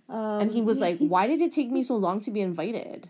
Um, 0.10 0.42
and 0.42 0.52
he 0.52 0.62
was 0.62 0.80
like, 0.80 0.98
why 1.00 1.28
did 1.28 1.42
it 1.42 1.52
take 1.52 1.72
me 1.72 1.82
so 1.82 1.96
long 1.96 2.20
to 2.22 2.32
be 2.32 2.42
invited? 2.42 3.10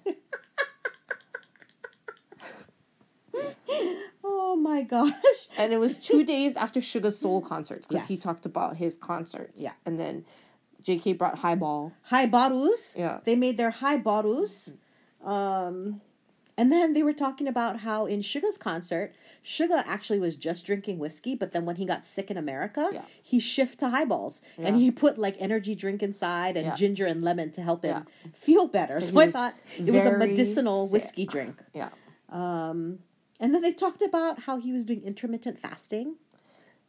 Oh 4.23 4.55
my 4.55 4.72
gosh. 4.83 5.13
And 5.57 5.73
it 5.73 5.77
was 5.77 5.97
two 5.97 6.23
days 6.33 6.55
after 6.55 6.79
Suga's 6.79 7.17
Seoul 7.19 7.41
concerts 7.41 7.87
because 7.87 8.07
he 8.07 8.17
talked 8.17 8.45
about 8.45 8.77
his 8.77 8.97
concerts. 8.97 9.61
Yeah. 9.61 9.71
And 9.85 9.99
then 9.99 10.25
JK 10.83 11.17
brought 11.17 11.39
Highball. 11.39 11.93
High 12.03 12.27
barus. 12.27 12.95
Yeah. 12.97 13.19
They 13.23 13.35
made 13.35 13.57
their 13.57 13.69
high 13.71 13.97
barus. 13.97 14.73
Um, 15.23 16.01
and 16.57 16.71
then 16.71 16.93
they 16.93 17.01
were 17.03 17.13
talking 17.13 17.47
about 17.47 17.79
how 17.79 18.05
in 18.05 18.19
Suga's 18.21 18.57
concert, 18.57 19.13
Suga 19.43 19.83
actually 19.87 20.19
was 20.19 20.35
just 20.35 20.65
drinking 20.65 20.99
whiskey, 20.99 21.35
but 21.35 21.51
then 21.51 21.65
when 21.65 21.77
he 21.77 21.85
got 21.85 22.05
sick 22.05 22.29
in 22.29 22.37
America, 22.37 22.89
Yeah. 22.93 23.01
he 23.21 23.39
shifted 23.39 23.79
to 23.79 23.89
highballs 23.89 24.41
and 24.57 24.75
he 24.77 24.91
put 24.91 25.17
like 25.17 25.35
energy 25.39 25.75
drink 25.75 26.03
inside 26.03 26.55
and 26.55 26.65
Yeah. 26.67 26.75
ginger 26.75 27.05
and 27.05 27.23
lemon 27.23 27.51
to 27.51 27.61
help 27.61 27.83
him 27.83 28.05
Yeah. 28.25 28.29
feel 28.33 28.67
better. 28.67 29.01
So 29.01 29.07
So, 29.13 29.19
I 29.19 29.29
thought 29.31 29.55
it 29.77 29.91
was 29.91 30.05
a 30.05 30.17
medicinal 30.17 30.85
sick. 30.87 30.93
whiskey 30.93 31.25
drink. 31.25 31.61
Yeah. 31.73 31.89
And 33.43 33.53
then 33.53 33.61
they 33.61 33.73
talked 33.73 34.01
about 34.01 34.43
how 34.43 34.57
he 34.57 34.71
was 34.71 34.85
doing 34.85 35.03
intermittent 35.03 35.59
fasting. 35.59 36.15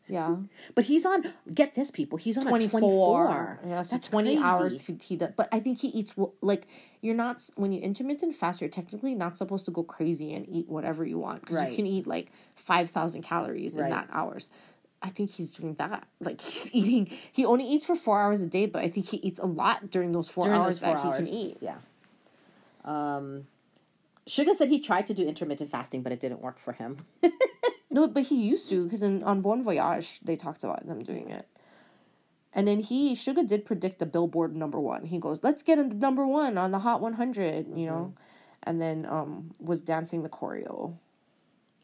Yeah. 0.07 0.37
But 0.77 0.85
he's 0.85 1.05
on, 1.05 1.33
get 1.53 1.75
this, 1.75 1.91
people, 1.91 2.17
he's 2.17 2.37
on 2.39 2.45
24. 2.45 2.79
a 2.79 2.81
24. 2.81 3.61
Yeah, 3.67 3.83
so 3.83 3.97
That's 3.97 4.09
20 4.09 4.29
crazy. 4.37 4.43
hours 4.45 4.81
he, 4.83 4.97
he 5.03 5.17
does. 5.17 5.31
But 5.35 5.49
I 5.51 5.59
think 5.59 5.81
he 5.81 5.89
eats, 5.89 6.15
like, 6.43 6.69
you're 7.01 7.17
not, 7.17 7.43
when 7.57 7.73
you 7.73 7.81
intermittent 7.81 8.37
fast, 8.37 8.61
you're 8.61 8.71
technically 8.71 9.17
not 9.17 9.37
supposed 9.37 9.65
to 9.65 9.73
go 9.73 9.83
crazy 9.83 10.33
and 10.33 10.47
eat 10.49 10.69
whatever 10.69 11.05
you 11.05 11.19
want. 11.19 11.41
Because 11.41 11.57
Right. 11.57 11.71
you 11.71 11.77
can 11.77 11.87
eat, 11.87 12.07
like, 12.07 12.31
5,000 12.55 13.23
calories 13.23 13.75
in 13.75 13.83
Right. 13.83 13.91
that 13.91 14.09
hours. 14.13 14.51
I 15.03 15.09
think 15.09 15.31
he's 15.33 15.51
doing 15.51 15.75
that. 15.75 16.07
Like, 16.21 16.41
he's 16.43 16.71
eating, 16.73 17.11
he 17.33 17.45
only 17.45 17.67
eats 17.67 17.85
for 17.85 17.97
four 17.97 18.21
hours 18.21 18.43
a 18.43 18.47
day, 18.47 18.67
but 18.67 18.85
I 18.85 18.89
think 18.91 19.09
he 19.09 19.17
eats 19.17 19.41
a 19.41 19.47
lot 19.47 19.91
during 19.91 20.13
those 20.13 20.29
four 20.31 20.45
during 20.45 20.61
hours 20.61 20.79
those 20.79 20.87
four 20.87 20.95
that 20.97 21.05
hours. 21.07 21.19
he 21.19 21.25
can 21.25 21.35
eat. 21.35 21.57
Yeah. 21.61 21.79
Um, 22.85 23.47
Suga 24.27 24.55
said 24.55 24.69
he 24.69 24.81
tried 24.81 25.07
to 25.09 25.15
do 25.15 25.27
intermittent 25.27 25.71
fasting, 25.71 26.03
but 26.03 26.13
it 26.13 26.21
didn't 26.21 26.41
work 26.41 26.59
for 26.59 26.73
him. 26.73 27.05
No, 27.91 28.09
but 28.09 28.25
he 28.25 28.43
used 28.45 28.69
to 28.71 28.83
because 28.85 29.05
on 29.05 29.41
Bon 29.41 29.63
Voyage 29.63 30.19
they 30.19 30.35
talked 30.35 30.65
about 30.65 30.85
them 30.85 31.05
doing 31.05 31.31
it. 31.31 31.47
And 32.53 32.67
then 32.67 32.81
he 32.81 33.15
Suga 33.15 33.47
did 33.47 33.65
predict 33.65 34.03
a 34.03 34.07
Billboard 34.07 34.57
number 34.57 34.81
one. 34.81 35.05
He 35.07 35.19
goes, 35.19 35.45
"Let's 35.45 35.63
get 35.63 35.79
a 35.79 35.85
number 35.85 36.27
one 36.27 36.59
on 36.59 36.73
the 36.73 36.81
Hot 36.81 37.01
100," 37.01 37.69
you 37.77 37.87
know, 37.87 38.15
and 38.65 38.83
then 38.83 39.07
um 39.07 39.53
was 39.61 39.81
dancing 39.81 40.25
the 40.25 40.29
choreo. 40.29 40.97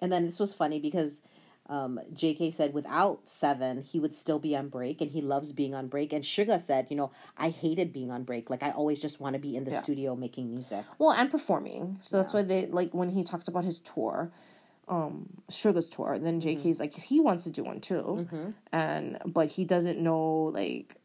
and 0.00 0.10
then 0.10 0.26
this 0.26 0.40
was 0.40 0.52
funny 0.52 0.80
because 0.80 1.22
um, 1.70 2.00
JK 2.12 2.52
said 2.52 2.74
without 2.74 3.20
Seven, 3.24 3.82
he 3.82 3.98
would 4.00 4.14
still 4.14 4.38
be 4.40 4.56
on 4.56 4.68
break, 4.68 5.00
and 5.00 5.10
he 5.12 5.22
loves 5.22 5.52
being 5.52 5.72
on 5.74 5.86
break. 5.86 6.12
And 6.12 6.24
Suga 6.24 6.60
said, 6.60 6.88
you 6.90 6.96
know, 6.96 7.12
I 7.38 7.48
hated 7.50 7.92
being 7.92 8.10
on 8.10 8.24
break. 8.24 8.50
Like 8.50 8.62
I 8.62 8.70
always 8.72 9.00
just 9.00 9.20
want 9.20 9.34
to 9.34 9.40
be 9.40 9.54
in 9.56 9.64
the 9.64 9.70
Yeah. 9.70 9.80
studio 9.82 10.16
making 10.16 10.50
music. 10.50 10.84
Well, 10.98 11.12
and 11.12 11.30
performing. 11.30 11.98
So 12.02 12.16
that's 12.18 12.34
why 12.34 12.42
they 12.42 12.66
like 12.66 12.92
when 12.92 13.10
he 13.10 13.22
talked 13.22 13.46
about 13.48 13.64
his 13.64 13.78
tour, 13.78 14.32
um, 14.88 15.28
Suga's 15.48 15.88
tour. 15.88 16.18
Then 16.18 16.40
JK's 16.40 16.80
like 16.80 16.92
he 16.94 17.20
wants 17.20 17.44
to 17.44 17.50
do 17.50 17.62
one 17.62 17.80
too, 17.80 18.26
and 18.72 19.18
but 19.24 19.48
he 19.50 19.64
doesn't 19.64 19.98
know 20.00 20.50
like 20.52 20.96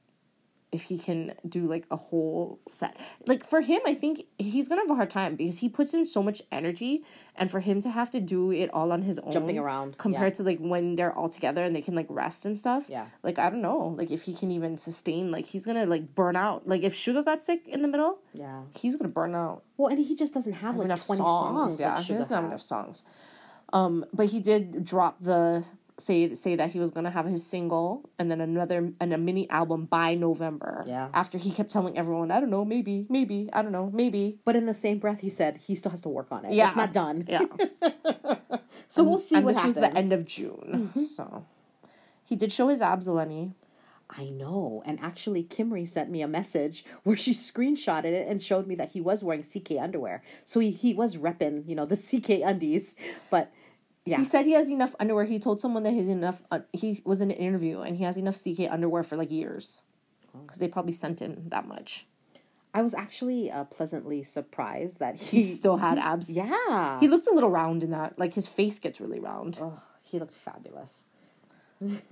if 0.75 0.83
he 0.83 0.97
can 0.97 1.33
do 1.47 1.61
like 1.67 1.85
a 1.89 1.95
whole 1.95 2.59
set. 2.67 2.95
Like 3.25 3.43
for 3.49 3.61
him, 3.61 3.81
I 3.85 3.93
think 3.93 4.25
he's 4.37 4.67
gonna 4.69 4.81
have 4.81 4.89
a 4.91 4.95
hard 4.95 5.09
time 5.09 5.35
because 5.35 5.59
he 5.59 5.69
puts 5.69 5.93
in 5.93 6.05
so 6.05 6.21
much 6.21 6.41
energy, 6.51 7.03
and 7.35 7.49
for 7.49 7.61
him 7.61 7.81
to 7.81 7.89
have 7.89 8.11
to 8.11 8.19
do 8.19 8.51
it 8.51 8.69
all 8.73 8.91
on 8.91 9.01
his 9.01 9.17
own, 9.19 9.31
Jumping 9.31 9.57
around, 9.57 9.97
compared 9.97 10.33
yeah. 10.33 10.37
to 10.37 10.43
like 10.43 10.59
when 10.59 10.95
they're 10.97 11.13
all 11.13 11.29
together 11.29 11.63
and 11.63 11.75
they 11.75 11.81
can 11.81 11.95
like 11.95 12.07
rest 12.09 12.45
and 12.45 12.57
stuff. 12.59 12.85
Yeah. 12.89 13.07
Like 13.23 13.39
I 13.39 13.49
don't 13.49 13.61
know, 13.61 13.95
like 13.97 14.11
if 14.11 14.23
he 14.23 14.33
can 14.33 14.51
even 14.51 14.77
sustain, 14.77 15.31
like 15.31 15.45
he's 15.47 15.65
gonna 15.65 15.85
like 15.85 16.13
burn 16.13 16.35
out. 16.35 16.67
Like 16.67 16.83
if 16.83 16.93
Suga 16.93 17.23
got 17.25 17.41
sick 17.41 17.67
in 17.67 17.81
the 17.81 17.87
middle, 17.87 18.19
Yeah. 18.33 18.61
he's 18.77 18.95
gonna 18.95 19.09
burn 19.09 19.33
out 19.33 19.63
Well, 19.77 19.87
and 19.89 19.99
he 19.99 20.15
just 20.15 20.33
doesn't 20.33 20.53
have 20.53 20.75
like 20.77 20.85
enough 20.85 21.05
twenty 21.05 21.19
songs. 21.19 21.55
songs. 21.77 21.79
yeah, 21.79 21.95
like 21.95 22.05
he 22.05 22.13
doesn't 22.13 22.33
have 22.33 22.45
enough 22.45 22.61
songs. 22.61 23.03
Um, 23.73 24.05
but 24.13 24.27
he 24.27 24.39
did 24.39 24.85
drop 24.85 25.17
the 25.21 25.65
say 25.97 26.33
say 26.33 26.55
that 26.55 26.71
he 26.71 26.79
was 26.79 26.91
gonna 26.91 27.09
have 27.09 27.25
his 27.25 27.45
single 27.45 28.09
and 28.19 28.29
then 28.29 28.41
another 28.41 28.91
and 28.99 29.13
a 29.13 29.17
mini 29.17 29.49
album 29.49 29.85
by 29.85 30.15
November. 30.15 30.83
Yeah. 30.87 31.09
After 31.13 31.37
he 31.37 31.51
kept 31.51 31.71
telling 31.71 31.97
everyone, 31.97 32.31
I 32.31 32.39
don't 32.39 32.49
know, 32.49 32.65
maybe, 32.65 33.05
maybe, 33.09 33.49
I 33.53 33.61
don't 33.61 33.71
know, 33.71 33.89
maybe. 33.93 34.39
But 34.45 34.55
in 34.55 34.65
the 34.65 34.73
same 34.73 34.99
breath, 34.99 35.21
he 35.21 35.29
said 35.29 35.57
he 35.57 35.75
still 35.75 35.91
has 35.91 36.01
to 36.01 36.09
work 36.09 36.27
on 36.31 36.45
it. 36.45 36.53
Yeah. 36.53 36.67
It's 36.67 36.75
not 36.75 36.93
done. 36.93 37.25
Yeah. 37.27 37.41
So 38.87 39.03
we'll 39.03 39.17
see 39.17 39.35
and 39.35 39.45
what 39.45 39.51
this 39.51 39.57
happens. 39.57 39.75
was 39.77 39.89
the 39.89 39.97
end 39.97 40.13
of 40.13 40.25
June. 40.25 40.91
Mm-hmm. 40.93 41.01
So 41.01 41.45
he 42.23 42.35
did 42.35 42.51
show 42.51 42.67
his 42.67 42.81
abs, 42.81 43.07
Eleni. 43.07 43.53
I 44.09 44.25
know. 44.25 44.83
And 44.85 44.99
actually, 45.01 45.43
Kimry 45.43 45.87
sent 45.87 46.09
me 46.09 46.21
a 46.21 46.27
message 46.27 46.85
where 47.03 47.17
she 47.17 47.31
screenshotted 47.31 48.05
it 48.05 48.27
and 48.27 48.41
showed 48.41 48.67
me 48.67 48.75
that 48.75 48.91
he 48.91 49.01
was 49.01 49.23
wearing 49.23 49.43
CK 49.43 49.71
underwear. 49.81 50.23
So 50.43 50.59
he, 50.59 50.71
he 50.71 50.93
was 50.93 51.17
repping, 51.17 51.67
you 51.67 51.75
know, 51.75 51.85
the 51.85 51.97
CK 51.97 52.41
undies. 52.45 52.95
But 53.29 53.51
yeah. 54.05 54.17
He 54.17 54.25
said 54.25 54.45
he 54.45 54.53
has 54.53 54.69
enough 54.69 54.95
underwear. 54.99 55.25
He 55.25 55.39
told 55.39 55.59
someone 55.59 55.83
that 55.83 55.93
he's 55.93 56.09
enough. 56.09 56.43
Uh, 56.51 56.59
he 56.73 57.01
was 57.05 57.21
in 57.21 57.31
an 57.31 57.37
interview 57.37 57.81
and 57.81 57.97
he 57.97 58.03
has 58.03 58.17
enough 58.17 58.35
CK 58.41 58.69
underwear 58.69 59.03
for 59.03 59.15
like 59.17 59.31
years, 59.31 59.81
because 60.41 60.57
they 60.59 60.67
probably 60.67 60.91
sent 60.91 61.21
him 61.21 61.43
that 61.47 61.67
much. 61.67 62.05
I 62.73 62.81
was 62.81 62.93
actually 62.93 63.49
uh, 63.49 63.63
pleasantly 63.63 64.21
surprised 64.23 64.99
that 64.99 65.15
he, 65.15 65.37
He 65.37 65.43
still 65.43 65.77
had 65.77 65.97
abs. 65.97 66.29
Yeah. 66.29 66.99
He 66.99 67.07
looked 67.07 67.25
a 67.27 67.33
little 67.33 67.49
round 67.49 67.83
in 67.83 67.91
that. 67.91 68.19
Like 68.19 68.33
his 68.33 68.47
face 68.47 68.79
gets 68.79 68.99
really 68.99 69.19
round. 69.19 69.59
oh, 69.61 69.81
he 70.01 70.19
looked 70.19 70.35
fabulous. 70.35 71.09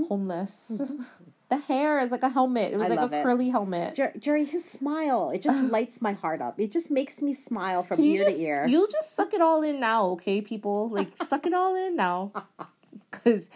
Homeless. 0.07 0.81
the 1.53 1.61
hair 1.73 1.99
is 1.99 2.11
like 2.11 2.23
a 2.23 2.29
helmet. 2.29 2.73
It 2.73 2.77
was 2.77 2.87
I 2.91 2.95
like 2.95 3.11
a 3.11 3.19
it. 3.19 3.23
curly 3.23 3.49
helmet. 3.49 3.95
Jer- 3.95 4.13
Jerry, 4.19 4.45
his 4.45 4.63
smile, 4.63 5.29
it 5.29 5.41
just 5.41 5.61
lights 5.71 6.01
my 6.01 6.13
heart 6.13 6.41
up. 6.41 6.59
It 6.59 6.71
just 6.71 6.89
makes 6.89 7.21
me 7.21 7.33
smile 7.33 7.83
from 7.83 7.99
ear 8.01 8.23
just, 8.23 8.37
to 8.37 8.41
ear. 8.43 8.65
You'll 8.67 8.87
just 8.87 9.15
suck 9.15 9.33
it 9.33 9.41
all 9.41 9.61
in 9.61 9.79
now, 9.79 10.07
okay, 10.15 10.41
people? 10.41 10.89
Like 10.89 11.09
suck 11.31 11.45
it 11.45 11.53
all 11.53 11.75
in 11.75 11.95
now. 11.95 12.31
Because 13.11 13.49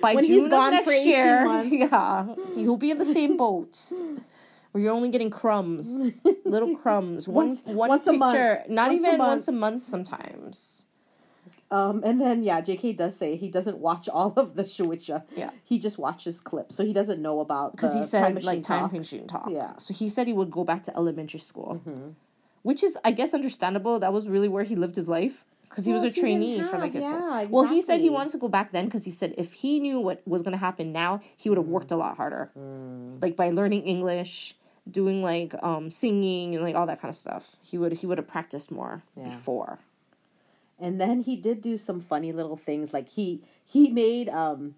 by 0.00 0.14
When 0.14 0.24
June 0.24 0.32
he's 0.40 0.48
gone 0.48 0.70
next 0.72 0.86
for 0.86 0.92
18 0.92 1.08
year, 1.08 1.44
months. 1.44 1.70
yeah, 1.72 2.34
you'll 2.56 2.78
be 2.78 2.90
in 2.90 2.98
the 2.98 3.04
same 3.04 3.36
boat. 3.36 3.92
Where 4.72 4.82
you're 4.82 4.92
only 4.94 5.08
getting 5.10 5.30
crumbs, 5.30 6.22
little 6.44 6.76
crumbs, 6.82 7.26
one 7.28 7.48
Once- 7.48 7.64
one 7.64 7.88
once 7.90 8.06
a 8.06 8.12
picture, 8.12 8.62
month. 8.66 8.68
not 8.70 8.88
Once 8.90 8.92
a 9.04 9.06
even 9.06 9.18
month. 9.18 9.28
once 9.30 9.48
a 9.48 9.52
month 9.52 9.82
sometimes. 9.82 10.85
Um, 11.70 12.02
and 12.04 12.20
then 12.20 12.42
yeah, 12.44 12.60
JK 12.60 12.96
does 12.96 13.16
say 13.16 13.34
he 13.36 13.48
doesn't 13.50 13.78
watch 13.78 14.08
all 14.08 14.32
of 14.36 14.54
the 14.54 14.62
Suchwita. 14.62 15.24
Yeah. 15.36 15.50
He 15.64 15.78
just 15.78 15.98
watches 15.98 16.40
clips, 16.40 16.76
so 16.76 16.84
he 16.84 16.92
doesn't 16.92 17.20
know 17.20 17.40
about 17.40 17.72
because 17.72 17.92
the 17.92 18.00
he 18.00 18.04
said 18.04 18.20
time 18.22 18.34
machine 18.34 18.46
like 18.46 18.62
time 18.62 18.82
talk. 18.82 18.92
machine 18.92 19.26
talk. 19.26 19.48
Yeah. 19.50 19.58
Mm-hmm. 19.62 19.78
So 19.78 19.94
he 19.94 20.08
said 20.08 20.26
he 20.28 20.32
would 20.32 20.50
go 20.50 20.62
back 20.64 20.84
to 20.84 20.96
elementary 20.96 21.40
school, 21.40 21.82
which 22.62 22.82
is 22.84 22.96
I 23.04 23.10
guess 23.10 23.34
understandable. 23.34 23.98
That 23.98 24.12
was 24.12 24.28
really 24.28 24.48
where 24.48 24.64
he 24.64 24.76
lived 24.76 24.94
his 24.96 25.08
life. 25.08 25.44
because 25.68 25.84
he 25.84 25.92
was 25.92 26.04
a 26.04 26.10
he 26.10 26.20
trainee 26.20 26.62
for 26.62 26.78
like 26.78 26.92
his 26.92 27.02
whole- 27.04 27.18
yeah, 27.18 27.44
well 27.50 27.64
he 27.64 27.80
said 27.80 27.98
he 28.00 28.08
wanted 28.08 28.30
to 28.30 28.38
go 28.38 28.46
back 28.48 28.70
then 28.70 28.84
because 28.84 29.04
he 29.04 29.10
said 29.10 29.34
if 29.36 29.52
he 29.52 29.80
knew 29.80 29.98
what 29.98 30.22
was 30.24 30.40
going 30.42 30.52
to 30.52 30.64
happen 30.68 30.92
now 30.92 31.18
he 31.36 31.48
would 31.50 31.58
have 31.58 31.66
worked 31.66 31.90
a 31.90 31.96
lot 31.96 32.16
harder 32.16 32.42
like 33.24 33.34
by 33.42 33.50
learning 33.50 33.82
english 33.82 34.54
doing 34.98 35.18
like 35.30 35.52
um 35.68 35.90
singing 35.90 36.54
and 36.54 36.62
like 36.62 36.76
all 36.76 36.86
that 36.86 37.00
kind 37.00 37.10
of 37.10 37.16
stuff 37.16 37.56
he 37.62 37.76
would 37.76 37.92
he 38.00 38.06
would 38.06 38.16
have 38.22 38.28
practiced 38.28 38.70
more 38.70 39.02
Yeah. 39.16 39.24
before 39.30 39.80
And 40.78 41.00
then 41.00 41.20
he 41.20 41.36
did 41.36 41.62
do 41.62 41.78
some 41.78 42.00
funny 42.00 42.32
little 42.32 42.56
things, 42.56 42.92
like 42.92 43.08
he 43.08 43.42
he 43.64 43.90
made 43.90 44.28
um 44.28 44.74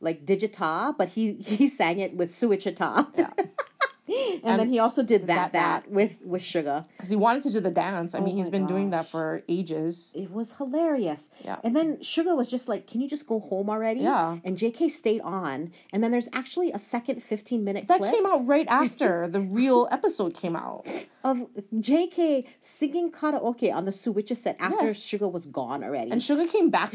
like 0.00 0.24
Daechwita, 0.26 0.96
but 0.96 1.08
he 1.10 1.34
he 1.34 1.68
sang 1.68 1.98
it 1.98 2.14
with 2.16 2.30
Suchwita. 2.30 3.08
Yeah. 3.16 3.32
and, 4.44 4.58
then 4.60 4.68
he 4.68 4.78
also 4.78 5.02
did 5.02 5.22
that 5.28 5.52
that, 5.52 5.84
that, 5.84 5.90
with 5.90 6.18
with 6.24 6.42
Suga. 6.42 6.86
because 6.96 7.10
he 7.10 7.16
wanted 7.16 7.42
to 7.44 7.50
do 7.52 7.60
the 7.60 7.70
dance 7.70 8.14
i 8.14 8.20
mean 8.20 8.34
oh 8.34 8.36
he's 8.36 8.48
been 8.48 8.66
doing 8.66 8.90
that 8.90 9.06
for 9.06 9.42
ages 9.48 10.12
It 10.14 10.30
was 10.30 10.52
hilarious. 10.58 11.30
Yeah. 11.44 11.58
And 11.64 11.74
then 11.76 11.96
Suga 11.98 12.36
was 12.36 12.48
just 12.50 12.66
like, 12.68 12.86
"Can 12.90 13.00
you 13.00 13.08
just 13.08 13.26
go 13.26 13.38
home 13.40 13.70
already?" 13.70 14.00
Yeah. 14.00 14.38
And 14.44 14.58
JK 14.58 14.90
stayed 14.90 15.20
on. 15.22 15.70
And 15.92 16.02
then 16.02 16.10
there's 16.10 16.28
actually 16.32 16.72
a 16.72 16.78
second 16.78 17.22
15 17.22 17.62
minute 17.64 17.86
that 17.88 18.00
came 18.00 18.26
out 18.26 18.46
right 18.46 18.66
after 18.82 19.28
the 19.28 19.40
real 19.40 19.88
episode 19.90 20.34
came 20.34 20.56
out 20.56 20.86
of 21.24 21.46
JK 21.74 22.46
singing 22.60 23.10
karaoke 23.12 23.72
on 23.72 23.84
the 23.84 23.92
Suchwita 23.92 24.36
set 24.36 24.56
after 24.60 24.86
Yes. 24.86 24.98
Suga 25.06 25.30
was 25.30 25.46
gone 25.46 25.84
already. 25.84 26.10
and 26.10 26.20
Suga 26.20 26.50
came 26.50 26.70
back 26.70 26.92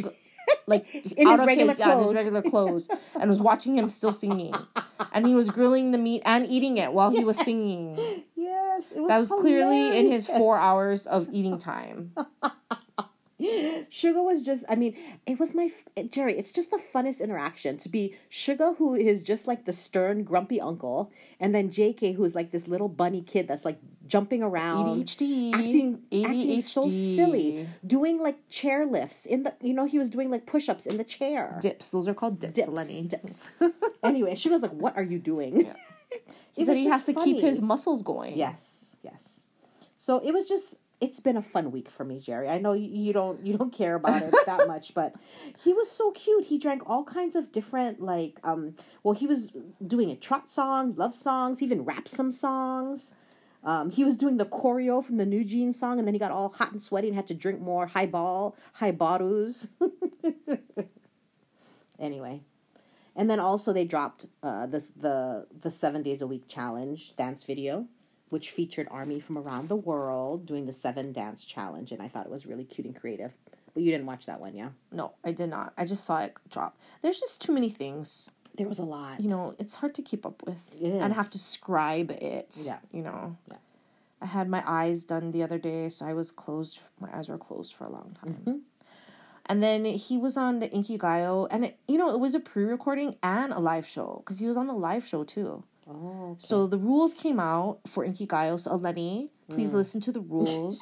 like 0.68 0.86
In 1.18 1.28
out 1.28 1.32
his 1.34 1.41
of 1.41 1.48
regular 1.48 1.70
his, 1.72 1.80
yeah, 1.80 1.95
his 1.95 2.04
clothes. 2.04 2.16
regular 2.16 2.41
clothes 2.41 2.89
and 3.20 3.30
was 3.30 3.39
watching 3.41 3.78
him 3.78 3.89
still 3.89 4.14
singing. 4.14 4.54
And 5.12 5.26
he 5.28 5.34
was 5.34 5.50
grilling 5.50 5.91
the 5.91 5.98
meat 5.98 6.22
and 6.26 6.45
eating 6.45 6.78
it 6.78 6.93
while 6.93 7.10
he 7.10 7.24
was 7.24 7.38
singing. 7.38 7.98
Yes, 8.36 8.91
it 8.91 9.00
was 9.00 9.08
that 9.08 9.18
was 9.18 9.30
clearly 9.30 9.98
in 9.98 10.12
his 10.12 10.28
four 10.28 10.58
hours 10.58 11.08
of 11.08 11.28
eating 11.32 11.58
time 11.58 12.14
Suga 13.42 14.24
was 14.24 14.44
just, 14.44 14.66
I 14.68 14.76
mean, 14.76 14.96
it 15.28 15.40
was 15.40 15.54
my, 15.54 15.70
Jerry, 16.10 16.34
it's 16.38 16.52
just 16.52 16.72
the 16.72 16.78
funnest 16.94 17.22
interaction 17.22 17.78
to 17.78 17.90
be 17.90 18.16
Suga, 18.32 18.76
who 18.78 18.96
is 18.96 19.22
just 19.22 19.46
like 19.48 19.66
the 19.66 19.74
stern, 19.74 20.24
grumpy 20.24 20.60
uncle, 20.60 21.12
and 21.40 21.54
then 21.54 21.70
JK, 21.70 22.16
who's 22.16 22.34
like 22.34 22.50
this 22.50 22.68
little 22.68 22.90
bunny 22.90 23.22
kid 23.22 23.48
that's 23.48 23.64
like 23.64 23.78
jumping 24.08 24.42
around. 24.42 25.04
ADHD. 25.06 25.54
Acting, 25.54 26.02
acting 26.26 26.62
so 26.62 26.90
silly, 26.90 27.68
doing 27.86 28.20
like 28.22 28.38
chair 28.50 28.88
lifts 28.88 29.28
in 29.28 29.44
the, 29.44 29.54
you 29.62 29.74
know, 29.74 29.86
he 29.86 30.00
was 30.00 30.10
doing 30.10 30.32
like 30.32 30.48
push 30.48 30.68
ups 30.68 30.88
in 30.88 30.98
the 30.98 31.04
chair. 31.04 31.60
dips 31.62 31.90
those 31.90 32.08
are 32.08 32.16
called 32.16 32.40
dips, 32.40 32.54
Dips, 32.54 32.70
Lenny. 32.70 33.04
dips. 33.04 33.52
anyway, 34.04 34.34
Suga's 34.34 34.64
like, 34.64 34.72
what 34.72 34.98
are 34.98 35.04
you 35.04 35.20
doing? 35.20 35.72
he 36.54 36.66
said 36.66 36.76
he 36.76 36.86
has 36.86 37.06
to 37.06 37.14
keep 37.14 37.40
his 37.40 37.62
muscles 37.62 38.02
going 38.02 38.36
Yes, 38.36 38.96
yes. 39.04 39.46
So 39.96 40.18
it 40.20 40.32
was 40.34 40.48
just 40.48 40.80
it's 41.00 41.20
been 41.20 41.38
a 41.38 41.41
fun 41.41 41.72
week 41.72 41.89
for 41.89 42.04
me, 42.04 42.20
Jerry. 42.20 42.50
I 42.50 42.58
know 42.58 42.74
you, 42.74 43.14
don't 43.14 43.45
you 43.45 43.58
don't 43.58 43.72
care 43.72 43.95
about 43.95 44.24
it 44.24 44.34
that 44.45 44.68
much, 44.68 44.93
but 44.93 45.14
he 45.64 45.74
was 45.74 45.91
so 45.91 46.12
cute. 46.12 46.45
He 46.45 46.58
drank 46.58 46.89
all 46.89 47.04
kinds 47.04 47.36
of 47.36 47.52
different 47.52 48.02
like 48.02 48.39
um 48.43 48.76
well 49.04 49.14
he 49.14 49.28
was 49.28 49.54
doing 49.86 50.10
it 50.10 50.22
trot 50.22 50.50
songs, 50.50 50.98
love 50.98 51.14
songs, 51.14 51.62
even 51.62 51.86
rap 51.86 52.08
some 52.08 52.32
songs. 52.32 53.16
Um, 53.64 53.89
he 53.89 54.04
was 54.04 54.16
doing 54.16 54.38
the 54.38 54.45
choreo 54.45 55.04
from 55.04 55.18
the 55.18 55.26
New 55.26 55.43
Jeans 55.43 55.78
song, 55.78 56.00
and 56.00 56.08
then 56.08 56.16
he 56.16 56.20
got 56.20 56.32
all 56.32 56.50
hot 56.50 56.72
and 56.72 56.82
sweaty 56.82 57.08
and 57.08 57.16
had 57.16 57.28
to 57.28 57.34
drink 57.34 57.60
more 57.60 57.86
highball, 57.86 58.56
high 58.74 58.93
barus. 58.93 59.68
anyway, 62.00 62.41
and 63.16 63.30
then 63.30 63.39
also 63.39 63.74
they 63.74 63.84
dropped 63.84 64.28
uh, 64.41 64.68
this 64.68 64.91
the 64.91 65.48
the 65.62 65.70
seven 65.70 66.02
days 66.02 66.22
a 66.22 66.28
week 66.28 66.48
challenge 66.48 67.16
dance 67.18 67.43
video, 67.43 67.88
which 68.30 68.51
featured 68.51 68.88
Army 68.91 69.19
from 69.19 69.38
around 69.38 69.69
the 69.69 69.75
world 69.75 70.45
doing 70.45 70.65
the 70.65 70.73
seven 70.73 71.11
dance 71.13 71.43
challenge, 71.45 71.91
and 71.91 72.01
I 72.01 72.07
thought 72.07 72.25
it 72.25 72.32
was 72.32 72.45
really 72.45 72.65
cute 72.65 72.86
and 72.88 72.95
creative. 72.95 73.32
But 73.73 73.84
you 73.84 73.91
didn't 73.91 74.07
watch 74.07 74.25
that 74.25 74.39
one, 74.39 74.55
yeah? 74.55 74.69
no 74.91 75.13
i 75.23 75.32
did 75.32 75.49
not 75.49 75.71
i 75.78 75.86
just 75.86 76.03
saw 76.03 76.19
it 76.21 76.34
drop 76.49 76.78
there's 77.01 77.19
just 77.19 77.39
too 77.41 77.53
many 77.53 77.69
things 77.69 78.32
There 78.55 78.67
was 78.67 78.80
a 78.80 78.84
lot. 78.86 79.19
you 79.21 79.30
know 79.30 79.53
it's 79.59 79.75
hard 79.75 79.93
to 79.95 80.01
keep 80.01 80.25
up 80.25 80.41
with 80.47 80.73
It 80.82 80.93
and 81.03 81.13
have 81.13 81.30
to 81.32 81.38
scribe 81.38 82.09
it 82.09 82.57
Yeah. 82.65 82.80
you 82.91 83.03
know 83.03 83.36
Yeah. 83.51 83.57
i 84.21 84.25
had 84.25 84.49
my 84.49 84.63
eyes 84.65 85.03
done 85.03 85.32
the 85.32 85.43
other 85.43 85.59
day 85.59 85.89
so 85.89 86.07
i 86.07 86.13
was 86.13 86.32
closed 86.32 86.80
my 86.99 87.15
eyes 87.15 87.30
were 87.30 87.38
closed 87.38 87.73
for 87.75 87.86
a 87.86 87.91
long 87.91 88.17
time 88.19 88.34
Mm-hmm. 88.39 88.57
and 89.45 89.61
then 89.61 89.86
he 89.86 90.17
was 90.17 90.36
on 90.38 90.57
the 90.59 90.69
Inky 90.71 90.97
Inkigayo, 90.97 91.47
and 91.51 91.65
it, 91.65 91.78
you 91.88 91.97
know 91.99 92.09
it 92.15 92.19
was 92.19 92.34
a 92.34 92.39
pre-recording 92.39 93.15
and 93.21 93.53
a 93.53 93.59
live 93.59 93.86
show 93.86 94.21
because 94.23 94.39
he 94.39 94.47
was 94.47 94.57
on 94.57 94.65
the 94.67 94.73
live 94.73 95.05
show 95.05 95.23
too. 95.23 95.63
Oh, 95.90 96.36
So 96.38 96.68
the 96.68 96.78
rules 96.78 97.14
came 97.14 97.40
out 97.40 97.80
for 97.88 98.06
Inkigayo. 98.06 98.60
So 98.60 98.72
Eleni, 98.78 99.30
please 99.50 99.72
Mm. 99.72 99.76
listen 99.76 100.02
to 100.02 100.12
the 100.12 100.20
rules. 100.22 100.82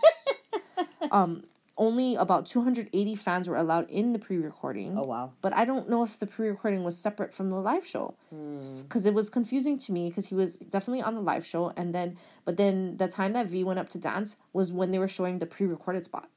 um, 1.12 1.43
only 1.78 2.16
about 2.16 2.45
280 2.45 3.16
fans 3.16 3.49
were 3.49 3.58
allowed 3.58 3.89
in 3.89 4.14
the 4.14 4.20
pre-recording. 4.20 4.97
oh 4.97 5.03
wow. 5.03 5.32
But 5.41 5.53
I 5.53 5.66
don't 5.66 5.89
know 5.89 6.03
if 6.03 6.18
the 6.18 6.26
pre-recording 6.26 6.84
was 6.86 6.97
separate 6.97 7.34
from 7.34 7.49
the 7.49 7.58
live 7.58 7.86
show 7.86 8.16
Hmm. 8.30 8.62
because 8.84 9.06
it 9.06 9.14
was 9.14 9.30
confusing 9.30 9.78
to 9.80 9.91
me 9.91 10.08
because 10.10 10.28
he 10.28 10.36
was 10.36 10.56
definitely 10.56 11.01
on 11.03 11.16
the 11.16 11.22
live 11.22 11.45
show 11.45 11.74
and 11.76 11.93
then 11.93 12.18
but 12.45 12.56
then 12.58 12.95
the 12.97 13.08
time 13.10 13.34
that 13.34 13.47
V 13.47 13.64
went 13.66 13.78
up 13.80 13.89
to 13.89 13.97
dance 13.97 14.38
was 14.53 14.72
when 14.72 14.91
they 14.91 14.99
were 14.99 15.08
showing 15.10 15.39
the 15.39 15.45
pre-recorded 15.45 16.06
spot. 16.06 16.30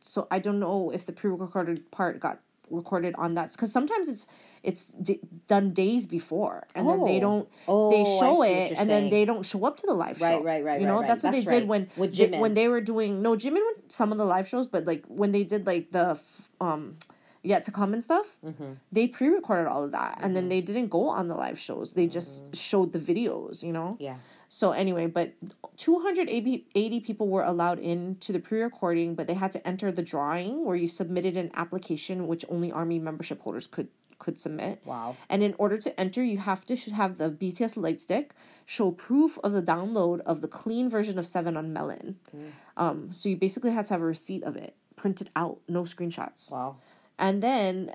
So 0.00 0.28
I 0.30 0.38
don't 0.38 0.60
know 0.60 0.90
if 0.90 1.06
the 1.06 1.12
pre-recorded 1.12 1.90
part 1.90 2.20
got 2.20 2.40
recorded 2.70 3.14
on 3.18 3.34
that 3.34 3.52
because 3.52 3.72
sometimes 3.72 4.08
it's 4.08 4.26
it's 4.62 4.88
d- 5.02 5.20
done 5.46 5.72
days 5.72 6.06
before 6.06 6.66
and 6.74 6.88
then 6.88 7.04
they 7.04 7.18
Oh. 7.18 7.20
don't 7.20 7.48
Oh, 7.68 7.90
they 7.90 8.04
show 8.18 8.42
it 8.42 8.72
and 8.78 8.88
then 8.88 9.10
they 9.10 9.24
don't 9.24 9.44
show 9.44 9.64
up 9.66 9.76
to 9.78 9.86
the 9.86 9.92
live 9.94 10.16
show. 10.18 10.24
right, 10.24 10.42
right, 10.44 10.64
right 10.64 10.80
You 10.80 10.86
know 10.86 11.00
right, 11.00 11.06
that's 11.06 11.22
right. 11.24 11.28
what 11.34 11.36
That's 11.36 11.44
they 11.44 11.58
did 11.60 11.68
right. 11.68 11.68
when 11.68 11.88
With 11.96 12.16
they- 12.16 12.38
when 12.38 12.54
they 12.54 12.68
were 12.68 12.80
doing 12.80 13.20
no 13.22 13.36
Jimin 13.36 13.62
went 13.68 13.92
some 13.92 14.10
of 14.12 14.18
the 14.18 14.24
live 14.24 14.48
shows 14.48 14.66
but 14.66 14.84
like 14.86 15.04
when 15.06 15.32
they 15.32 15.44
did 15.44 15.66
like 15.66 15.90
the 15.92 16.10
f- 16.10 16.50
um 16.60 16.96
yet 17.42 17.62
to 17.64 17.70
come 17.70 17.92
and 17.92 18.02
stuff 18.02 18.36
Mm-hmm. 18.44 18.72
they 18.90 19.06
pre-recorded 19.06 19.66
all 19.68 19.84
of 19.84 19.92
that 19.92 20.18
and 20.22 20.34
then 20.34 20.48
they 20.48 20.62
didn't 20.62 20.88
go 20.88 21.08
on 21.10 21.28
the 21.28 21.34
live 21.34 21.58
shows 21.58 21.92
they 21.92 22.06
just 22.06 22.42
Mm-hmm. 22.44 22.52
showed 22.54 22.92
the 22.92 22.98
videos 22.98 23.62
you 23.62 23.72
know 23.72 23.96
Yeah. 24.00 24.16
So 24.58 24.70
anyway 24.72 25.06
but 25.18 25.28
280 25.76 27.00
people 27.00 27.28
were 27.28 27.42
allowed 27.42 27.78
in 27.78 28.16
to 28.20 28.32
the 28.32 28.38
pre-recording 28.38 29.14
but 29.16 29.26
they 29.26 29.34
had 29.34 29.50
to 29.52 29.60
enter 29.66 29.90
the 29.92 30.02
drawing 30.02 30.64
where 30.64 30.76
you 30.76 30.88
submitted 30.88 31.36
an 31.36 31.50
application 31.54 32.26
which 32.26 32.44
only 32.48 32.70
army 32.80 32.98
membership 32.98 33.40
holders 33.42 33.66
could 33.66 33.88
could 34.18 34.38
submit 34.38 34.80
Wow. 34.86 35.16
and 35.28 35.42
in 35.42 35.54
order 35.58 35.76
to 35.86 36.00
enter 36.00 36.22
you 36.22 36.38
have 36.38 36.64
to 36.66 36.76
should 36.76 36.92
have 37.02 37.18
the 37.18 37.28
bts 37.30 37.76
light 37.76 38.00
stick 38.00 38.26
show 38.64 38.90
proof 38.92 39.38
of 39.44 39.50
the 39.52 39.62
download 39.62 40.20
of 40.20 40.40
the 40.40 40.48
clean 40.48 40.88
version 40.88 41.18
of 41.18 41.26
7 41.26 41.56
on 41.56 41.72
melon 41.72 42.16
um 42.76 42.98
so 43.12 43.28
you 43.28 43.36
basically 43.36 43.72
had 43.72 43.84
to 43.86 43.94
have 43.94 44.00
a 44.02 44.06
receipt 44.16 44.42
of 44.44 44.54
it 44.56 44.76
printed 44.96 45.28
out 45.34 45.58
no 45.68 45.82
screenshots 45.82 46.42
Wow. 46.52 46.76
and 47.18 47.42
then, 47.42 47.92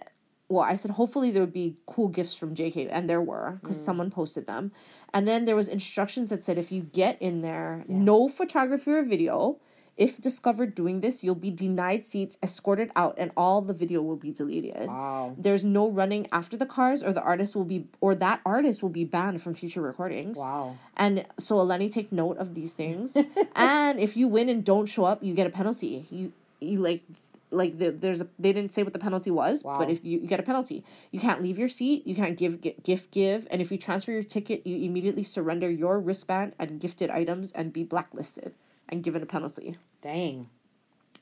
well, 0.49 0.63
I 0.63 0.75
said 0.75 0.91
hopefully 0.91 1.29
there 1.29 1.43
would 1.43 1.53
be 1.53 1.77
cool 1.85 2.07
gifts 2.07 2.35
from 2.35 2.55
JK, 2.55 2.89
and 2.91 3.07
there 3.07 3.21
were 3.21 3.59
because 3.61 3.77
mm. 3.77 3.85
someone 3.85 4.09
posted 4.09 4.47
them. 4.47 4.71
And 5.13 5.27
then 5.27 5.45
there 5.45 5.55
was 5.55 5.67
instructions 5.67 6.31
that 6.31 6.43
said 6.43 6.57
if 6.57 6.71
you 6.71 6.81
get 6.81 7.21
in 7.21 7.41
there, 7.41 7.85
no 7.87 8.27
photography 8.27 8.91
or 8.91 9.03
video. 9.03 9.59
If 9.95 10.21
discovered 10.21 10.75
doing 10.75 11.01
this, 11.01 11.25
you'll 11.25 11.35
be 11.35 11.51
denied 11.51 12.05
seats, 12.05 12.37
escorted 12.41 12.89
out, 12.95 13.15
and 13.17 13.31
all 13.35 13.61
the 13.61 13.73
video 13.73 14.01
will 14.01 14.15
be 14.15 14.31
deleted. 14.31 14.87
Wow. 14.87 15.35
There's 15.37 15.65
no 15.65 15.89
running 15.89 16.25
after 16.31 16.55
the 16.55 16.65
cars, 16.65 17.03
or 17.03 17.11
the 17.11 17.21
artist 17.21 17.53
will 17.53 17.65
be, 17.65 17.85
or 17.99 18.15
that 18.15 18.39
artist 18.45 18.81
will 18.81 18.89
be 18.89 19.03
banned 19.03 19.41
from 19.41 19.53
future 19.55 19.81
recordings. 19.81 20.37
Wow. 20.37 20.77
And 20.95 21.25
so 21.37 21.57
Eleni, 21.57 21.91
take 21.91 22.13
note 22.13 22.37
of 22.37 22.55
these 22.55 22.73
things. 22.73 23.17
and 23.55 23.99
if 23.99 24.15
you 24.15 24.29
win 24.29 24.47
and 24.47 24.63
don't 24.63 24.85
show 24.85 25.03
up, 25.03 25.21
you 25.21 25.33
get 25.33 25.45
a 25.45 25.49
penalty. 25.49 26.05
You 26.09 26.31
you 26.61 26.79
like 26.79 27.03
like 27.51 27.77
the, 27.79 27.91
there's 27.91 28.21
a 28.21 28.27
they 28.37 28.53
didn't 28.53 28.73
say 28.73 28.83
what 28.83 28.93
the 28.93 28.99
penalty 28.99 29.31
was, 29.31 29.63
Wow. 29.63 29.77
but 29.79 29.89
if 29.89 30.03
you, 30.05 30.19
you 30.19 30.27
get 30.27 30.39
a 30.39 30.43
penalty, 30.43 30.83
you 31.11 31.19
can't 31.19 31.41
leave 31.41 31.57
your 31.57 31.69
seat, 31.69 32.05
you 32.05 32.15
can't 32.15 32.37
give 32.37 32.61
gi- 32.61 32.75
gift 32.83 33.11
give, 33.11 33.47
and 33.49 33.61
if 33.61 33.71
you 33.71 33.77
transfer 33.77 34.11
your 34.11 34.23
ticket, 34.23 34.65
you 34.67 34.85
immediately 34.85 35.23
surrender 35.23 35.69
your 35.69 35.99
wristband 35.99 36.53
and 36.59 36.79
gifted 36.79 37.09
items 37.09 37.51
and 37.53 37.73
be 37.73 37.83
blacklisted 37.83 38.53
and 38.87 39.03
given 39.03 39.21
a 39.23 39.25
penalty. 39.25 39.77
Dang. 40.01 40.49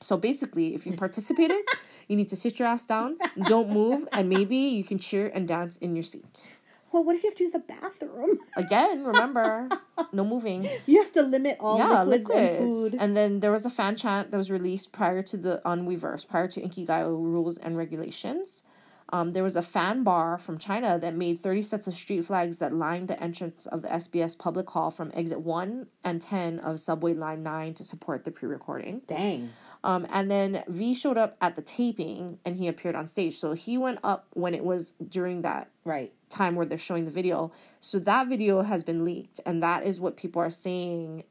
So 0.00 0.16
basically, 0.16 0.74
if 0.74 0.86
you 0.86 0.92
participated, 0.92 1.58
you 2.08 2.14
need 2.16 2.28
to 2.28 2.36
sit 2.36 2.58
your 2.58 2.68
ass 2.68 2.86
down, 2.86 3.16
don't 3.46 3.70
move, 3.70 4.06
and 4.12 4.28
maybe 4.28 4.56
you 4.56 4.84
can 4.84 4.98
cheer 4.98 5.30
and 5.34 5.48
dance 5.48 5.76
in 5.78 5.96
your 5.96 6.04
seat. 6.04 6.52
Well, 6.92 7.04
what 7.04 7.16
if 7.16 7.22
you 7.22 7.30
have 7.30 7.36
to 7.36 7.44
use 7.44 7.52
the 7.52 7.58
bathroom? 7.58 8.38
Again, 8.56 9.04
remember, 9.04 9.68
no 10.12 10.24
moving. 10.24 10.68
You 10.86 11.02
have 11.02 11.12
to 11.12 11.22
limit 11.22 11.58
all 11.60 11.78
yeah, 11.78 12.02
liquids, 12.02 12.28
liquids. 12.28 12.58
and 12.58 12.74
food. 12.74 12.94
And 13.00 13.16
then 13.16 13.40
there 13.40 13.52
was 13.52 13.66
a 13.66 13.70
fan 13.70 13.96
chant 13.96 14.30
that 14.30 14.36
was 14.36 14.50
released 14.50 14.92
prior 14.92 15.22
to 15.24 15.36
the 15.36 15.60
on 15.68 15.86
Weverse, 15.86 16.26
prior 16.26 16.48
to 16.48 16.60
Inkigayo 16.60 17.08
rules 17.08 17.58
and 17.58 17.76
regulations. 17.76 18.62
Um, 19.10 19.32
there 19.32 19.42
was 19.42 19.56
a 19.56 19.62
fan 19.62 20.02
bar 20.02 20.36
from 20.36 20.58
China 20.58 20.98
that 20.98 21.14
made 21.14 21.38
30 21.38 21.62
sets 21.62 21.86
of 21.86 21.94
street 21.94 22.24
flags 22.26 22.58
that 22.58 22.74
lined 22.74 23.08
the 23.08 23.22
entrance 23.22 23.66
of 23.66 23.80
the 23.80 23.88
SBS 23.88 24.36
public 24.36 24.68
hall 24.68 24.90
from 24.90 25.10
exit 25.14 25.40
1 25.40 25.86
and 26.04 26.20
10 26.20 26.58
of 26.58 26.78
subway 26.78 27.14
line 27.14 27.42
9 27.42 27.74
to 27.74 27.84
support 27.84 28.24
the 28.24 28.30
pre 28.30 28.48
recording. 28.48 29.00
Dang. 29.06 29.50
Um, 29.82 30.06
and 30.10 30.30
then 30.30 30.62
V 30.68 30.94
showed 30.94 31.16
up 31.16 31.36
at 31.40 31.56
the 31.56 31.62
taping 31.62 32.38
and 32.44 32.56
he 32.56 32.68
appeared 32.68 32.96
on 32.96 33.06
stage. 33.06 33.38
So 33.38 33.52
he 33.54 33.78
went 33.78 34.00
up 34.04 34.26
when 34.34 34.54
it 34.54 34.64
was 34.64 34.92
during 35.08 35.42
that 35.42 35.70
Right. 35.84 36.12
Time 36.28 36.54
where 36.54 36.66
they're 36.66 36.78
showing 36.78 37.04
the 37.04 37.10
video. 37.10 37.50
So 37.80 37.98
that 38.00 38.28
video 38.28 38.62
has 38.62 38.84
been 38.84 39.04
leaked, 39.04 39.40
and 39.46 39.62
that 39.62 39.86
is 39.86 40.00
what 40.00 40.16
people 40.16 40.42
are 40.42 40.50
saying 40.50 41.24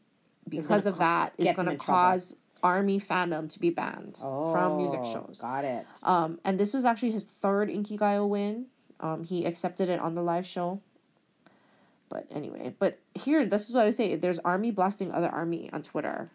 because 0.48 0.86
of 0.86 1.00
that 1.00 1.34
is 1.38 1.54
going 1.54 1.68
to 1.70 1.76
cause 1.76 2.36
army 2.64 3.00
fandom 3.00 3.50
to 3.52 3.60
be 3.60 3.70
banned 3.70 4.18
from 4.18 4.78
music 4.78 5.02
Oh, 5.04 5.14
shows. 5.14 5.40
Got 5.42 5.66
it. 5.66 5.86
Um, 6.04 6.40
and 6.44 6.60
this 6.60 6.74
was 6.74 6.86
actually 6.86 7.12
his 7.12 7.26
third 7.26 7.70
Inkigayo 7.70 8.28
win. 8.28 8.66
Um, 9.00 9.24
he 9.24 9.46
accepted 9.46 9.90
it 9.90 10.00
on 10.00 10.16
the 10.16 10.24
live 10.24 10.46
show. 10.46 10.82
But 12.10 12.26
anyway, 12.32 12.74
but 12.80 13.00
here, 13.14 13.46
this 13.46 13.70
is 13.70 13.76
what 13.76 13.86
I 13.86 13.90
say. 13.90 14.16
There's 14.16 14.40
army 14.40 14.72
blasting 14.72 15.12
other 15.12 15.28
army 15.28 15.70
on 15.74 15.84
Twitter. 15.84 16.32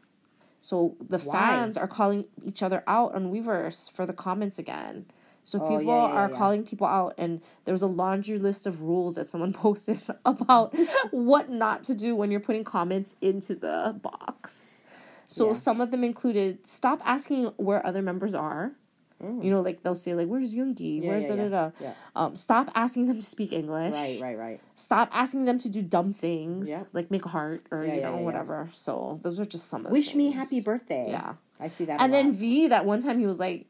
So 0.61 0.97
the 1.01 1.19
Why? 1.19 1.35
fans 1.35 1.77
are 1.77 1.89
calling 1.89 2.27
each 2.45 2.63
other 2.63 2.85
out 2.87 3.15
on 3.15 3.33
Weverse 3.33 3.91
for 3.91 4.07
the 4.07 4.13
comments 4.13 4.59
again. 4.59 5.07
So 5.45 5.59
Oh, 5.61 5.69
people 5.69 5.83
yeah, 5.95 6.07
yeah, 6.09 6.15
are 6.15 6.31
yeah. 6.31 6.37
calling 6.37 6.63
people 6.65 6.87
out, 6.87 7.15
and 7.19 7.41
there 7.65 7.73
was 7.75 7.83
a 7.83 7.87
laundry 7.89 8.39
list 8.39 8.67
of 8.67 8.83
rules 8.83 9.17
that 9.17 9.29
someone 9.29 9.53
posted 9.67 10.01
about 10.25 10.73
what 11.11 11.51
not 11.51 11.83
to 11.85 11.95
do 11.95 12.15
when 12.15 12.31
you're 12.31 12.41
putting 12.41 12.63
comments 12.65 13.15
into 13.21 13.55
the 13.55 13.99
box. 14.03 14.83
So 15.27 15.55
some 15.55 15.81
of 15.81 15.91
them 15.91 16.05
included 16.05 16.67
stop 16.67 17.01
asking 17.05 17.47
where 17.57 17.85
other 17.87 18.03
members 18.03 18.35
are. 18.35 18.73
You 19.21 19.53
know, 19.53 19.61
like 19.61 19.85
they'll 19.85 19.95
say 19.95 20.15
like, 20.15 20.27
"Where's 20.27 20.53
Yoongi? 20.53 21.01
Mm. 21.01 21.07
Where's 21.07 21.27
da 21.27 21.37
da 21.37 21.49
da." 21.49 21.71
Yeah. 21.81 21.95
Um, 22.17 22.35
stop 22.35 22.73
asking 22.75 23.07
them 23.07 23.21
to 23.21 23.25
speak 23.25 23.53
English. 23.53 23.95
Right, 23.95 24.21
right, 24.21 24.37
right. 24.37 24.61
Stop 24.75 25.11
asking 25.13 25.45
them 25.45 25.59
to 25.61 25.69
do 25.69 25.81
dumb 25.81 26.13
things, 26.13 26.69
Yeah. 26.69 26.83
like 26.93 27.09
make 27.13 27.25
a 27.25 27.29
heart 27.29 27.65
or 27.71 27.85
you 27.87 28.01
know 28.01 28.17
whatever. 28.17 28.69
So 28.73 29.21
those 29.23 29.39
are 29.39 29.45
just 29.45 29.69
some 29.69 29.83
of 29.83 29.87
the 29.87 29.93
Wish 29.93 30.17
me 30.17 30.33
happy 30.33 30.61
birthday. 30.61 31.07
Yeah. 31.11 31.35
I 31.61 31.69
see 31.69 31.85
that. 31.85 32.01
And 32.01 32.13
then. 32.13 32.33
V, 32.33 32.67
that 32.69 32.85
one 32.85 33.01
time 33.01 33.21
he 33.21 33.27
was 33.27 33.39
like, 33.39 33.67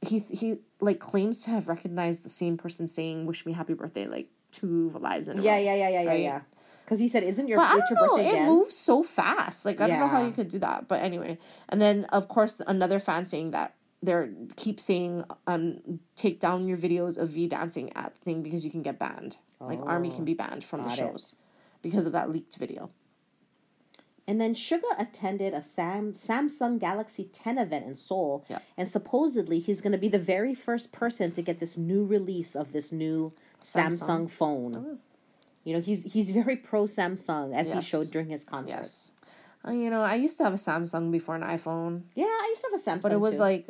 he 0.00 0.20
he 0.20 0.56
like 0.80 0.98
claims 0.98 1.42
to 1.44 1.50
have 1.50 1.68
recognized 1.68 2.24
the 2.24 2.28
same 2.30 2.56
person 2.56 2.88
saying 2.88 3.26
"Wish 3.26 3.44
me 3.46 3.52
happy 3.52 3.74
birthday" 3.74 4.06
like 4.06 4.28
two 4.50 4.90
lives 4.98 5.28
in 5.28 5.38
a 5.38 5.42
yeah, 5.42 5.54
row. 5.56 5.58
yeah, 5.60 5.74
yeah, 5.74 5.88
yeah, 5.88 6.00
yeah, 6.02 6.08
right? 6.08 6.20
yeah. 6.20 6.40
Because 6.84 6.98
he 6.98 7.06
said, 7.08 7.22
"Isn't 7.22 7.46
your, 7.46 7.58
But 7.58 7.68
I 7.68 7.76
don't 7.78 7.90
your 7.90 8.06
know. 8.08 8.16
birthday 8.16 8.28
It 8.30 8.32
again?" 8.32 8.46
moves 8.46 8.76
so 8.76 9.02
fast. 9.02 9.64
Like 9.64 9.80
I 9.80 9.86
don't 9.86 10.00
know 10.00 10.08
how 10.08 10.24
you 10.24 10.32
could 10.32 10.48
do 10.48 10.58
that. 10.60 10.88
But 10.88 11.02
anyway, 11.02 11.38
and 11.68 11.80
then 11.80 12.04
of 12.06 12.28
course 12.28 12.60
another 12.66 12.98
fan 12.98 13.24
saying 13.26 13.52
that 13.52 13.74
they're 14.02 14.30
keep 14.56 14.80
saying 14.80 15.24
um 15.46 16.00
take 16.16 16.40
down 16.40 16.66
your 16.66 16.76
videos 16.76 17.16
of 17.18 17.28
V 17.28 17.46
dancing 17.46 17.92
at 17.94 18.16
thing 18.24 18.42
because 18.42 18.64
you 18.64 18.70
can 18.70 18.82
get 18.82 18.98
banned. 18.98 19.36
Like 19.60 19.78
Army 19.86 20.10
can 20.10 20.24
be 20.24 20.32
banned 20.34 20.64
from 20.64 20.82
the 20.82 20.88
Oh, 20.88 20.96
Got 20.96 20.98
it. 20.98 21.10
shows 21.12 21.34
because 21.82 22.06
of 22.06 22.12
that 22.12 22.30
leaked 22.30 22.56
video. 22.56 22.90
And 24.30 24.40
then 24.40 24.54
Suga 24.54 24.92
attended 24.96 25.54
a 25.54 25.62
Sam 25.62 26.12
Samsung 26.12 26.78
Galaxy 26.78 27.24
10 27.32 27.58
event 27.58 27.84
in 27.90 27.96
Seoul, 27.96 28.44
Yeah. 28.48 28.60
and 28.76 28.88
supposedly 28.88 29.58
he's 29.58 29.80
going 29.80 29.90
to 29.98 29.98
be 30.06 30.06
the 30.08 30.20
very 30.34 30.54
first 30.54 30.92
person 30.92 31.32
to 31.32 31.42
get 31.42 31.58
this 31.58 31.76
new 31.76 32.04
release 32.04 32.54
of 32.54 32.70
this 32.72 32.92
new 32.92 33.32
Samsung, 33.60 34.28
Samsung. 34.28 34.30
phone. 34.30 34.98
You 35.64 35.74
know, 35.74 35.80
he's 35.80 36.04
he's 36.14 36.30
very 36.30 36.54
pro 36.68 36.84
Samsung 36.84 37.52
as 37.60 37.72
he 37.72 37.80
showed 37.80 38.08
during 38.12 38.28
his 38.28 38.44
concert. 38.44 38.76
Yes. 38.76 39.12
Uh, 39.66 39.72
you 39.72 39.90
know, 39.90 40.00
I 40.00 40.14
used 40.14 40.36
to 40.38 40.44
have 40.44 40.52
a 40.54 40.62
Samsung 40.68 41.10
before 41.10 41.34
an 41.34 41.42
iPhone, 41.42 42.02
Yeah, 42.14 42.24
I 42.26 42.46
used 42.54 42.62
to 42.62 42.68
have 42.70 42.80
a 42.80 42.84
Samsung, 42.86 43.02
but 43.02 43.12
it 43.12 43.20
was 43.20 43.34
too. 43.34 43.40
like 43.50 43.66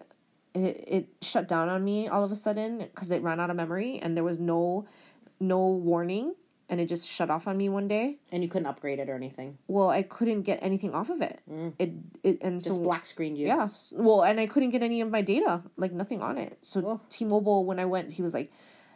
it, 0.55 0.85
it 0.97 1.09
shut 1.23 1.49
down 1.49 1.69
on 1.71 1.83
me 1.83 2.07
all 2.07 2.23
of 2.23 2.31
a 2.31 2.37
sudden 2.37 2.79
because 2.79 3.11
it 3.11 3.23
ran 3.23 3.41
out 3.41 3.49
of 3.51 3.57
memory 3.57 3.99
and 4.03 4.15
there 4.17 4.25
was 4.25 4.39
no 4.39 4.85
no 5.41 5.61
warning 5.91 6.35
and 6.71 6.81
it 6.81 6.87
just 6.87 7.07
shut 7.07 7.29
off 7.31 7.47
on 7.49 7.57
me 7.59 7.69
one 7.69 7.89
day. 7.89 8.17
and 8.33 8.43
you 8.43 8.49
couldn't 8.49 8.67
upgrade 8.67 8.99
it 9.01 9.09
or 9.11 9.15
anything. 9.17 9.59
Well, 9.67 9.91
I 9.91 10.03
couldn't 10.03 10.43
get 10.43 10.59
anything 10.63 10.95
off 10.95 11.11
of 11.11 11.21
it. 11.21 11.41
It 11.79 11.91
it 12.23 12.39
and 12.41 12.59
Mm. 12.61 12.65
Just 12.65 12.77
so 12.79 12.83
black 12.83 13.05
screened 13.05 13.37
you. 13.37 13.47
Yeah. 13.49 13.65
s- 13.65 13.93
Well, 13.97 14.23
and 14.23 14.41
I 14.41 14.47
couldn't 14.47 14.71
get 14.71 14.83
any 14.83 15.01
of 15.03 15.11
my 15.11 15.21
data, 15.21 15.63
like 15.77 15.93
nothing 15.93 16.23
on 16.23 16.39
it. 16.39 16.57
So 16.63 16.81
Oh. 16.87 17.01
T-Mobile, 17.11 17.65
when 17.67 17.79
I 17.79 17.85
went, 17.87 18.13
he 18.13 18.23
was 18.23 18.33
like, 18.33 18.51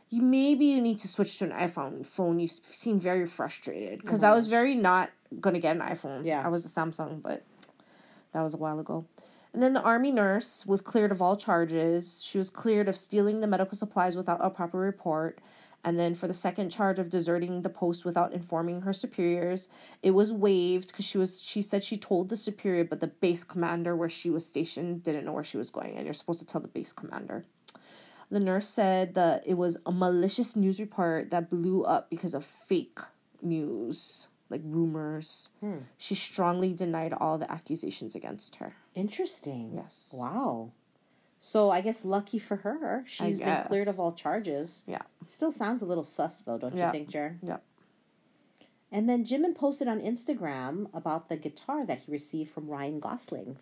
"You 0.09 0.23
maybe 0.23 0.67
you 0.67 0.81
need 0.81 0.99
to 0.99 1.09
switch 1.09 1.37
to 1.41 1.45
an 1.47 1.51
iPhone 1.51 2.07
phone. 2.07 2.39
You 2.39 2.49
seem 2.49 2.99
very 2.99 3.27
frustrated 3.27 4.01
because 4.01 4.23
I 4.23 4.33
was 4.35 4.47
very 4.49 4.75
not 4.77 5.11
gonna 5.41 5.59
get 5.61 5.75
an 5.77 5.83
iPhone. 5.83 6.25
Yeah. 6.25 6.43
I 6.47 6.49
was 6.49 6.65
a 6.65 6.69
Samsung, 6.69 7.21
but 7.23 7.43
that 8.33 8.43
was 8.43 8.55
a 8.55 8.59
while 8.59 8.79
ago." 8.79 9.05
And 9.53 9.63
then 9.63 9.73
the 9.73 9.83
army 9.83 10.11
nurse 10.11 10.67
was 10.67 10.81
cleared 10.81 11.13
of 11.13 11.23
all 11.23 11.37
charges. 11.37 12.25
She 12.25 12.39
was 12.39 12.51
cleared 12.51 12.89
of 12.89 12.97
stealing 12.97 13.41
the 13.41 13.47
medical 13.47 13.77
supplies 13.77 14.17
without 14.17 14.39
a 14.41 14.51
proper 14.51 14.79
report. 14.79 15.41
And 15.85 15.99
then 16.01 16.15
for 16.15 16.27
the 16.27 16.35
second 16.35 16.71
charge 16.71 16.99
of 16.99 17.11
deserting 17.11 17.61
the 17.61 17.69
post 17.69 18.05
without 18.07 18.33
informing 18.33 18.81
her 18.81 18.93
superiors, 18.93 19.69
it 20.03 20.13
was 20.13 20.33
waived 20.33 20.89
because 20.89 21.05
she 21.05 21.19
was 21.19 21.43
she 21.43 21.61
said 21.61 21.85
she 21.85 21.99
told 21.99 22.31
the 22.31 22.37
superior, 22.37 22.85
but 22.85 23.01
the 23.01 23.09
base 23.09 23.45
commander 23.45 23.95
where 23.95 24.09
she 24.09 24.31
was 24.31 24.47
stationed 24.47 25.03
didn't 25.03 25.27
know 25.27 25.33
where 25.33 25.45
she 25.45 25.59
was 25.59 25.69
going, 25.71 25.97
and 25.97 26.07
you're 26.07 26.15
supposed 26.15 26.41
to 26.41 26.47
tell 26.47 26.63
the 26.63 26.69
base 26.69 26.93
commander. 26.93 27.45
The 28.31 28.41
nurse 28.41 28.67
said 28.67 29.15
that 29.15 29.47
it 29.47 29.55
was 29.55 29.77
a 29.85 29.93
malicious 29.93 30.57
news 30.57 30.81
report 30.81 31.31
that 31.31 31.51
blew 31.51 31.85
up 31.85 32.09
because 32.09 32.35
of 32.35 32.45
fake 32.45 32.99
news, 33.43 34.29
like 34.49 34.63
rumors. 34.65 35.51
Hmm. 35.61 35.79
She 35.99 36.15
strongly 36.15 36.73
denied 36.73 37.13
all 37.13 37.37
the 37.37 37.51
accusations 37.53 38.15
against 38.15 38.57
her. 38.57 38.75
Interesting. 38.95 39.73
Yes. 39.75 40.15
Wow. 40.19 40.73
So 41.47 41.69
I 41.69 41.83
guess 41.83 42.07
lucky 42.07 42.39
for 42.39 42.57
her, 42.57 43.05
she's 43.07 43.39
been 43.39 43.65
cleared 43.65 43.87
of 43.87 44.01
all 44.01 44.13
charges. 44.13 44.83
Yeah. 44.87 45.03
Still 45.27 45.53
sounds 45.53 45.83
a 45.83 45.85
little 45.85 46.03
sus 46.03 46.41
though, 46.41 46.57
don't 46.57 46.75
Yeah. 46.75 46.87
you 46.87 46.93
think, 46.93 47.09
Jer? 47.11 47.37
Yeah. 47.43 47.59
And 48.91 49.07
then 49.11 49.27
Jimin 49.27 49.55
posted 49.55 49.87
on 49.87 50.01
Instagram 50.01 50.89
about 50.95 51.29
the 51.29 51.37
guitar 51.37 51.85
that 51.85 51.99
he 51.99 52.11
received 52.13 52.51
from 52.51 52.67
Ryan 52.67 52.99
Gosling. 52.99 53.59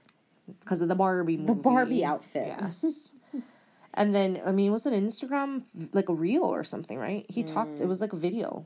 Because 0.60 0.80
of 0.80 0.86
the 0.88 0.94
Barbie 0.94 1.36
movie. 1.36 1.46
The 1.48 1.54
Barbie 1.60 2.04
outfit. 2.04 2.54
Yes. 2.60 3.14
and 3.94 4.14
then, 4.14 4.40
I 4.46 4.52
mean, 4.52 4.68
it 4.68 4.72
was 4.72 4.86
an 4.86 4.94
Instagram, 4.94 5.64
like 5.92 6.08
a 6.08 6.14
reel 6.14 6.44
or 6.44 6.62
something, 6.62 6.96
right? 6.98 7.26
He 7.28 7.42
talked, 7.42 7.78
Mm. 7.78 7.80
it 7.80 7.86
was 7.88 8.00
like 8.00 8.12
a 8.12 8.16
video. 8.16 8.64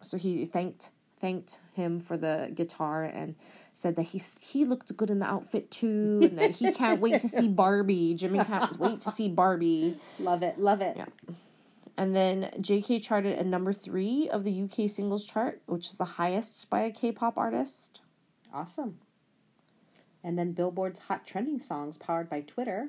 So 0.00 0.16
he 0.16 0.46
thanked 0.46 0.88
thanked 1.20 1.60
him 1.74 2.00
for 2.00 2.16
the 2.16 2.50
guitar 2.54 3.04
and 3.04 3.34
said 3.74 3.96
that 3.96 4.02
he 4.02 4.20
he 4.40 4.64
looked 4.64 4.96
good 4.96 5.10
in 5.10 5.18
the 5.18 5.26
outfit 5.26 5.70
too 5.70 6.20
and 6.22 6.38
that 6.38 6.52
he 6.52 6.72
can't 6.72 7.00
wait 7.00 7.20
to 7.20 7.28
see 7.28 7.48
Barbie. 7.62 8.14
Jimin 8.14 8.46
can't 8.46 8.78
wait 8.78 9.02
to 9.02 9.10
see 9.10 9.28
Barbie. 9.28 9.98
Love 10.18 10.42
it, 10.42 10.58
love 10.58 10.80
it. 10.80 10.96
Yeah. 10.96 11.06
And 11.96 12.16
then 12.16 12.50
JK 12.58 13.02
charted 13.02 13.38
at 13.38 13.44
number 13.44 13.74
three 13.74 14.28
of 14.30 14.44
the 14.44 14.62
UK 14.62 14.88
singles 14.88 15.26
chart, 15.26 15.60
which 15.66 15.86
is 15.86 15.98
the 15.98 16.04
highest 16.04 16.70
by 16.70 16.80
a 16.80 16.90
K-pop 16.90 17.36
artist. 17.36 18.00
Awesome. 18.54 18.98
And 20.24 20.38
then 20.38 20.52
Billboard's 20.52 21.00
hot 21.00 21.26
trending 21.26 21.58
songs 21.58 21.98
powered 21.98 22.30
by 22.30 22.40
Twitter, 22.40 22.88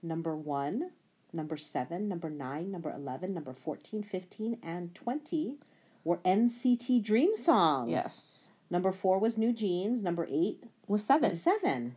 number 0.00 0.36
one, 0.36 0.90
number 1.32 1.56
seven, 1.56 2.08
number 2.08 2.30
nine, 2.30 2.70
number 2.70 2.92
11, 2.92 3.34
number 3.34 3.52
14, 3.52 4.02
15, 4.02 4.58
and 4.62 4.94
20 4.94 5.58
were 6.04 6.18
NCT 6.18 7.02
Dream 7.02 7.36
songs. 7.36 7.90
Yes. 7.90 8.50
Number 8.70 8.92
four 8.92 9.18
was 9.18 9.36
New 9.38 9.52
Jeans. 9.52 10.02
Number 10.02 10.26
eight 10.30 10.64
Was 10.88 11.04
seven. 11.04 11.30
was 11.30 11.42
Seven. 11.42 11.96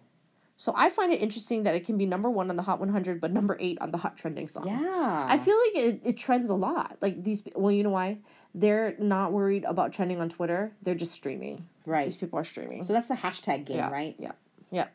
So 0.57 0.71
I 0.75 0.87
find 0.89 1.11
it 1.11 1.21
interesting 1.21 1.63
that 1.63 1.75
it 1.75 1.85
can 1.85 1.97
be 1.97 2.05
number 2.05 2.29
one 2.29 2.49
on 2.49 2.55
the 2.55 2.63
Hot 2.63 2.79
100, 2.79 3.19
but 3.19 3.31
number 3.33 3.57
eight 3.59 3.77
on 3.81 3.91
the 3.91 3.97
Hot 3.97 4.15
Trending 4.15 4.47
songs. 4.47 4.81
Yeah. 4.81 5.25
I 5.29 5.37
feel 5.37 5.57
like 5.57 5.75
it, 5.85 6.01
it 6.05 6.17
trends 6.17 6.49
a 6.49 6.55
lot. 6.55 6.97
Like 7.01 7.21
these, 7.23 7.43
well, 7.55 7.73
you 7.73 7.83
know 7.83 7.89
why? 7.89 8.19
They're 8.53 8.95
not 8.97 9.33
worried 9.33 9.65
about 9.65 9.91
trending 9.91 10.21
on 10.21 10.29
Twitter. 10.29 10.71
They're 10.81 10.95
just 10.95 11.11
streaming. 11.11 11.67
Right. 11.85 12.05
These 12.05 12.15
people 12.15 12.39
are 12.39 12.45
streaming. 12.45 12.83
So 12.85 12.93
that's 12.93 13.09
the 13.09 13.15
hashtag 13.15 13.65
game, 13.65 13.77
yeah, 13.77 13.89
right? 13.91 14.15
Yeah. 14.17 14.31
Yeah. 14.71 14.87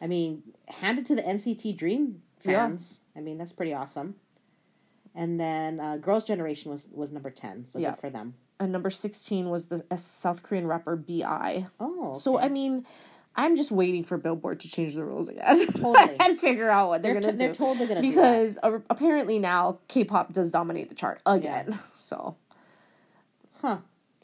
I 0.00 0.06
mean, 0.06 0.42
hand 0.68 1.00
it 1.00 1.06
to 1.06 1.16
the 1.16 1.22
NCT 1.22 1.76
Dream 1.76 2.22
Yeah. 2.44 2.68
fans. 2.68 3.00
I 3.16 3.20
mean, 3.20 3.38
that's 3.38 3.52
pretty 3.52 3.74
awesome. 3.74 4.14
And 5.16 5.40
then 5.40 5.80
uh, 5.80 5.96
Girls' 5.96 6.24
Generation 6.24 6.70
was, 6.70 6.88
was 6.92 7.10
number 7.10 7.30
10, 7.30 7.66
so 7.66 7.80
Yeah. 7.80 7.90
good 7.90 8.00
for 8.00 8.10
them. 8.10 8.34
And 8.60 8.72
number 8.72 8.90
16 8.90 9.48
was 9.48 9.66
the 9.66 9.84
South 9.96 10.42
Korean 10.42 10.66
rapper 10.66 10.96
B.I. 10.96 11.66
Oh, 11.78 12.12
So. 12.12 12.38
I 12.38 12.48
mean, 12.48 12.84
I'm 13.36 13.54
just 13.54 13.70
waiting 13.70 14.02
for 14.02 14.18
Billboard 14.18 14.58
to 14.60 14.68
change 14.68 14.94
the 14.96 15.04
rules 15.04 15.28
again. 15.28 15.66
Totally. 15.72 16.16
and 16.20 16.40
figure 16.40 16.68
out 16.68 16.88
what 16.88 17.02
they're, 17.04 17.12
They're 17.14 17.20
going 17.22 17.32
t- 17.36 17.38
to 17.38 17.44
they're 17.44 17.52
do. 17.52 17.58
totally 17.58 17.86
gonna 17.86 18.02
do 18.02 18.10
that. 18.12 18.14
Because 18.16 18.58
uh, 18.64 18.78
apparently 18.90 19.38
now 19.38 19.78
K 19.86 20.02
pop 20.04 20.32
does 20.32 20.50
dominate 20.50 20.88
the 20.88 20.96
chart 20.96 21.20
again. 21.24 21.78
So, 21.92 22.36
Huh. 23.60 23.78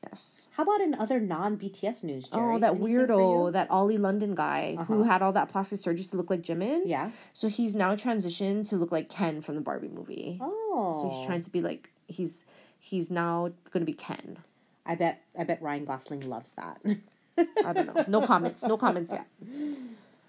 yes. 0.04 0.48
How 0.56 0.62
about 0.64 0.80
in 0.80 0.94
other 0.94 1.20
non 1.20 1.56
BTS 1.56 2.04
news, 2.04 2.28
Jerry? 2.28 2.54
Oh, 2.56 2.58
that 2.58 2.74
Anything 2.74 2.88
weirdo, 2.88 3.52
that 3.52 3.70
Ollie 3.70 3.98
London 3.98 4.34
guy 4.34 4.76
who 4.88 5.02
had 5.04 5.22
all 5.22 5.32
that 5.32 5.48
plastic 5.48 5.78
surgery 5.78 6.04
to 6.04 6.16
look 6.16 6.30
like 6.30 6.42
Jimin. 6.42 6.82
Yeah. 6.86 7.10
So 7.32 7.48
he's 7.48 7.74
now 7.74 7.94
transitioned 7.96 8.68
to 8.70 8.76
look 8.76 8.92
like 8.92 9.08
Ken 9.08 9.40
from 9.40 9.54
the 9.56 9.60
Barbie 9.60 9.88
movie. 9.88 10.38
Oh. 10.40 10.92
So 11.00 11.08
he's 11.08 11.24
trying 11.26 11.40
to 11.42 11.50
be 11.50 11.60
like 11.62 11.90
he's 12.06 12.44
he's 12.84 13.10
now 13.10 13.50
gonna 13.70 13.84
be 13.84 13.92
Ken. 13.92 14.38
I 14.86 14.94
bet 14.94 15.22
I 15.38 15.44
bet 15.44 15.62
Ryan 15.62 15.84
Gosling 15.84 16.28
loves 16.28 16.52
that. 16.52 16.80
I 17.64 17.72
don't 17.72 17.94
know. 17.94 18.04
No 18.06 18.26
comments. 18.26 18.62
No 18.64 18.76
comments 18.76 19.12
yet. 19.12 19.26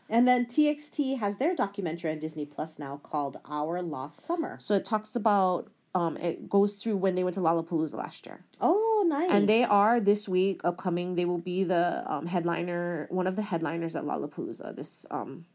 and 0.09 0.27
then 0.27 0.45
TXT 0.45 1.19
has 1.19 1.37
their 1.37 1.55
documentary 1.55 2.11
on 2.11 2.19
Disney 2.19 2.45
Plus 2.45 2.79
now 2.79 2.97
called 3.03 3.37
Our 3.45 3.81
Lost 3.81 4.21
Summer. 4.21 4.57
So 4.59 4.73
it 4.75 4.85
talks 4.85 5.15
about 5.15 5.69
um 5.93 6.17
it 6.17 6.49
goes 6.49 6.73
through 6.73 6.97
when 6.97 7.15
they 7.15 7.23
went 7.23 7.33
to 7.35 7.41
Lollapalooza 7.41 7.95
last 7.95 8.25
year. 8.25 8.45
Oh, 8.61 9.05
nice. 9.07 9.29
And 9.31 9.47
they 9.47 9.63
are 9.63 9.99
this 9.99 10.27
week 10.27 10.61
upcoming. 10.63 11.15
They 11.15 11.25
will 11.25 11.37
be 11.53 11.63
the 11.63 12.03
um, 12.11 12.25
headliner, 12.25 13.07
one 13.09 13.27
of 13.27 13.35
the 13.35 13.41
headliners 13.41 13.95
at 13.95 14.03
Lollapalooza 14.05 14.75
this 14.75 15.05
um 15.11 15.45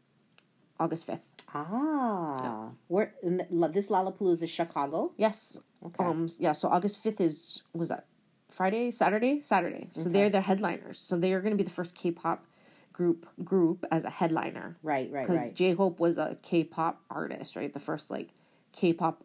August 0.79 1.05
fifth. 1.05 1.25
Ah. 1.53 2.69
Where 2.87 3.13
in 3.23 3.37
the, 3.37 3.67
this 3.73 3.89
Lollapalooza 3.89 4.43
is 4.43 4.49
Chicago. 4.49 5.11
Yes. 5.17 5.59
Okay. 5.85 6.03
Um. 6.03 6.27
Yeah. 6.39 6.51
So 6.51 6.69
August 6.69 7.01
fifth 7.01 7.19
is 7.21 7.63
was 7.73 7.89
that 7.89 8.05
Friday, 8.49 8.91
Saturday, 8.91 9.41
Saturday. 9.41 9.87
So 9.91 10.09
they're 10.09 10.29
the 10.29 10.41
headliners. 10.41 10.99
So 10.99 11.17
they 11.17 11.33
are 11.33 11.41
going 11.41 11.51
to 11.51 11.57
be 11.57 11.63
the 11.63 11.69
first 11.69 11.95
K-pop 11.95 12.45
group 12.93 13.25
group 13.43 13.85
as 13.91 14.03
a 14.03 14.09
headliner. 14.09 14.77
Right, 14.83 15.09
right, 15.11 15.23
Because 15.23 15.39
right. 15.47 15.55
J 15.55 15.73
Hope 15.73 15.99
was 15.99 16.17
a 16.17 16.37
K-pop 16.43 17.01
artist, 17.09 17.55
right? 17.55 17.71
The 17.71 17.79
first 17.79 18.11
like 18.11 18.29
K-pop 18.73 19.23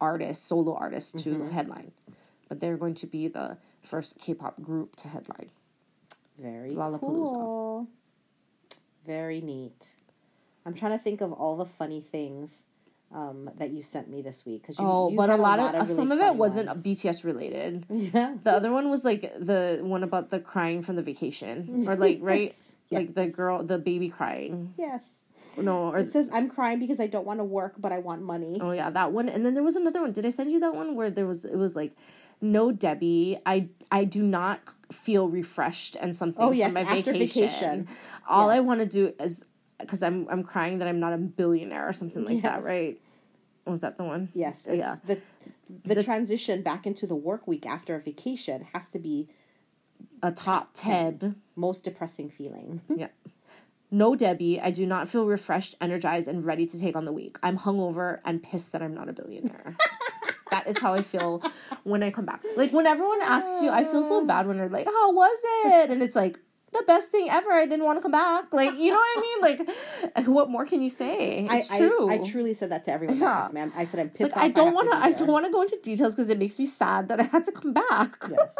artist, 0.00 0.44
solo 0.46 0.74
artist 0.74 1.18
to 1.18 1.30
Mm-hmm. 1.30 1.50
headline, 1.50 1.92
but 2.48 2.60
they're 2.60 2.76
going 2.76 2.94
to 2.94 3.06
be 3.06 3.26
the 3.28 3.58
first 3.82 4.18
K-pop 4.18 4.62
group 4.62 4.94
to 4.96 5.08
headline. 5.08 5.50
Very 6.38 6.70
Lollapalooza. 6.70 7.00
cool. 7.00 7.88
Very 9.04 9.40
neat. 9.40 9.94
I'm 10.64 10.74
trying 10.74 10.96
to 10.96 11.02
think 11.02 11.20
of 11.20 11.32
all 11.32 11.56
the 11.56 11.64
funny 11.64 12.00
things 12.00 12.66
um, 13.14 13.50
that 13.56 13.70
you 13.70 13.82
sent 13.82 14.10
me 14.10 14.20
this 14.22 14.44
week. 14.44 14.66
Cause 14.66 14.78
you, 14.78 14.84
Oh, 14.86 15.10
but 15.16 15.28
a 15.30 15.32
had 15.32 15.40
lot, 15.40 15.58
of, 15.60 15.72
really 15.74 15.86
some 15.86 16.12
of 16.12 16.18
it 16.20 16.34
wasn't 16.34 16.68
ones. 16.68 16.82
BTS 16.84 17.24
related. 17.24 17.86
Yeah. 17.90 18.36
The 18.42 18.52
other 18.52 18.70
one 18.72 18.90
was 18.90 19.04
like 19.04 19.22
the 19.38 19.80
one 19.82 20.02
about 20.02 20.30
the 20.30 20.40
crying 20.40 20.82
from 20.82 20.96
the 20.96 21.02
vacation, 21.02 21.84
or 21.88 21.96
like 21.96 22.18
right, 22.22 22.52
Yes, 22.54 22.76
like 22.90 23.14
the 23.14 23.26
girl, 23.28 23.62
the 23.64 23.78
baby 23.78 24.08
crying. 24.10 24.74
Yes. 24.78 25.24
No, 25.56 25.90
or 25.92 25.98
It 25.98 26.12
says, 26.12 26.30
I'm 26.32 26.48
crying 26.48 26.78
because 26.78 27.00
I 27.00 27.08
don't 27.08 27.26
want 27.26 27.40
to 27.40 27.44
work, 27.44 27.74
but 27.78 27.90
I 27.90 27.98
want 27.98 28.22
money. 28.22 28.58
oh 28.60 28.70
yeah, 28.72 28.90
that 28.90 29.12
one. 29.12 29.28
And 29.28 29.44
then 29.44 29.54
there 29.54 29.64
was 29.64 29.74
another 29.76 30.00
one. 30.02 30.12
Did 30.12 30.24
I 30.24 30.30
send 30.30 30.52
you 30.52 30.60
that 30.60 30.74
one 30.74 30.94
where 30.94 31.10
there 31.10 31.26
was? 31.26 31.44
It 31.44 31.56
was 31.56 31.74
like, 31.74 31.92
no, 32.40 32.70
Debbie, 32.70 33.38
I 33.44 33.68
I 33.90 34.04
do 34.04 34.22
not 34.22 34.60
feel 34.92 35.28
refreshed 35.28 35.96
and 36.00 36.14
something 36.14 36.40
Oh, 36.44 36.48
from 36.48 36.56
yes, 36.58 36.72
my 36.72 36.82
after 36.82 37.12
vacation. 37.12 37.42
vacation. 37.42 37.88
All 38.28 38.50
I 38.50 38.60
want 38.60 38.80
to 38.80 38.86
do 38.86 39.12
is 39.18 39.44
because 39.78 40.02
I'm 40.02 40.26
I'm 40.28 40.42
crying 40.42 40.78
that 40.78 40.88
I'm 40.88 41.00
not 41.00 41.12
a 41.12 41.18
billionaire 41.18 41.88
or 41.88 41.92
something 41.92 42.24
like 42.24 42.42
that, 42.42 42.62
right? 42.64 43.00
Was 43.68 43.82
that 43.82 43.98
the 43.98 44.04
one? 44.04 44.30
Yes. 44.34 44.66
Yeah. 44.70 44.96
The, 45.06 45.20
the, 45.84 46.02
transition 46.02 46.62
back 46.62 46.86
into 46.86 47.06
the 47.06 47.14
work 47.14 47.46
week 47.46 47.66
after 47.66 47.94
a 47.94 48.00
vacation 48.00 48.66
has 48.72 48.88
to 48.90 48.98
be 48.98 49.28
A 50.22 50.32
top 50.32 50.70
ten. 50.72 51.36
most 51.54 51.84
depressing 51.84 52.30
feeling. 52.30 52.80
Yeah. 52.96 53.08
No, 53.90 54.14
Debbie, 54.14 54.60
I 54.60 54.70
do 54.70 54.84
not 54.84 55.08
feel 55.08 55.26
refreshed, 55.26 55.74
energized, 55.80 56.28
and 56.28 56.44
ready 56.44 56.66
to 56.66 56.78
take 56.78 56.94
on 56.94 57.06
the 57.06 57.12
week. 57.12 57.38
I'm 57.42 57.56
hungover 57.56 58.20
and 58.22 58.42
pissed 58.42 58.72
that 58.72 58.82
I'm 58.82 58.92
not 58.92 59.08
a 59.08 59.14
billionaire. 59.14 59.78
that 60.50 60.66
is 60.66 60.76
how 60.76 60.92
I 60.92 61.00
feel 61.00 61.42
when 61.84 62.02
I 62.02 62.10
come 62.10 62.26
back. 62.26 62.42
Like 62.54 62.70
when 62.70 62.86
everyone 62.86 63.22
asks 63.22 63.62
you, 63.62 63.70
I 63.70 63.84
feel 63.84 64.02
so 64.02 64.20
ah. 64.20 64.24
bad 64.24 64.46
when 64.46 64.58
they're 64.58 64.68
like, 64.68 64.84
"How 64.84 65.12
was 65.12 65.38
it?" 65.64 65.90
And 65.90 66.02
it's 66.02 66.16
like 66.16 66.38
the 66.72 66.84
best 66.86 67.10
thing 67.10 67.28
ever. 67.30 67.50
I 67.50 67.66
didn't 67.66 67.84
want 67.84 67.98
to 67.98 68.02
come 68.02 68.12
back. 68.12 68.52
Like 68.52 68.74
you 68.74 68.90
know 68.90 68.98
what 68.98 69.18
I 69.18 69.20
mean? 69.20 69.40
Like 70.16 70.26
what 70.26 70.50
more 70.50 70.66
can 70.66 70.82
you 70.82 70.88
say? 70.88 71.46
It's 71.50 71.70
I, 71.70 71.78
true. 71.78 72.10
I, 72.10 72.14
I 72.14 72.18
truly 72.18 72.54
said 72.54 72.70
that 72.70 72.84
to 72.84 72.92
everyone 72.92 73.18
Yeah. 73.18 73.48
asked 73.50 73.54
I 73.76 73.84
said 73.84 74.00
I'm 74.00 74.10
pissed 74.10 74.22
like 74.22 74.36
off. 74.36 74.44
I 74.44 74.48
don't 74.48 74.74
want 74.74 74.90
to. 74.92 74.98
I 74.98 75.12
don't 75.12 75.32
want 75.32 75.46
to 75.46 75.52
go 75.52 75.62
into 75.62 75.78
details 75.82 76.14
because 76.14 76.30
it 76.30 76.38
makes 76.38 76.58
me 76.58 76.66
sad 76.66 77.08
that 77.08 77.20
I 77.20 77.24
had 77.24 77.44
to 77.46 77.52
come 77.52 77.72
back. 77.72 78.22
Yes. 78.30 78.56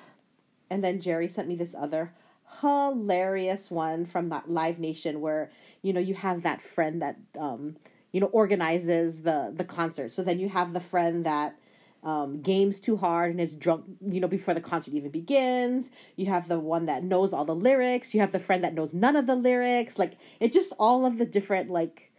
and 0.70 0.84
then 0.84 1.00
Jerry 1.00 1.28
sent 1.28 1.48
me 1.48 1.56
this 1.56 1.74
other 1.74 2.12
hilarious 2.60 3.70
one 3.70 4.04
from 4.04 4.28
that 4.30 4.50
Live 4.50 4.78
Nation 4.78 5.20
where 5.20 5.50
you 5.82 5.92
know 5.92 6.00
you 6.00 6.14
have 6.14 6.42
that 6.42 6.60
friend 6.60 7.00
that 7.00 7.16
um 7.38 7.76
you 8.12 8.20
know 8.20 8.26
organizes 8.28 9.22
the 9.22 9.52
the 9.54 9.64
concert. 9.64 10.12
So 10.12 10.22
then 10.22 10.38
you 10.38 10.48
have 10.48 10.72
the 10.72 10.80
friend 10.80 11.24
that 11.24 11.56
um, 12.02 12.40
games 12.40 12.80
too 12.80 12.96
hard 12.96 13.30
and 13.30 13.40
is 13.40 13.54
drunk, 13.54 13.84
you 14.06 14.20
know, 14.20 14.28
before 14.28 14.54
the 14.54 14.60
concert 14.60 14.94
even 14.94 15.10
begins. 15.10 15.90
You 16.16 16.26
have 16.26 16.48
the 16.48 16.58
one 16.58 16.86
that 16.86 17.04
knows 17.04 17.32
all 17.32 17.44
the 17.44 17.54
lyrics. 17.54 18.14
You 18.14 18.20
have 18.20 18.32
the 18.32 18.38
friend 18.40 18.64
that 18.64 18.74
knows 18.74 18.94
none 18.94 19.16
of 19.16 19.26
the 19.26 19.34
lyrics. 19.36 19.98
Like 19.98 20.12
it 20.40 20.52
just 20.52 20.72
all 20.78 21.04
of 21.04 21.18
the 21.18 21.26
different 21.26 21.70
like 21.70 22.10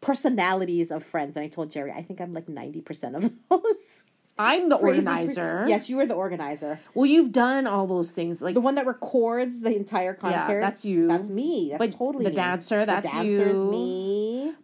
personalities 0.00 0.90
of 0.90 1.02
friends. 1.04 1.36
And 1.36 1.44
I 1.44 1.48
told 1.48 1.70
Jerry, 1.70 1.92
I 1.92 2.02
think 2.02 2.20
I'm 2.20 2.32
like 2.32 2.48
ninety 2.48 2.80
percent 2.80 3.16
of 3.16 3.30
those. 3.50 4.04
I'm 4.40 4.68
the 4.68 4.78
Crazy 4.78 4.98
organizer. 5.00 5.64
yes, 5.66 5.90
you 5.90 5.96
were 5.96 6.06
the 6.06 6.14
organizer. 6.14 6.78
Well, 6.94 7.06
you've 7.06 7.32
done 7.32 7.66
all 7.66 7.88
those 7.88 8.12
things. 8.12 8.40
Like 8.40 8.54
The 8.54 8.60
one 8.60 8.76
that 8.76 8.86
records 8.86 9.62
the 9.62 9.74
entire 9.74 10.14
concert. 10.14 10.52
Yeah, 10.54 10.60
that's 10.60 10.84
you. 10.84 11.08
That's 11.08 11.28
me. 11.28 11.70
That's 11.72 11.84
But 11.90 11.98
totally 11.98 12.22
the 12.24 12.30
me. 12.30 12.36
dancer, 12.36 12.86
that's 12.86 13.10
the 13.10 13.16
dancer's 13.16 13.56
you. 13.64 13.70
me. 13.70 14.07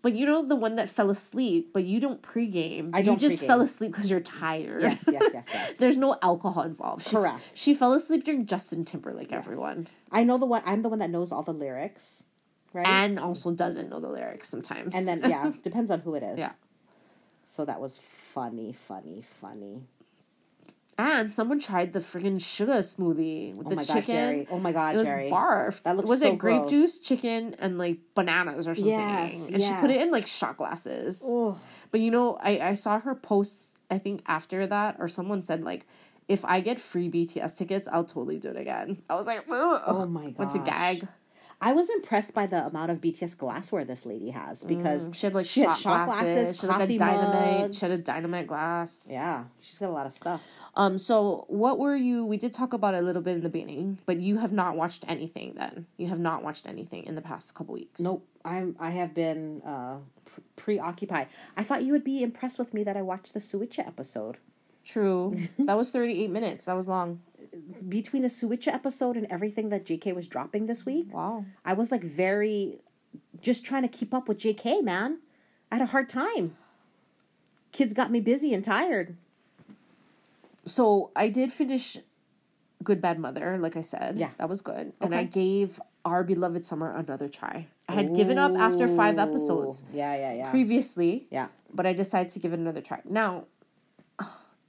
But 0.04 0.12
you 0.12 0.26
know 0.26 0.44
the 0.46 0.54
one 0.54 0.76
that 0.76 0.90
fell 0.90 1.08
asleep, 1.08 1.70
but 1.72 1.84
you 1.84 1.98
don't 1.98 2.20
pregame. 2.20 2.90
I 2.92 2.98
you 2.98 3.06
don't 3.06 3.22
You 3.22 3.26
just 3.30 3.42
pregame. 3.42 3.46
fell 3.46 3.60
asleep 3.62 3.92
because 3.92 4.10
you're 4.10 4.20
tired. 4.20 4.82
Yes, 4.82 5.02
yes, 5.10 5.30
yes, 5.32 5.46
yes. 5.50 5.76
There's 5.78 5.96
no 5.96 6.18
alcohol 6.20 6.64
involved. 6.64 7.04
She, 7.04 7.16
Correct. 7.16 7.40
She 7.54 7.72
fell 7.72 7.94
asleep 7.94 8.22
during 8.22 8.44
Justin 8.44 8.84
Timberlake. 8.84 9.32
Everyone, 9.32 9.86
I 10.12 10.22
know 10.24 10.36
the 10.36 10.44
one. 10.44 10.60
I'm 10.66 10.82
the 10.82 10.90
one 10.90 10.98
that 10.98 11.08
knows 11.08 11.32
all 11.32 11.42
the 11.42 11.54
lyrics, 11.54 12.26
right? 12.74 12.86
and 12.86 13.18
also 13.18 13.50
doesn't 13.52 13.88
know 13.88 13.98
the 13.98 14.10
lyrics 14.10 14.46
sometimes. 14.46 14.94
And 14.94 15.08
then 15.08 15.22
yeah, 15.30 15.50
depends 15.62 15.90
on 15.90 16.00
who 16.00 16.14
it 16.16 16.22
is. 16.22 16.38
Yeah. 16.38 16.52
So 17.46 17.64
that 17.64 17.80
was 17.80 17.98
funny, 18.34 18.74
funny, 18.86 19.22
funny. 19.40 19.84
And 20.98 21.30
someone 21.30 21.58
tried 21.58 21.92
the 21.92 21.98
friggin' 21.98 22.40
sugar 22.40 22.74
smoothie 22.74 23.54
with 23.54 23.66
Oh 23.66 23.70
the 23.74 23.84
chicken. 23.84 24.40
gosh. 24.40 24.46
Oh 24.50 24.58
my 24.60 24.72
god, 24.72 24.94
It 24.94 24.98
was 24.98 25.06
Jerry. 25.08 25.30
barf. 25.30 25.82
That 25.82 25.96
looks 25.96 26.08
was 26.08 26.20
so 26.20 26.32
it 26.32 26.38
grape 26.38 26.62
gross. 26.62 26.70
juice, 26.70 26.98
chicken, 27.00 27.54
and 27.58 27.78
like 27.78 27.98
bananas 28.14 28.68
or 28.68 28.74
something? 28.74 28.90
Yes, 28.90 29.50
and 29.50 29.60
she 29.62 29.72
put 29.74 29.90
it 29.90 30.00
in 30.00 30.10
like 30.10 30.26
shot 30.26 30.56
glasses. 30.56 31.22
Oh, 31.24 31.58
But 31.90 32.00
you 32.00 32.10
know, 32.10 32.36
I, 32.40 32.58
I 32.60 32.74
saw 32.74 32.98
her 33.00 33.14
post, 33.14 33.72
I 33.90 33.98
think 33.98 34.22
after 34.26 34.66
that, 34.66 34.96
or 34.98 35.08
someone 35.08 35.42
said, 35.42 35.62
like, 35.64 35.86
if 36.28 36.44
I 36.44 36.60
get 36.60 36.80
free 36.80 37.10
BTS 37.10 37.56
tickets, 37.56 37.86
I'll 37.92 38.04
totally 38.04 38.38
do 38.38 38.48
it 38.50 38.56
again. 38.56 39.02
I 39.10 39.14
was 39.14 39.26
like, 39.26 39.44
Ugh. 39.50 39.82
Oh 39.86 40.06
my 40.06 40.24
god, 40.30 40.38
What's 40.38 40.54
a 40.54 40.58
gag? 40.60 41.06
I 41.66 41.72
was 41.72 41.88
impressed 41.88 42.34
by 42.34 42.46
the 42.46 42.66
amount 42.66 42.90
of 42.90 43.00
BTS 43.00 43.38
glassware 43.38 43.86
this 43.86 44.04
lady 44.04 44.28
has 44.30 44.62
because 44.64 45.08
She 45.14 45.24
had 45.26 45.34
like 45.34 45.46
she 45.46 45.60
had 45.62 45.70
shot, 45.70 45.80
shot 45.80 46.06
glasses. 46.08 46.32
glasses, 46.34 46.60
she 46.60 46.66
had 46.66 46.68
like 46.68 46.76
a 46.76 46.82
coffee 46.84 46.98
dynamite. 46.98 47.60
mugs. 47.60 47.78
She 47.78 47.86
had 47.86 47.98
a 47.98 48.02
dynamite 48.02 48.46
glass. 48.46 49.08
yeah, 49.10 49.44
she's 49.60 49.78
got 49.78 49.88
a 49.88 49.92
lot 49.92 50.06
of 50.06 50.12
stuff. 50.12 50.42
Um. 50.76 50.98
So, 50.98 51.46
what 51.48 51.78
were 51.78 51.96
you? 51.96 52.26
We 52.26 52.36
did 52.36 52.52
talk 52.52 52.72
about 52.74 52.94
it 52.94 52.98
a 52.98 53.02
little 53.02 53.22
bit 53.22 53.36
in 53.36 53.42
the 53.42 53.48
beginning, 53.48 53.98
but 54.04 54.18
you 54.20 54.38
have 54.38 54.52
not 54.52 54.76
watched 54.76 55.04
anything. 55.08 55.54
Then 55.56 55.86
you 55.96 56.08
have 56.08 56.18
not 56.18 56.42
watched 56.42 56.66
anything 56.66 57.04
in 57.04 57.14
the 57.14 57.22
past 57.22 57.54
couple 57.54 57.74
weeks. 57.74 57.98
Nope, 58.00 58.26
I'm. 58.44 58.76
I 58.78 58.90
have 58.90 59.14
been 59.14 59.62
uh, 59.62 59.98
pre- 60.26 60.42
preoccupied. 60.56 61.28
I 61.56 61.62
thought 61.62 61.82
you 61.84 61.92
would 61.92 62.04
be 62.04 62.22
impressed 62.22 62.58
with 62.58 62.74
me 62.74 62.84
that 62.84 62.96
I 62.96 63.02
watched 63.02 63.32
the 63.32 63.40
Suchwita 63.40 63.86
episode. 63.86 64.36
True. 64.84 65.34
that 65.60 65.76
was 65.78 65.90
thirty 65.90 66.22
eight 66.24 66.30
minutes. 66.30 66.66
That 66.66 66.76
was 66.76 66.88
long. 66.88 67.20
Between 67.88 68.22
the 68.22 68.28
Suchwita 68.28 68.68
episode 68.68 69.16
and 69.16 69.26
everything 69.30 69.68
that 69.70 69.84
JK 69.84 70.14
was 70.14 70.26
dropping 70.28 70.66
this 70.66 70.84
week, 70.86 71.12
Wow. 71.12 71.44
I 71.64 71.72
was 71.74 71.90
like 71.92 72.02
very, 72.02 72.80
just 73.40 73.64
trying 73.64 73.82
to 73.82 73.88
keep 73.88 74.12
up 74.14 74.28
with 74.28 74.38
JK. 74.38 74.82
Man, 74.82 75.18
I 75.70 75.76
had 75.76 75.82
a 75.82 75.86
hard 75.86 76.08
time. 76.08 76.56
Kids 77.72 77.94
got 77.94 78.10
me 78.10 78.20
busy 78.20 78.54
and 78.54 78.62
tired. 78.64 79.16
So 80.64 81.10
I 81.14 81.28
did 81.28 81.52
finish 81.52 81.98
Good 82.82 83.00
Bad 83.00 83.18
Mother, 83.18 83.58
like 83.58 83.76
I 83.76 83.80
said. 83.82 84.18
Yeah. 84.18 84.30
That 84.38 84.48
was 84.48 84.60
good. 84.62 84.92
And 85.00 85.14
I 85.14 85.24
gave 85.24 85.80
Our 86.04 86.24
Beloved 86.24 86.64
Summer 86.64 86.94
another 86.94 87.28
try. 87.28 87.66
I 87.88 87.92
had 87.92 88.14
given 88.16 88.38
up 88.38 88.52
after 88.56 88.88
five 88.88 89.18
episodes 89.18 89.82
Yeah, 89.92 90.14
yeah, 90.16 90.32
yeah. 90.34 90.50
previously, 90.50 91.26
yeah. 91.30 91.48
but 91.74 91.84
I 91.86 91.92
decided 91.92 92.30
to 92.32 92.38
give 92.38 92.52
it 92.54 92.58
another 92.58 92.80
try. 92.80 93.00
Now, 93.04 93.44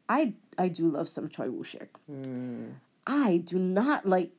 I 0.09 0.33
I 0.57 0.67
do 0.67 0.87
love 0.87 1.07
some 1.07 1.29
Choi 1.29 1.49
Woo 1.49 1.63
Shik. 1.63 1.87
Hmm. 2.07 2.71
I 3.07 3.37
do 3.37 3.59
not 3.59 4.05
like 4.05 4.31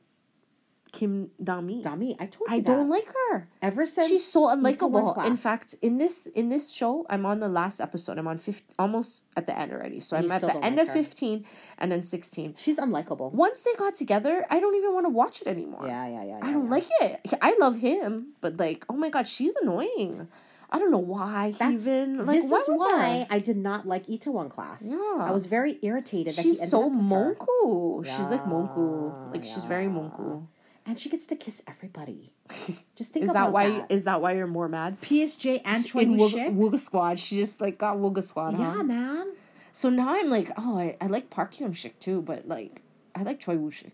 Kim 0.91 1.29
Dami. 1.41 1.83
Dami, 1.83 2.15
I 2.19 2.25
told 2.25 2.49
you 2.49 2.55
I 2.57 2.59
don't 2.59 2.89
like 2.89 3.07
her. 3.07 3.47
Ever 3.61 3.85
since 3.85 4.07
She's 4.07 4.25
so 4.25 4.47
unlikable. 4.47 5.25
In 5.25 5.35
fact, 5.35 5.75
in 5.81 5.97
this 5.97 6.27
in 6.27 6.49
this 6.49 6.71
show, 6.71 7.05
I'm 7.09 7.25
on 7.25 7.39
the 7.39 7.49
last 7.49 7.79
episode. 7.79 8.17
I'm 8.17 8.27
on 8.27 8.37
15, 8.37 8.65
almost 8.79 9.23
at 9.35 9.47
the 9.47 9.57
end 9.57 9.71
already. 9.73 9.99
So 9.99 10.17
I'm 10.17 10.31
at 10.31 10.41
the 10.41 10.55
end 10.63 10.77
like 10.77 10.87
of 10.87 10.93
her. 10.93 11.03
15 11.03 11.45
and 11.79 11.91
then 11.91 12.03
16. 12.03 12.55
she's 12.57 12.77
unlikable. 12.79 13.31
Once 13.31 13.63
they 13.63 13.73
got 13.75 13.95
together, 13.95 14.45
I 14.49 14.59
don't 14.59 14.75
even 14.75 14.93
want 14.93 15.05
to 15.05 15.09
watch 15.09 15.41
it 15.41 15.47
anymore. 15.47 15.85
Yeah, 15.85 16.07
yeah, 16.07 16.23
yeah. 16.23 16.39
I 16.41 16.47
yeah, 16.47 16.53
don't 16.53 16.65
yeah. 16.65 16.69
like 16.71 16.87
it. 17.01 17.33
I 17.41 17.55
love 17.59 17.77
him, 17.77 18.33
but 18.41 18.57
like, 18.57 18.85
oh 18.89 18.95
my 18.95 19.09
god, 19.09 19.27
she's 19.27 19.55
annoying. 19.57 20.27
I 20.69 20.79
don't 20.79 20.91
know 20.91 20.97
why 20.97 21.51
That's 21.57 21.87
even 21.87 22.25
like. 22.25 22.41
this 22.41 22.51
why 22.51 22.57
is 22.59 22.65
why? 22.67 23.27
I 23.29 23.39
did 23.39 23.55
not 23.57 23.87
like 23.87 24.05
Itaewon 24.07 24.49
class. 24.49 24.85
Yeah. 24.89 25.17
I 25.21 25.31
was 25.31 25.45
very 25.45 25.79
irritated 25.81 26.35
that 26.35 26.43
he 26.43 26.49
She's 26.49 26.69
so 26.69 26.85
up 26.87 26.91
with 26.91 27.01
her. 27.03 27.35
monku. 27.39 28.05
She's 28.05 28.31
like 28.31 28.43
monku. 28.45 29.13
Yeah, 29.13 29.31
Like 29.31 29.45
she's 29.45 29.63
very 29.63 29.85
monku. 29.87 30.45
and 30.85 30.99
she 30.99 31.07
gets 31.09 31.25
to 31.27 31.35
kiss 31.37 31.61
everybody. 31.67 32.33
Just 32.95 33.13
think 33.13 33.23
Is 33.23 33.29
about 33.31 33.47
that 33.47 33.51
why? 33.53 33.69
that. 33.69 33.91
Is 33.91 34.03
that 34.05 34.21
why 34.21 34.33
you're 34.33 34.47
more 34.47 34.67
mad? 34.67 34.99
PSJ 35.01 35.61
and 35.63 35.85
Choi 35.85 36.01
In 36.01 36.17
Shik? 36.17 36.55
Wooga 36.57 36.77
Squad, 36.79 37.17
she 37.19 37.37
just 37.37 37.61
like 37.61 37.77
got 37.77 37.97
Wooga 37.97 38.21
Squad. 38.23 38.53
huh? 38.55 38.73
Yeah, 38.77 38.83
man. 38.83 39.27
So 39.71 39.89
now 39.89 40.09
I'm 40.15 40.29
like, 40.29 40.51
oh, 40.57 40.77
I, 40.79 40.97
I 40.99 41.07
like 41.07 41.29
Park 41.29 41.53
Hyung 41.53 41.71
Shik 41.71 41.93
too, 41.99 42.21
but 42.21 42.47
like, 42.47 42.81
I 43.15 43.23
like 43.23 43.39
Choi 43.39 43.55
Woo 43.57 43.69
Shik. 43.71 43.91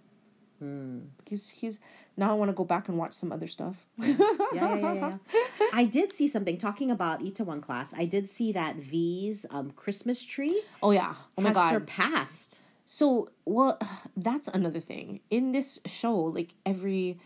Hmm. 0.59 0.99
He's 1.25 1.49
he's 1.49 1.79
now 2.17 2.31
I 2.31 2.33
want 2.33 2.49
to 2.49 2.53
go 2.53 2.63
back 2.63 2.87
and 2.89 2.97
watch 2.97 3.13
some 3.13 3.31
other 3.31 3.47
stuff. 3.47 3.85
Yeah, 3.97 4.15
yeah, 4.53 4.75
yeah, 4.77 4.93
yeah. 4.93 5.17
I 5.73 5.85
did 5.85 6.13
see 6.13 6.27
something 6.27 6.57
talking 6.57 6.91
about 6.91 7.23
Itaewon 7.23 7.61
class. 7.61 7.93
I 7.97 8.05
did 8.05 8.29
see 8.29 8.51
that 8.51 8.75
V's 8.75 9.45
um, 9.49 9.71
Christmas 9.71 10.23
tree 10.23 10.61
oh 10.81 10.91
yeah, 10.91 11.15
oh 11.37 11.41
my 11.41 11.53
god. 11.53 11.71
surpassed. 11.71 12.61
So, 12.85 13.29
well, 13.45 13.79
that's 14.17 14.47
another 14.47 14.79
thing. 14.79 15.21
In 15.31 15.51
this 15.51 15.79
show, 15.85 16.15
like 16.15 16.53
every 16.65 17.17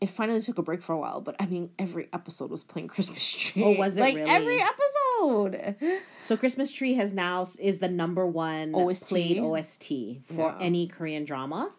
it 0.00 0.10
finally 0.10 0.40
took 0.42 0.58
a 0.58 0.62
break 0.62 0.82
for 0.82 0.92
a 0.92 0.98
while, 0.98 1.20
but 1.20 1.34
I 1.40 1.46
mean 1.46 1.70
every 1.78 2.08
episode 2.12 2.50
was 2.50 2.62
playing 2.62 2.88
Christmas 2.88 3.32
tree. 3.32 3.64
Oh, 3.64 3.72
was 3.72 3.96
it 3.96 4.02
like 4.02 4.14
really? 4.16 4.30
every 4.30 4.60
episode? 4.60 5.76
So 6.22 6.36
Christmas 6.36 6.70
Tree 6.70 6.94
has 6.94 7.14
now 7.14 7.46
is 7.58 7.78
the 7.78 7.88
number 7.88 8.26
one 8.26 8.74
OST? 8.74 9.08
played 9.08 9.38
OST 9.38 9.88
for 10.34 10.50
Yeah. 10.50 10.58
any 10.60 10.86
Korean 10.88 11.24
drama, 11.24 11.72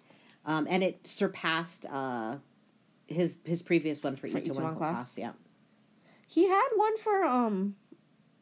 um, 0.45 0.67
and 0.69 0.83
it 0.83 1.07
surpassed 1.07 1.85
uh, 1.91 2.37
his 3.07 3.37
his 3.43 3.61
previous 3.61 4.03
one 4.03 4.15
for, 4.15 4.27
For 4.27 4.37
each 4.37 4.45
Itaewon 4.45 4.63
one 4.63 4.75
class? 4.75 4.95
class. 4.97 5.17
Yeah. 5.17 5.31
He 6.27 6.47
had 6.47 6.67
one 6.75 6.97
for 6.97 7.23
um, 7.23 7.75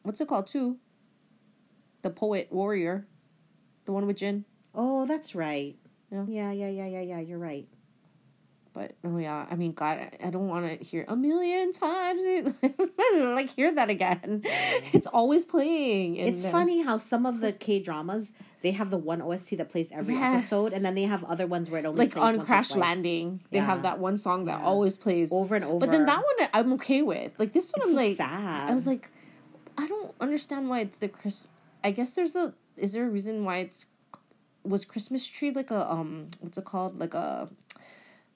what's 0.02 0.20
it 0.20 0.28
called 0.28 0.46
too? 0.46 0.78
The 2.02 2.10
poet 2.10 2.48
warrior, 2.50 3.06
the 3.84 3.92
one 3.92 4.06
with 4.06 4.16
Jin. 4.18 4.44
Oh, 4.74 5.06
that's 5.06 5.34
right. 5.34 5.76
Yeah. 6.10 6.24
Yeah, 6.28 6.52
yeah, 6.52 6.68
yeah, 6.68 6.86
yeah, 6.86 7.00
yeah. 7.00 7.20
You're 7.20 7.38
right. 7.38 7.66
But 8.74 8.92
oh 9.04 9.18
yeah, 9.18 9.46
I 9.48 9.54
mean, 9.54 9.70
God, 9.70 9.98
I- 9.98 10.26
I 10.26 10.30
don't 10.30 10.48
want 10.48 10.66
to 10.66 10.84
hear 10.84 11.04
a 11.06 11.14
million 11.14 11.72
times. 11.72 12.24
like 13.14 13.48
hear 13.50 13.72
that 13.72 13.88
again. 13.88 14.42
It's 14.92 15.06
always 15.06 15.44
playing. 15.44 16.16
in 16.16 16.26
It's 16.28 16.44
funny 16.44 16.82
how 16.82 16.96
some 16.96 17.24
of 17.24 17.40
the 17.40 17.52
K 17.52 17.78
dramas 17.80 18.32
they 18.62 18.72
have 18.72 18.90
the 18.90 18.96
one 18.98 19.20
OST 19.22 19.58
that 19.58 19.68
plays 19.70 19.92
every 19.92 20.14
Yes. 20.14 20.50
episode, 20.50 20.72
and 20.72 20.82
then 20.84 20.94
they 20.94 21.02
have 21.02 21.22
other 21.24 21.46
ones 21.46 21.70
where 21.70 21.80
it 21.80 21.86
only 21.86 22.06
like 22.06 22.16
on 22.16 22.40
Crash. 22.40 22.74
Landing, 22.74 23.40
they 23.50 23.58
Yeah. 23.58 23.66
have 23.66 23.82
that 23.82 23.98
one 24.00 24.16
song 24.16 24.46
that 24.46 24.58
Yeah. 24.60 24.66
always 24.66 24.96
plays 24.96 25.30
Over 25.32 25.54
and 25.54 25.64
over. 25.64 25.78
But 25.78 25.92
then 25.92 26.06
that 26.06 26.16
one 26.18 26.48
I'm 26.52 26.72
okay 26.74 27.02
with. 27.02 27.38
Like 27.38 27.52
this 27.52 27.70
one, 27.72 27.82
It's 27.82 27.90
I'm 27.90 27.96
so 27.96 28.02
like, 28.02 28.16
sad. 28.16 28.70
I 28.70 28.72
was 28.74 28.86
like, 28.88 29.08
I 29.78 29.86
don't 29.86 30.12
understand 30.20 30.68
why 30.68 30.88
the 30.98 31.08
Chris. 31.08 31.46
I 31.84 31.90
guess 31.92 32.14
there's 32.16 32.34
a. 32.34 32.54
Is 32.76 32.94
there 32.94 33.06
a 33.06 33.10
reason 33.10 33.44
why 33.44 33.58
it's 33.58 33.86
was 34.64 34.84
Christmas 34.86 35.26
tree 35.28 35.50
like 35.50 35.70
a 35.70 35.88
um 35.92 36.28
what's 36.40 36.56
it 36.56 36.64
called 36.64 36.98
like 36.98 37.12
a 37.12 37.50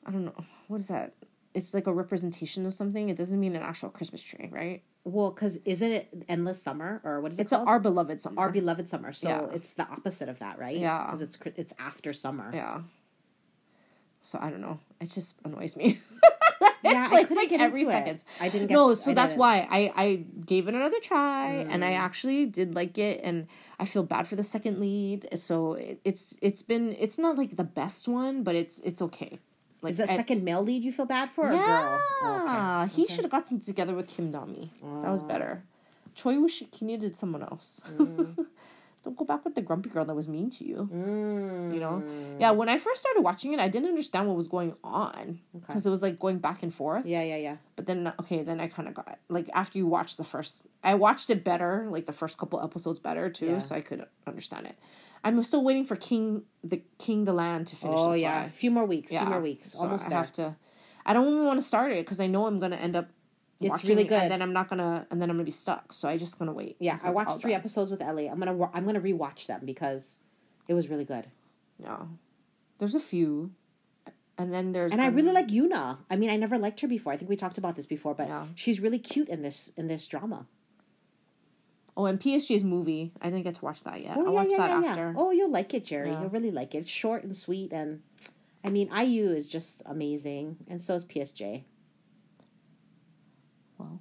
I 0.07 0.11
don't 0.11 0.25
know 0.25 0.45
what 0.69 0.81
is 0.81 0.89
that. 0.89 1.15
It's 1.55 1.75
like 1.75 1.87
a 1.87 1.93
representation 1.93 2.67
of 2.67 2.75
something. 2.75 3.09
It 3.09 3.17
doesn't 3.17 3.39
mean 3.41 3.57
an 3.57 3.63
actual 3.63 3.89
Christmas 3.91 4.23
tree, 4.23 4.49
right? 4.53 4.83
Well, 5.05 5.31
because 5.31 5.59
isn't 5.65 5.91
it 5.93 6.09
endless 6.29 6.63
summer 6.63 7.01
or 7.05 7.21
what 7.21 7.33
is 7.33 7.39
it 7.39 7.43
It's 7.43 7.53
our 7.53 7.81
beloved 7.81 8.21
summer. 8.21 8.41
Our 8.41 8.51
beloved 8.51 8.89
summer. 8.89 9.13
So 9.13 9.29
Yeah. 9.29 9.47
it's 9.57 9.73
the 9.75 9.85
opposite 9.89 10.29
of 10.29 10.39
that, 10.41 10.59
right? 10.59 10.77
Yeah. 10.77 11.05
Because 11.05 11.23
it's 11.23 11.39
it's 11.57 11.73
after 11.79 12.13
summer. 12.13 12.51
yeah. 12.55 12.83
So 14.23 14.39
I 14.41 14.51
don't 14.51 14.61
know. 14.61 14.79
It 15.01 15.11
just 15.11 15.39
annoys 15.45 15.77
me. 15.77 15.99
Yeah, 16.85 17.09
I 17.11 17.15
Like, 17.15 17.23
it's 17.25 17.33
like 17.35 17.53
every 17.53 17.81
into 17.81 17.91
it. 17.91 17.93
second. 17.93 18.25
I 18.41 18.49
didn't 18.49 18.69
get 18.69 18.75
no, 18.75 18.91
I 18.93 18.95
so 18.95 19.13
that's 19.13 19.31
didn't. 19.31 19.41
why 19.41 19.67
I 19.69 19.93
I 19.97 20.25
gave 20.47 20.69
it 20.69 20.75
another 20.75 21.01
try, 21.03 21.49
and 21.69 21.83
Mm. 21.83 21.87
I 21.87 21.93
actually 21.95 22.47
did 22.47 22.75
like 22.77 22.97
it, 22.99 23.21
and 23.25 23.49
I 23.81 23.85
feel 23.85 24.05
bad 24.05 24.29
for 24.29 24.37
the 24.37 24.45
second 24.45 24.79
lead. 24.79 25.29
So 25.39 25.75
it, 25.75 26.01
it's 26.05 26.37
it's 26.41 26.63
been 26.63 26.95
it's 26.99 27.19
not 27.19 27.37
like 27.37 27.57
the 27.57 27.65
best 27.65 28.07
one, 28.07 28.43
but 28.45 28.55
it's 28.55 28.79
it's 28.85 29.03
okay. 29.03 29.41
Like 29.81 29.93
Is 29.93 29.99
that 29.99 30.09
second 30.09 30.43
male 30.43 30.63
lead 30.63 30.83
you 30.83 30.93
feel 30.93 31.07
bad 31.07 31.31
for 31.31 31.49
or 31.49 31.53
Yeah, 31.53 31.67
girl? 31.67 32.01
Oh, 32.23 32.83
okay. 32.85 32.93
he 32.95 33.07
should 33.07 33.25
have 33.25 33.31
gotten 33.31 33.61
together 33.61 33.95
with 33.95 34.09
Kim 34.09 34.33
Dami. 34.33 34.71
That 35.03 35.11
was 35.11 35.23
better. 35.23 35.63
Choi 36.15 36.37
he 36.49 36.85
needed 36.85 37.17
someone 37.17 37.43
else. 37.43 37.81
Mm. 37.97 38.47
Don't 39.05 39.17
go 39.17 39.25
back 39.25 39.45
with 39.45 39.55
the 39.55 39.63
grumpy 39.63 39.89
girl 39.89 40.05
that 40.05 40.15
was 40.15 40.27
mean 40.27 40.51
to 40.51 40.65
you. 40.67 40.89
Mm. 40.93 41.73
You 41.73 41.79
know, 41.79 42.03
yeah. 42.41 42.51
When 42.51 42.69
I 42.69 42.77
first 42.77 43.01
started 43.01 43.23
watching 43.23 43.53
it, 43.53 43.61
I 43.61 43.69
didn't 43.69 43.89
understand 43.89 44.27
what 44.27 44.35
was 44.37 44.49
going 44.49 44.75
on 44.83 45.39
because 45.55 45.87
it 45.87 45.91
was 45.91 46.03
like 46.03 46.19
going 46.19 46.39
back 46.39 46.65
and 46.65 46.75
forth. 46.75 47.07
Yeah, 47.07 47.23
yeah, 47.23 47.37
yeah. 47.37 47.57
But 47.77 47.87
then 47.87 48.13
okay, 48.21 48.43
then 48.43 48.59
I 48.61 48.67
kind 48.67 48.89
of 48.89 48.95
got 48.95 49.19
like 49.29 49.49
after 49.55 49.79
you 49.79 49.87
watch 49.87 50.17
the 50.17 50.25
first, 50.25 50.67
I 50.83 50.95
watched 50.95 51.31
it 51.31 51.45
better, 51.45 51.87
like 51.89 52.07
the 52.07 52.13
first 52.13 52.39
couple 52.39 52.61
episodes 52.61 52.99
better 52.99 53.31
too, 53.31 53.47
Yeah. 53.47 53.59
so 53.61 53.77
I 53.77 53.81
could 53.81 54.05
understand 54.27 54.67
it. 54.67 54.77
I'm 55.29 55.43
still 55.43 55.63
waiting 55.65 55.85
for 55.85 55.97
King 55.97 56.43
the 56.65 56.83
King 56.99 57.25
the 57.25 57.33
Land 57.33 57.67
to 57.69 57.77
finish. 57.77 57.99
Oh 58.01 58.13
yeah, 58.15 58.47
a 58.47 58.51
few 58.51 58.71
more 58.71 58.85
weeks. 58.85 59.13
yeah, 59.13 59.21
few 59.23 59.31
more 59.31 59.41
weeks. 59.41 59.73
So 59.73 59.85
Almost 59.85 60.07
I 60.07 60.09
there. 60.11 60.19
have 60.19 60.33
to. 60.35 60.57
I 61.07 61.13
don't 61.13 61.27
even 61.29 61.45
want 61.47 61.59
to 61.59 61.65
start 61.65 61.93
it 61.93 62.05
because 62.05 62.21
I 62.21 62.27
know 62.27 62.47
I'm 62.47 62.59
gonna 62.61 62.77
end 62.77 62.97
up. 62.97 63.09
It's 63.61 63.71
watching 63.71 63.89
really 63.91 64.05
it, 64.05 64.09
good. 64.09 64.23
and 64.23 64.31
then 64.31 64.41
I'm 64.41 64.53
not 64.53 64.69
gonna, 64.69 65.07
and 65.11 65.21
then 65.21 65.31
I'm 65.31 65.37
gonna 65.37 65.45
be 65.45 65.51
stuck. 65.51 65.93
So 65.93 66.09
I 66.09 66.17
just 66.17 66.39
gonna 66.39 66.53
wait. 66.53 66.77
Yeah, 66.79 66.97
I 67.03 67.11
watched 67.11 67.41
three 67.41 67.51
done. 67.53 67.61
episodes 67.61 67.91
with 67.91 68.03
Ellie. 68.03 68.29
I'm 68.29 68.39
gonna 68.39 68.71
I'm 68.73 68.85
gonna 68.87 69.01
rewatch 69.01 69.47
them 69.47 69.63
because 69.65 70.21
it 70.69 70.75
was 70.75 70.89
really 70.89 71.05
good. 71.05 71.27
Yeah, 71.83 71.99
there's 72.79 72.95
a 72.95 73.01
few, 73.01 73.51
and 74.37 74.53
then 74.53 74.73
there's 74.73 74.93
And 74.93 75.01
I 75.03 75.09
really 75.09 75.33
like 75.33 75.49
Yuna. 75.49 75.99
I 76.09 76.15
mean, 76.17 76.31
I 76.31 76.37
never 76.37 76.57
liked 76.59 76.81
her 76.81 76.89
before. 76.89 77.13
I 77.13 77.17
think 77.17 77.29
we 77.29 77.37
talked 77.37 77.59
about 77.59 77.75
this 77.75 77.87
before, 77.87 78.15
but 78.15 78.29
Yeah. 78.29 78.47
she's 78.55 78.79
really 78.81 78.99
cute 78.99 79.29
in 79.29 79.43
this 79.43 79.73
in 79.77 79.89
this 79.89 80.07
drama. 80.07 80.47
Oh, 81.99 82.07
and 82.07 82.21
PSJ's 82.21 82.63
movie. 82.63 83.11
I 83.21 83.29
didn't 83.29 83.43
get 83.43 83.57
to 83.57 83.65
watch 83.65 83.83
that 83.83 84.01
yet. 84.01 84.17
Oh 84.17 84.21
I'll 84.21 84.27
yeah, 84.27 84.31
watch 84.31 84.49
yeah, 84.53 84.57
that 84.59 84.83
yeah, 84.83 84.91
after. 84.91 85.15
Oh, 85.17 85.33
you'll 85.33 85.51
like 85.51 85.75
it, 85.75 85.85
Jerry. 85.85 86.11
You'll 86.11 86.29
really 86.29 86.53
like 86.53 86.77
it. 86.77 86.79
It's 86.79 86.89
short 86.89 87.25
and 87.25 87.37
sweet, 87.37 87.73
and 87.73 88.03
I 88.63 88.71
mean, 88.71 88.89
IU 88.97 89.33
is 89.33 89.49
just 89.49 89.83
amazing, 89.85 90.59
and 90.69 90.81
so 90.81 90.95
is 90.95 91.05
PSJ. 91.05 91.65
Well, 93.79 93.99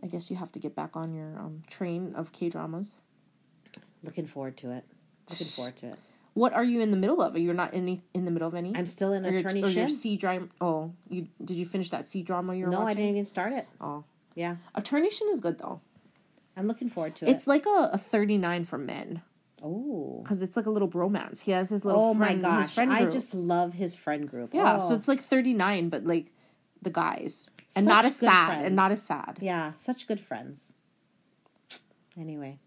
I 0.00 0.06
guess 0.06 0.30
you 0.30 0.36
have 0.36 0.52
to 0.52 0.60
get 0.60 0.76
back 0.76 0.94
on 0.94 1.12
your 1.12 1.36
um, 1.40 1.64
train 1.68 2.14
of 2.14 2.30
K 2.30 2.50
dramas. 2.50 3.02
Looking 4.04 4.26
forward 4.26 4.56
to 4.58 4.70
it. 4.70 4.84
Looking 5.28 5.48
forward 5.48 5.76
to 5.78 5.88
it. 5.88 5.98
What 6.34 6.52
are 6.52 6.62
you 6.62 6.80
in 6.80 6.92
the 6.92 6.96
middle 6.96 7.20
of? 7.20 7.34
Are 7.34 7.40
You're 7.40 7.52
not 7.52 7.74
any 7.74 8.00
in 8.14 8.26
the 8.26 8.30
middle 8.30 8.46
of 8.46 8.54
any. 8.54 8.76
I'm 8.76 8.86
still 8.86 9.12
in 9.12 9.26
or 9.26 9.30
your, 9.30 9.40
attorney 9.40 9.64
or 9.64 9.68
your. 9.68 9.88
C 9.88 10.16
drama. 10.16 10.46
Oh, 10.60 10.92
you 11.08 11.26
did 11.44 11.56
you 11.56 11.66
finish 11.66 11.90
that 11.90 12.06
C 12.06 12.22
drama 12.22 12.54
you're 12.54 12.68
No, 12.68 12.82
I 12.82 12.94
didn't 12.94 13.10
even 13.10 13.24
start 13.24 13.52
it. 13.52 13.66
Oh, 13.80 14.04
Yeah, 14.36 14.54
Attorney 14.76 15.10
Shin 15.10 15.28
is 15.30 15.40
good 15.40 15.58
though. 15.58 15.80
I'm 16.60 16.68
looking 16.68 16.88
forward 16.88 17.16
to 17.16 17.26
it. 17.26 17.30
It's 17.30 17.46
like 17.46 17.64
a, 17.66 17.90
a 17.94 17.98
39 17.98 18.64
for 18.64 18.78
men 18.78 19.22
Oh, 19.62 20.20
because 20.22 20.40
it's 20.42 20.56
like 20.56 20.66
a 20.66 20.70
little 20.70 20.88
bromance. 20.88 21.42
He 21.42 21.52
has 21.52 21.68
his 21.70 21.84
little 21.84 22.00
oh 22.00 22.14
friend, 22.14 22.40
my 22.42 22.48
gosh! 22.62 22.78
I 22.78 23.04
just 23.06 23.34
love 23.34 23.74
his 23.74 23.94
friend 23.96 24.28
group. 24.28 24.54
yeah. 24.54 24.76
Oh. 24.80 24.88
So 24.88 24.94
it's 24.94 25.06
like 25.08 25.20
39, 25.20 25.88
but 25.90 26.04
like 26.06 26.32
the 26.80 26.88
guys 26.90 27.50
and 27.76 27.84
Such 27.84 27.92
not 27.94 28.04
as 28.06 28.16
sad 28.16 28.46
friends. 28.48 28.66
and 28.66 28.76
not 28.76 28.90
as 28.90 29.02
sad. 29.02 29.38
Yeah, 29.40 29.72
such 29.74 30.06
good 30.06 30.18
friends. 30.20 30.74
Anyway. 32.18 32.58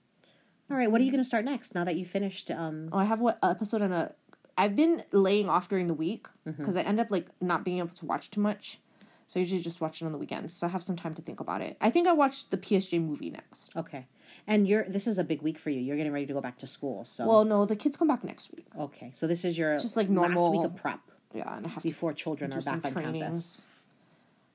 All 0.72 0.78
right, 0.78 0.90
what 0.92 1.02
are 1.02 1.04
you 1.04 1.12
going 1.12 1.22
to 1.24 1.28
start 1.28 1.46
next 1.46 1.76
now 1.76 1.84
that 1.84 1.96
you 1.98 2.06
finished 2.06 2.50
um 2.52 2.90
Oh, 2.92 2.98
I 2.98 3.06
have 3.06 3.22
what 3.22 3.38
episode 3.44 3.82
on 3.82 3.92
a. 3.92 4.14
I've 4.58 4.76
been 4.76 5.02
laying 5.12 5.50
off 5.50 5.68
during 5.70 5.88
the 5.88 5.94
week 5.94 6.28
Mm-hmm. 6.48 6.62
because 6.62 6.76
I 6.78 6.82
end 6.82 7.00
up 7.00 7.10
like 7.10 7.28
not 7.42 7.64
being 7.66 7.80
able 7.80 7.90
to 7.90 8.06
watch 8.06 8.30
too 8.30 8.42
much. 8.42 8.80
So 9.28 9.40
I 9.40 9.42
usually 9.42 9.62
just 9.62 9.82
watch 9.82 10.02
it 10.02 10.06
on 10.06 10.12
the 10.12 10.18
weekends. 10.18 10.54
So 10.54 10.68
I 10.68 10.70
have 10.70 10.84
some 10.84 10.96
time 10.96 11.14
to 11.16 11.22
think 11.22 11.40
about 11.40 11.62
it. 11.62 11.78
I 11.82 11.90
think 11.90 12.08
I 12.08 12.14
watched 12.14 12.52
the 12.52 12.58
PSJ 12.58 13.00
movie 13.06 13.30
next. 13.30 13.72
Okay. 13.76 14.06
And 14.46 14.68
you're 14.68 14.84
this 14.84 15.08
is 15.08 15.18
a 15.18 15.24
big 15.24 15.42
week 15.42 15.58
for 15.58 15.70
you. 15.70 15.80
You're 15.80 15.96
getting 15.98 16.12
ready 16.12 16.26
to 16.26 16.34
go 16.34 16.42
back 16.42 16.58
to 16.60 16.68
school. 16.68 17.06
So 17.06 17.26
Well, 17.28 17.46
no, 17.46 17.66
the 17.66 17.76
kids 17.76 17.96
come 17.98 18.08
back 18.08 18.24
next 18.24 18.52
week. 18.56 18.68
okay. 18.78 19.12
So 19.14 19.26
this 19.28 19.46
is 19.46 19.58
your 19.58 19.78
Just 19.78 19.96
like 19.98 20.08
last 20.08 20.14
normal- 20.16 20.52
week 20.52 20.66
of 20.66 20.76
prep 20.76 21.00
Yeah, 21.34 21.56
and 21.56 21.66
I 21.66 21.70
have 21.70 21.82
to 21.84 21.88
before 21.90 22.14
children 22.14 22.52
do 22.52 22.58
are 22.58 22.62
some 22.62 22.80
back 22.80 22.96
on 22.98 23.04
campus. 23.04 23.68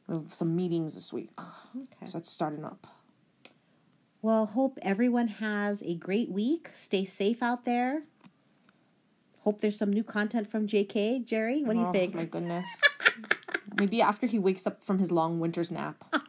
We 0.06 0.14
have 0.16 0.32
some 0.32 0.54
meetings 0.54 0.94
this 0.94 1.12
week. 1.12 1.30
Okay. 1.76 2.06
So 2.06 2.18
it's 2.18 2.30
starting 2.30 2.64
up. 2.64 2.86
Well, 4.20 4.46
hope 4.46 4.78
everyone 4.82 5.28
has 5.28 5.82
a 5.82 5.94
great 5.94 6.30
week. 6.30 6.70
Stay 6.74 7.04
safe 7.04 7.42
out 7.42 7.64
there. 7.64 8.02
Hope 9.40 9.60
there's 9.60 9.78
some 9.78 9.92
new 9.92 10.02
content 10.04 10.50
from 10.50 10.66
JK. 10.66 11.24
Jerry, 11.24 11.62
what 11.62 11.74
do 11.74 11.78
you 11.80 11.92
think? 11.92 12.14
Oh, 12.14 12.14
think? 12.14 12.14
My 12.14 12.24
goodness. 12.26 12.80
Maybe 13.78 14.00
after 14.00 14.26
he 14.26 14.38
wakes 14.38 14.66
up 14.66 14.82
from 14.82 14.98
his 14.98 15.10
long 15.10 15.40
winter's 15.40 15.70
nap. 15.70 16.04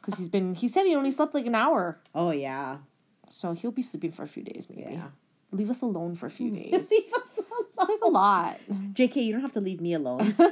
Because 0.00 0.18
he's 0.20 0.28
been, 0.28 0.54
he 0.54 0.68
said 0.68 0.84
he 0.84 0.94
only 0.94 1.10
slept 1.10 1.34
like 1.34 1.46
an 1.46 1.56
hour. 1.56 1.98
Oh 2.14 2.30
yeah. 2.30 2.78
So 3.28 3.54
he'll 3.54 3.72
be 3.72 3.82
sleeping 3.82 4.12
for 4.12 4.22
a 4.22 4.28
few 4.28 4.44
days, 4.44 4.68
maybe. 4.70 4.92
Yeah. 4.92 5.08
Leave 5.50 5.68
us 5.68 5.82
alone 5.82 6.14
for 6.14 6.26
a 6.26 6.30
few 6.30 6.48
days. 6.52 6.72
Leave 6.72 6.84
it's 6.92 7.12
us 7.12 7.38
alone. 7.38 7.88
like 7.88 8.00
a 8.04 8.08
lot. 8.08 8.60
JK, 8.92 9.16
you 9.24 9.32
don't 9.32 9.40
have 9.42 9.50
to 9.52 9.60
leave 9.60 9.80
me 9.80 9.94
alone. 9.94 10.36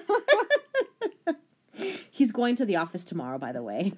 He's 2.11 2.33
going 2.33 2.55
to 2.57 2.65
the 2.65 2.77
office 2.77 3.05
tomorrow, 3.05 3.39
by 3.39 3.53
the 3.53 3.63
way. 3.63 3.93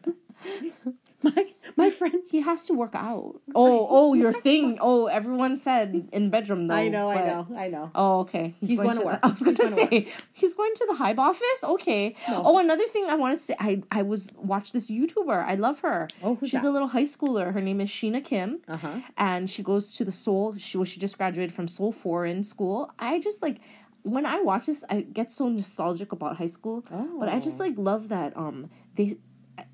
my 1.22 1.46
my 1.82 1.90
friend 1.90 2.22
He 2.30 2.40
has 2.40 2.64
to 2.66 2.74
work 2.74 2.94
out. 2.94 3.40
Oh, 3.54 3.86
oh, 3.90 4.14
your 4.14 4.32
thing. 4.32 4.78
Oh, 4.80 5.06
everyone 5.06 5.56
said 5.56 6.08
in 6.12 6.24
the 6.24 6.30
bedroom 6.30 6.66
though. 6.68 6.74
I 6.74 6.88
know, 6.88 7.10
I 7.10 7.26
know, 7.26 7.46
I 7.56 7.68
know. 7.68 7.90
Oh, 7.94 8.20
okay. 8.20 8.54
He's, 8.60 8.70
He's 8.70 8.78
going, 8.78 8.90
going 8.92 9.00
to. 9.00 9.06
work. 9.06 9.20
I 9.22 9.28
was 9.28 9.42
going 9.42 9.56
to 9.56 9.66
say 9.66 10.08
he's 10.32 10.54
going 10.54 10.72
to 10.74 10.86
the 10.88 10.94
HYBE 10.94 11.18
office. 11.18 11.64
Okay. 11.64 12.14
Oh, 12.28 12.58
another 12.58 12.86
thing 12.86 13.06
I 13.08 13.14
wanted 13.16 13.38
to 13.40 13.44
say. 13.44 13.54
I 13.60 13.82
I 13.90 14.02
was 14.02 14.30
watched 14.36 14.72
this 14.72 14.90
YouTuber. 14.90 15.44
I 15.44 15.54
love 15.54 15.80
her. 15.80 16.08
Oh, 16.22 16.34
who's 16.36 16.50
She's 16.50 16.62
that? 16.62 16.68
a 16.68 16.72
little 16.72 16.88
high 16.88 17.04
schooler. 17.04 17.52
Her 17.52 17.60
name 17.60 17.80
is 17.80 17.90
Sheena 17.90 18.22
Kim. 18.24 18.60
Uh-huh. 18.68 19.00
And 19.16 19.48
she 19.50 19.62
goes 19.62 19.92
to 19.94 20.04
the 20.04 20.12
Seoul. 20.12 20.56
She 20.56 20.78
well, 20.78 20.84
she 20.84 20.98
just 20.98 21.16
graduated 21.18 21.52
from 21.54 21.68
Seoul 21.68 21.92
Foreign 21.92 22.42
School. 22.42 22.90
I 22.98 23.20
just 23.20 23.42
like 23.42 23.58
when 24.02 24.24
I 24.24 24.40
watch 24.40 24.66
this, 24.66 24.84
I 24.88 25.00
get 25.00 25.32
so 25.32 25.48
nostalgic 25.48 26.12
about 26.12 26.36
high 26.36 26.46
school. 26.46 26.84
Oh. 26.92 27.16
But 27.18 27.28
I 27.28 27.40
just 27.40 27.58
like 27.60 27.74
love 27.76 28.08
that 28.08 28.36
um 28.36 28.70
they. 28.94 29.16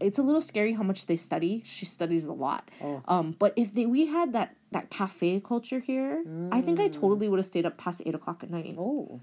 It's 0.00 0.18
a 0.18 0.22
little 0.22 0.40
scary 0.40 0.72
how 0.74 0.82
much 0.82 1.06
they 1.06 1.16
study. 1.16 1.62
She 1.64 1.84
studies 1.84 2.26
a 2.26 2.32
lot. 2.32 2.70
Oh. 2.82 3.02
Um, 3.08 3.34
but 3.38 3.52
if 3.56 3.74
they 3.74 3.86
we 3.86 4.06
had 4.06 4.32
that 4.32 4.54
that 4.70 4.90
cafe 4.90 5.40
culture 5.40 5.78
here, 5.80 6.24
I 6.50 6.60
think 6.60 6.80
I 6.80 6.88
totally 6.88 7.28
would 7.28 7.38
have 7.38 7.46
stayed 7.46 7.66
up 7.66 7.76
past 7.78 8.02
eight 8.06 8.14
o'clock 8.14 8.42
at 8.42 8.50
night. 8.50 8.76
Oh. 8.78 9.20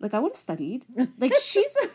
Like 0.00 0.14
I 0.14 0.20
would 0.20 0.30
have 0.32 0.36
studied. 0.36 0.84
Like 1.18 1.32
she's 1.40 1.74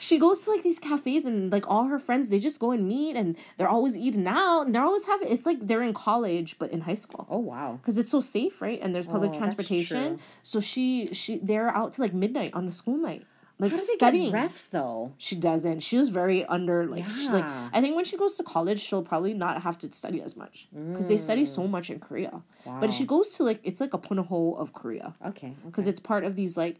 she 0.00 0.18
goes 0.18 0.44
to 0.44 0.50
like 0.52 0.62
these 0.62 0.78
cafes 0.78 1.24
and 1.24 1.50
like 1.50 1.68
all 1.68 1.84
her 1.86 1.98
friends 1.98 2.28
they 2.28 2.38
just 2.38 2.60
go 2.60 2.70
and 2.70 2.86
meet 2.86 3.16
and 3.16 3.36
they're 3.56 3.68
always 3.68 3.96
eating 3.96 4.26
out 4.28 4.62
and 4.62 4.74
they're 4.74 4.84
always 4.84 5.04
having 5.06 5.26
it's 5.28 5.44
like 5.44 5.58
they're 5.66 5.82
in 5.82 5.92
college 5.92 6.56
but 6.58 6.70
in 6.70 6.82
high 6.82 6.94
school 6.94 7.26
Oh 7.28 7.38
wow. 7.38 7.78
because 7.80 7.98
it's 7.98 8.10
so 8.10 8.20
safe 8.20 8.62
right 8.62 8.78
and 8.80 8.94
there's 8.94 9.06
public 9.08 9.32
Oh, 9.34 9.38
transportation 9.38 10.20
so 10.42 10.60
she 10.60 11.12
she 11.12 11.38
they're 11.38 11.70
out 11.74 11.94
to 11.94 12.00
like 12.00 12.14
midnight 12.14 12.54
on 12.54 12.64
the 12.66 12.70
school 12.72 12.96
night 12.96 13.24
like 13.60 13.72
How 13.72 13.76
do 13.76 13.82
they 13.86 13.92
studying 13.94 14.32
rest 14.32 14.72
though? 14.72 15.12
she 15.18 15.34
doesn't 15.36 15.80
she 15.80 15.96
was 15.96 16.08
very 16.10 16.44
under 16.46 16.86
like 16.86 17.04
she, 17.06 17.28
like 17.28 17.44
i 17.72 17.80
think 17.80 17.96
when 17.96 18.04
she 18.04 18.16
goes 18.16 18.34
to 18.36 18.42
college 18.44 18.80
she'll 18.80 19.02
probably 19.02 19.34
not 19.34 19.62
have 19.62 19.76
to 19.78 19.92
study 19.92 20.22
as 20.22 20.36
much 20.36 20.68
because 20.72 21.06
they 21.08 21.16
study 21.16 21.44
so 21.44 21.62
Mm. 21.62 21.70
much 21.70 21.90
in 21.90 21.98
korea 21.98 22.42
but 22.80 22.92
she 22.92 23.04
goes 23.04 23.32
to 23.32 23.42
like 23.42 23.60
it's 23.64 23.80
like 23.80 23.94
a 23.94 23.98
punahou 23.98 24.56
of 24.58 24.72
korea 24.72 25.14
Okay. 25.26 25.54
because 25.66 25.86
it's 25.88 26.00
part 26.00 26.22
of 26.24 26.36
these 26.36 26.56
like 26.56 26.76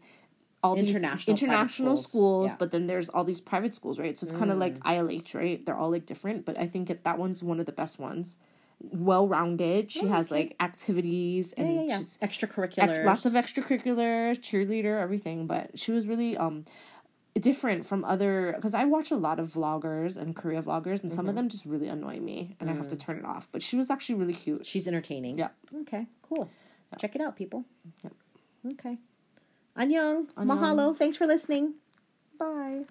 all 0.61 0.75
these 0.75 0.89
International 0.89 1.35
private 1.37 1.41
international 1.43 1.95
schools. 1.97 2.07
schools, 2.09 2.49
Yeah. 2.49 2.55
Mm. 2.55 2.59
but 2.59 2.71
then 2.73 2.87
there's 2.87 3.07
all 3.07 3.23
these 3.23 3.39
private 3.39 3.73
schools, 3.73 3.97
right? 3.97 4.17
So 4.19 4.25
it's 4.25 4.35
kind 4.37 4.51
of 4.51 4.57
like 4.57 4.77
ILH, 4.79 5.33
right? 5.33 5.65
They're 5.65 5.77
all 5.77 5.89
like 5.89 6.05
different, 6.05 6.43
but 6.45 6.59
I 6.59 6.67
think 6.67 6.89
it, 6.89 7.05
that 7.05 7.17
one's 7.17 7.41
one 7.41 7.61
of 7.61 7.65
the 7.65 7.71
best 7.71 7.97
ones. 7.97 8.37
Well 8.81 9.27
rounded. 9.27 9.91
She 9.91 10.07
has 10.07 10.31
like 10.31 10.55
activities 10.59 11.53
and 11.53 11.67
Oh, 11.67 11.71
Yeah, 11.73 11.81
yeah, 11.81 11.99
yeah. 11.99 12.27
Extracurriculars. 12.27 12.77
ex- 12.97 13.05
lots 13.05 13.25
of 13.25 13.33
extracurriculars, 13.33 14.39
cheerleader, 14.39 15.01
everything. 15.01 15.47
But 15.47 15.77
she 15.77 15.91
was 15.91 16.07
really 16.07 16.37
um 16.37 16.65
different 17.39 17.85
from 17.85 18.03
other 18.05 18.53
because 18.55 18.73
I 18.73 18.85
watch 18.85 19.11
a 19.11 19.15
lot 19.15 19.39
of 19.39 19.49
vloggers 19.53 20.17
and 20.17 20.35
Korea 20.35 20.61
vloggers, 20.61 21.01
and 21.01 21.11
some 21.11 21.19
Mm-hmm. 21.25 21.29
of 21.29 21.35
them 21.35 21.49
just 21.49 21.65
really 21.65 21.87
annoy 21.89 22.19
me, 22.19 22.55
and 22.59 22.69
I 22.69 22.73
have 22.73 22.87
to 22.89 22.95
Mm. 22.95 22.99
turn 22.99 23.17
it 23.17 23.25
off. 23.25 23.47
But 23.51 23.61
she 23.61 23.75
was 23.75 23.89
actually 23.89 24.15
really 24.15 24.33
cute. 24.33 24.65
She's 24.65 24.87
entertaining. 24.87 25.37
Yeah. 25.37 25.49
Okay, 25.81 26.07
cool. 26.21 26.49
Check 26.97 27.15
it 27.15 27.21
out, 27.21 27.35
people. 27.35 27.65
Yep. 28.03 28.13
Okay. 28.73 28.97
Annyeong. 29.77 30.33
Mahalo. 30.35 30.95
Thanks 30.95 31.15
for 31.17 31.27
listening. 31.27 31.75
Bye. 32.37 32.85